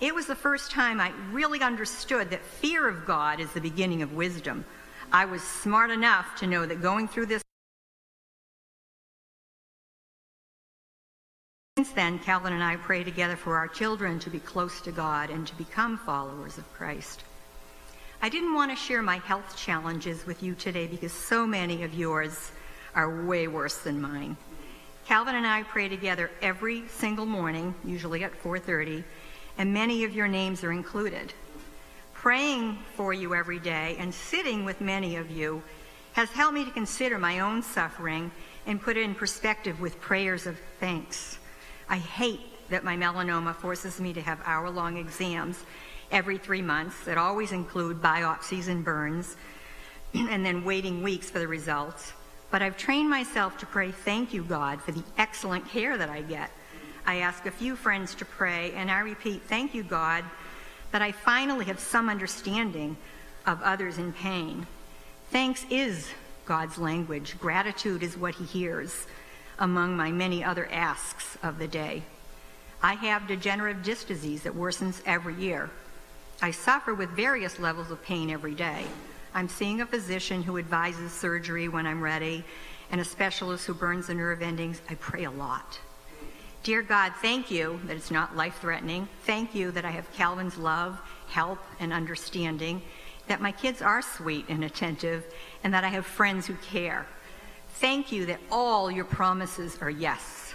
It 0.01 0.13
was 0.13 0.25
the 0.25 0.35
first 0.35 0.69
time 0.69 0.99
I 0.99 1.13
really 1.31 1.61
understood 1.61 2.29
that 2.31 2.43
fear 2.43 2.89
of 2.89 3.05
God 3.05 3.39
is 3.39 3.53
the 3.53 3.61
beginning 3.61 4.01
of 4.01 4.11
wisdom. 4.11 4.65
I 5.13 5.23
was 5.23 5.41
smart 5.41 5.91
enough 5.91 6.35
to 6.39 6.47
know 6.47 6.65
that 6.65 6.81
going 6.81 7.07
through 7.07 7.27
this 7.27 7.41
Since 11.81 11.93
then, 11.93 12.19
Calvin 12.19 12.53
and 12.53 12.63
I 12.63 12.75
pray 12.75 13.03
together 13.03 13.35
for 13.35 13.57
our 13.57 13.67
children 13.67 14.19
to 14.19 14.29
be 14.29 14.37
close 14.37 14.81
to 14.81 14.91
God 14.91 15.31
and 15.31 15.47
to 15.47 15.55
become 15.55 15.97
followers 15.97 16.59
of 16.59 16.73
Christ. 16.73 17.23
I 18.21 18.29
didn't 18.29 18.53
want 18.53 18.69
to 18.69 18.75
share 18.75 19.01
my 19.01 19.17
health 19.17 19.57
challenges 19.57 20.27
with 20.27 20.43
you 20.43 20.53
today 20.53 20.85
because 20.85 21.11
so 21.11 21.47
many 21.47 21.81
of 21.81 21.95
yours 21.95 22.51
are 22.93 23.25
way 23.25 23.47
worse 23.47 23.79
than 23.79 23.99
mine. 23.99 24.37
Calvin 25.07 25.33
and 25.33 25.47
I 25.47 25.63
pray 25.63 25.89
together 25.89 26.29
every 26.39 26.87
single 26.87 27.25
morning, 27.25 27.73
usually 27.83 28.23
at 28.23 28.39
4:30, 28.43 29.03
and 29.57 29.73
many 29.73 30.03
of 30.03 30.13
your 30.13 30.27
names 30.27 30.63
are 30.63 30.71
included. 30.71 31.33
Praying 32.13 32.77
for 32.95 33.11
you 33.11 33.33
every 33.33 33.57
day 33.57 33.95
and 33.97 34.13
sitting 34.13 34.65
with 34.65 34.81
many 34.81 35.15
of 35.15 35.31
you 35.31 35.63
has 36.13 36.29
helped 36.29 36.53
me 36.53 36.63
to 36.63 36.69
consider 36.69 37.17
my 37.17 37.39
own 37.39 37.63
suffering 37.63 38.29
and 38.67 38.79
put 38.79 38.97
it 38.97 39.01
in 39.01 39.15
perspective 39.15 39.81
with 39.81 39.99
prayers 39.99 40.45
of 40.45 40.59
thanks. 40.79 41.39
I 41.91 41.97
hate 41.97 42.39
that 42.69 42.85
my 42.85 42.95
melanoma 42.95 43.53
forces 43.53 43.99
me 43.99 44.13
to 44.13 44.21
have 44.21 44.39
hour 44.45 44.69
long 44.69 44.95
exams 44.95 45.59
every 46.09 46.37
three 46.37 46.61
months 46.61 47.03
that 47.03 47.17
always 47.17 47.51
include 47.51 48.01
biopsies 48.01 48.69
and 48.69 48.83
burns, 48.83 49.35
and 50.13 50.45
then 50.45 50.63
waiting 50.63 51.03
weeks 51.03 51.29
for 51.29 51.39
the 51.39 51.47
results. 51.49 52.13
But 52.49 52.61
I've 52.61 52.77
trained 52.77 53.09
myself 53.09 53.57
to 53.57 53.65
pray, 53.65 53.91
Thank 53.91 54.33
you, 54.33 54.41
God, 54.41 54.81
for 54.81 54.93
the 54.93 55.03
excellent 55.17 55.67
care 55.67 55.97
that 55.97 56.09
I 56.09 56.21
get. 56.21 56.49
I 57.05 57.17
ask 57.17 57.45
a 57.45 57.51
few 57.51 57.75
friends 57.75 58.15
to 58.15 58.25
pray, 58.25 58.71
and 58.71 58.89
I 58.89 58.99
repeat, 58.99 59.41
Thank 59.43 59.73
you, 59.73 59.83
God, 59.83 60.23
that 60.93 61.01
I 61.01 61.11
finally 61.11 61.65
have 61.65 61.79
some 61.79 62.07
understanding 62.07 62.95
of 63.45 63.61
others 63.63 63.97
in 63.97 64.13
pain. 64.13 64.65
Thanks 65.29 65.65
is 65.69 66.09
God's 66.45 66.77
language, 66.77 67.37
gratitude 67.37 68.01
is 68.01 68.17
what 68.17 68.35
He 68.35 68.45
hears 68.45 69.07
among 69.61 69.95
my 69.95 70.11
many 70.11 70.43
other 70.43 70.67
asks 70.71 71.37
of 71.43 71.59
the 71.59 71.67
day. 71.67 72.01
I 72.81 72.95
have 72.95 73.27
degenerative 73.27 73.83
disc 73.83 74.07
disease 74.07 74.41
that 74.43 74.55
worsens 74.55 75.01
every 75.05 75.35
year. 75.35 75.69
I 76.41 76.49
suffer 76.49 76.95
with 76.95 77.11
various 77.11 77.59
levels 77.59 77.91
of 77.91 78.03
pain 78.03 78.31
every 78.31 78.55
day. 78.55 78.85
I'm 79.35 79.47
seeing 79.47 79.79
a 79.79 79.85
physician 79.85 80.41
who 80.41 80.57
advises 80.57 81.11
surgery 81.11 81.69
when 81.69 81.85
I'm 81.85 82.01
ready 82.01 82.43
and 82.91 82.99
a 82.99 83.05
specialist 83.05 83.67
who 83.67 83.75
burns 83.75 84.07
the 84.07 84.15
nerve 84.15 84.41
endings. 84.41 84.81
I 84.89 84.95
pray 84.95 85.25
a 85.25 85.31
lot. 85.31 85.79
Dear 86.63 86.81
God, 86.81 87.13
thank 87.21 87.51
you 87.51 87.79
that 87.85 87.95
it's 87.95 88.11
not 88.11 88.35
life 88.35 88.57
threatening. 88.61 89.07
Thank 89.25 89.53
you 89.53 89.69
that 89.71 89.85
I 89.85 89.91
have 89.91 90.11
Calvin's 90.13 90.57
love, 90.57 90.99
help, 91.29 91.59
and 91.79 91.93
understanding, 91.93 92.81
that 93.27 93.41
my 93.41 93.51
kids 93.51 93.83
are 93.83 94.01
sweet 94.01 94.45
and 94.49 94.63
attentive, 94.63 95.23
and 95.63 95.73
that 95.73 95.83
I 95.83 95.89
have 95.89 96.05
friends 96.05 96.47
who 96.47 96.55
care. 96.55 97.05
Thank 97.81 98.11
you 98.11 98.27
that 98.27 98.39
all 98.51 98.91
your 98.91 99.05
promises 99.05 99.79
are 99.81 99.89
yes. 99.89 100.53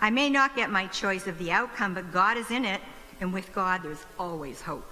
I 0.00 0.10
may 0.10 0.30
not 0.30 0.54
get 0.54 0.70
my 0.70 0.86
choice 0.86 1.26
of 1.26 1.36
the 1.38 1.50
outcome, 1.50 1.92
but 1.92 2.12
God 2.12 2.36
is 2.36 2.52
in 2.52 2.64
it, 2.64 2.80
and 3.20 3.32
with 3.32 3.52
God, 3.52 3.82
there's 3.82 4.06
always 4.16 4.62
hope. 4.62 4.88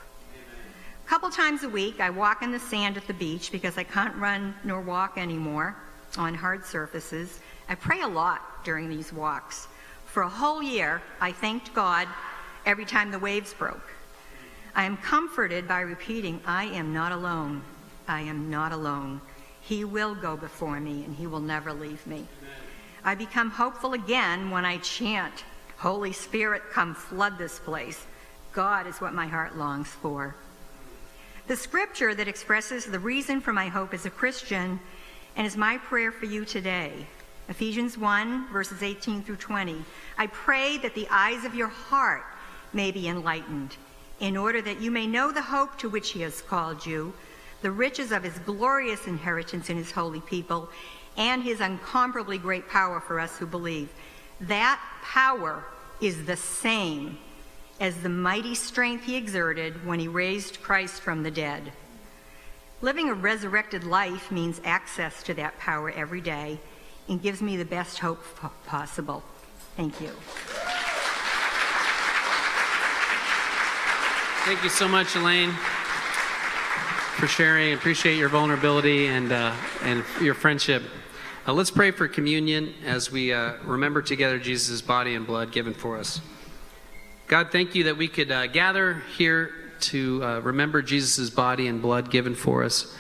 A 1.07 1.09
couple 1.09 1.31
times 1.31 1.63
a 1.63 1.69
week, 1.69 2.01
I 2.01 2.11
walk 2.11 2.43
in 2.43 2.51
the 2.51 2.59
sand 2.59 2.97
at 2.97 3.07
the 3.07 3.15
beach 3.15 3.53
because 3.53 3.79
I 3.79 3.85
can't 3.85 4.17
run 4.17 4.53
nor 4.65 4.81
walk 4.81 5.17
anymore 5.17 5.77
on 6.17 6.35
hard 6.35 6.65
surfaces. 6.65 7.39
I 7.69 7.77
pray 7.77 8.01
a 8.01 8.09
lot 8.09 8.65
during 8.65 8.89
these 8.89 9.13
walks. 9.13 9.69
For 10.07 10.25
a 10.25 10.29
whole 10.29 10.61
year, 10.61 11.01
I 11.21 11.31
thanked 11.31 11.73
God 11.73 12.09
every 12.67 12.85
time 12.85 13.13
the 13.13 13.19
waves 13.21 13.55
broke. 13.55 13.89
I 14.75 14.83
am 14.83 14.97
comforted 14.97 15.69
by 15.69 15.83
repeating, 15.83 16.41
I 16.45 16.65
am 16.65 16.93
not 16.93 17.13
alone. 17.13 17.63
I 18.09 18.23
am 18.23 18.51
not 18.51 18.73
alone. 18.73 19.21
He 19.69 19.85
will 19.85 20.15
go 20.15 20.35
before 20.35 20.81
me 20.81 21.05
and 21.05 21.15
He 21.15 21.27
will 21.27 21.41
never 21.41 21.75
leave 21.75 22.07
me. 22.07 22.27
I 23.05 23.15
become 23.15 23.51
hopeful 23.51 23.93
again 23.93 24.51
when 24.51 24.65
I 24.65 24.79
chant, 24.79 25.45
Holy 25.77 26.13
Spirit, 26.13 26.63
come 26.73 26.95
flood 26.95 27.37
this 27.37 27.59
place. 27.59 28.07
God 28.55 28.87
is 28.87 28.99
what 29.03 29.13
my 29.13 29.27
heart 29.27 29.59
longs 29.59 29.89
for. 29.89 30.35
The 31.49 31.57
scripture 31.57 32.15
that 32.15 32.29
expresses 32.29 32.87
the 32.87 32.99
reason 32.99 33.43
for 33.43 33.53
my 33.53 33.69
hope 33.69 33.93
as 33.93 34.07
a 34.07 34.11
Christian 34.11 34.81
and 35.37 35.47
is 35.47 35.57
my 35.57 35.77
prayer 35.77 36.13
for 36.13 36.25
you 36.25 36.47
today 36.47 37.07
Ephesians 37.51 37.97
1, 37.97 38.49
verses 38.49 38.83
18 38.83 39.23
through 39.23 39.37
20. 39.37 39.83
I 40.19 40.27
pray 40.29 40.79
that 40.79 40.95
the 40.95 41.09
eyes 41.11 41.45
of 41.45 41.55
your 41.55 41.69
heart 41.69 42.25
may 42.75 42.91
be 42.91 43.09
enlightened, 43.09 43.77
in 44.21 44.37
order 44.37 44.61
that 44.61 44.83
you 44.83 44.91
may 44.91 45.07
know 45.07 45.33
the 45.33 45.41
hope 45.41 45.79
to 45.79 45.89
which 45.89 46.11
he 46.11 46.21
has 46.21 46.43
called 46.43 46.85
you 46.85 47.15
the 47.63 47.71
riches 47.71 48.13
of 48.13 48.23
his 48.23 48.39
glorious 48.41 49.07
inheritance 49.07 49.71
in 49.71 49.77
his 49.77 49.91
holy 49.91 50.21
people, 50.21 50.69
and 51.17 51.43
his 51.43 51.61
incomparably 51.61 52.39
great 52.39 52.69
power 52.69 53.01
for 53.01 53.19
us 53.19 53.37
who 53.39 53.47
believe. 53.47 53.89
That 54.41 54.81
power 55.03 55.65
is 56.01 56.25
the 56.25 56.37
same 56.37 57.19
as 57.81 57.97
the 58.03 58.09
mighty 58.09 58.55
strength 58.55 59.05
he 59.05 59.17
exerted 59.17 59.85
when 59.85 59.99
he 59.99 60.09
raised 60.09 60.63
Christ 60.63 61.03
from 61.03 61.23
the 61.23 61.31
dead. 61.31 61.73
Living 62.81 63.09
a 63.09 63.15
resurrected 63.15 63.83
life 63.83 64.31
means 64.31 64.61
access 64.65 65.23
to 65.25 65.35
that 65.35 65.59
power 65.59 65.91
every 65.91 66.21
day 66.21 66.61
and 67.09 67.21
gives 67.21 67.43
me 67.43 67.57
the 67.57 67.65
best 67.65 67.99
hope 67.99 68.23
possible. 68.67 69.25
Thank 69.77 70.01
you. 70.01 70.11
Thank 74.45 74.63
you 74.63 74.71
so 74.71 74.87
much, 74.87 75.17
Elaine 75.17 75.53
for 77.19 77.27
sharing. 77.27 77.75
Appreciate 77.75 78.17
your 78.17 78.29
vulnerability 78.29 79.09
and, 79.09 79.33
uh, 79.33 79.53
and 79.83 80.05
your 80.21 80.35
friendship. 80.35 80.85
Uh, 81.49 81.53
let's 81.53 81.73
pray 81.73 81.91
for 81.91 82.07
communion 82.07 82.73
as 82.85 83.11
we 83.11 83.33
uh, 83.33 83.55
remember 83.65 84.01
together 84.01 84.39
Jesus' 84.39 84.81
body 84.81 85.17
and 85.17 85.27
blood 85.27 85.51
given 85.51 85.75
for 85.75 85.99
us. 85.99 86.21
God, 87.27 87.51
thank 87.51 87.75
you 87.75 87.83
that 87.85 87.97
we 87.97 88.07
could 88.07 88.31
uh, 88.31 88.47
gather 88.47 89.03
here 89.17 89.53
to 89.81 90.23
uh, 90.23 90.41
remember 90.43 90.81
Jesus' 90.81 91.29
body 91.29 91.67
and 91.67 91.83
blood 91.83 92.09
given 92.09 92.37
for 92.37 92.63
us. 92.63 92.95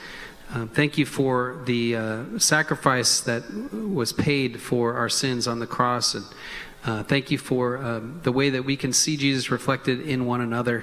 Uh, 0.52 0.66
thank 0.66 0.98
you 0.98 1.06
for 1.06 1.62
the 1.66 1.94
sacrifice 2.38 3.20
that 3.20 3.44
was 3.72 4.12
paid 4.12 4.60
for 4.60 4.94
our 4.94 5.08
sins 5.08 5.46
on 5.46 5.60
the 5.60 5.66
cross. 5.66 6.16
And 6.16 7.06
thank 7.06 7.30
you 7.30 7.38
for 7.38 8.02
the 8.24 8.32
way 8.32 8.50
that 8.50 8.64
we 8.64 8.76
can 8.76 8.92
see 8.92 9.16
Jesus 9.16 9.52
reflected 9.52 10.00
in 10.00 10.26
one 10.26 10.40
another. 10.40 10.82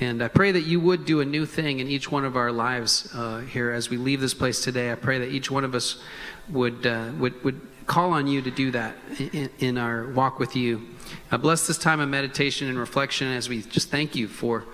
And 0.00 0.22
I 0.22 0.28
pray 0.28 0.52
that 0.52 0.62
you 0.62 0.78
would 0.80 1.04
do 1.04 1.20
a 1.20 1.24
new 1.24 1.44
thing 1.44 1.80
in 1.80 1.88
each 1.88 2.10
one 2.10 2.24
of 2.24 2.36
our 2.36 2.52
lives 2.52 3.08
uh, 3.14 3.40
here 3.40 3.70
as 3.70 3.90
we 3.90 3.96
leave 3.96 4.20
this 4.20 4.34
place 4.34 4.62
today. 4.62 4.92
I 4.92 4.94
pray 4.94 5.18
that 5.18 5.30
each 5.30 5.50
one 5.50 5.64
of 5.64 5.74
us 5.74 6.00
would, 6.48 6.86
uh, 6.86 7.10
would, 7.18 7.42
would 7.42 7.60
call 7.86 8.12
on 8.12 8.26
you 8.28 8.40
to 8.42 8.50
do 8.50 8.70
that 8.70 8.96
in, 9.18 9.50
in 9.58 9.78
our 9.78 10.08
walk 10.10 10.38
with 10.38 10.54
you. 10.54 10.86
Uh, 11.32 11.38
bless 11.38 11.66
this 11.66 11.78
time 11.78 11.98
of 12.00 12.08
meditation 12.08 12.68
and 12.68 12.78
reflection 12.78 13.28
as 13.28 13.48
we 13.48 13.62
just 13.62 13.90
thank 13.90 14.14
you 14.14 14.28
for 14.28 14.64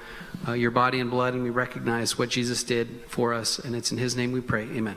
uh, 0.47 0.53
your 0.53 0.71
body 0.71 1.01
and 1.01 1.11
blood 1.11 1.33
and 1.33 1.43
we 1.43 1.51
recognize 1.51 2.19
what 2.19 2.29
Jesus 2.29 2.63
did 2.63 2.89
for 3.09 3.33
us. 3.33 3.59
And 3.59 3.75
it's 3.75 3.93
in 3.93 3.99
his 3.99 4.17
name 4.17 4.33
we 4.33 4.41
pray. 4.43 4.65
Amen. 4.65 4.97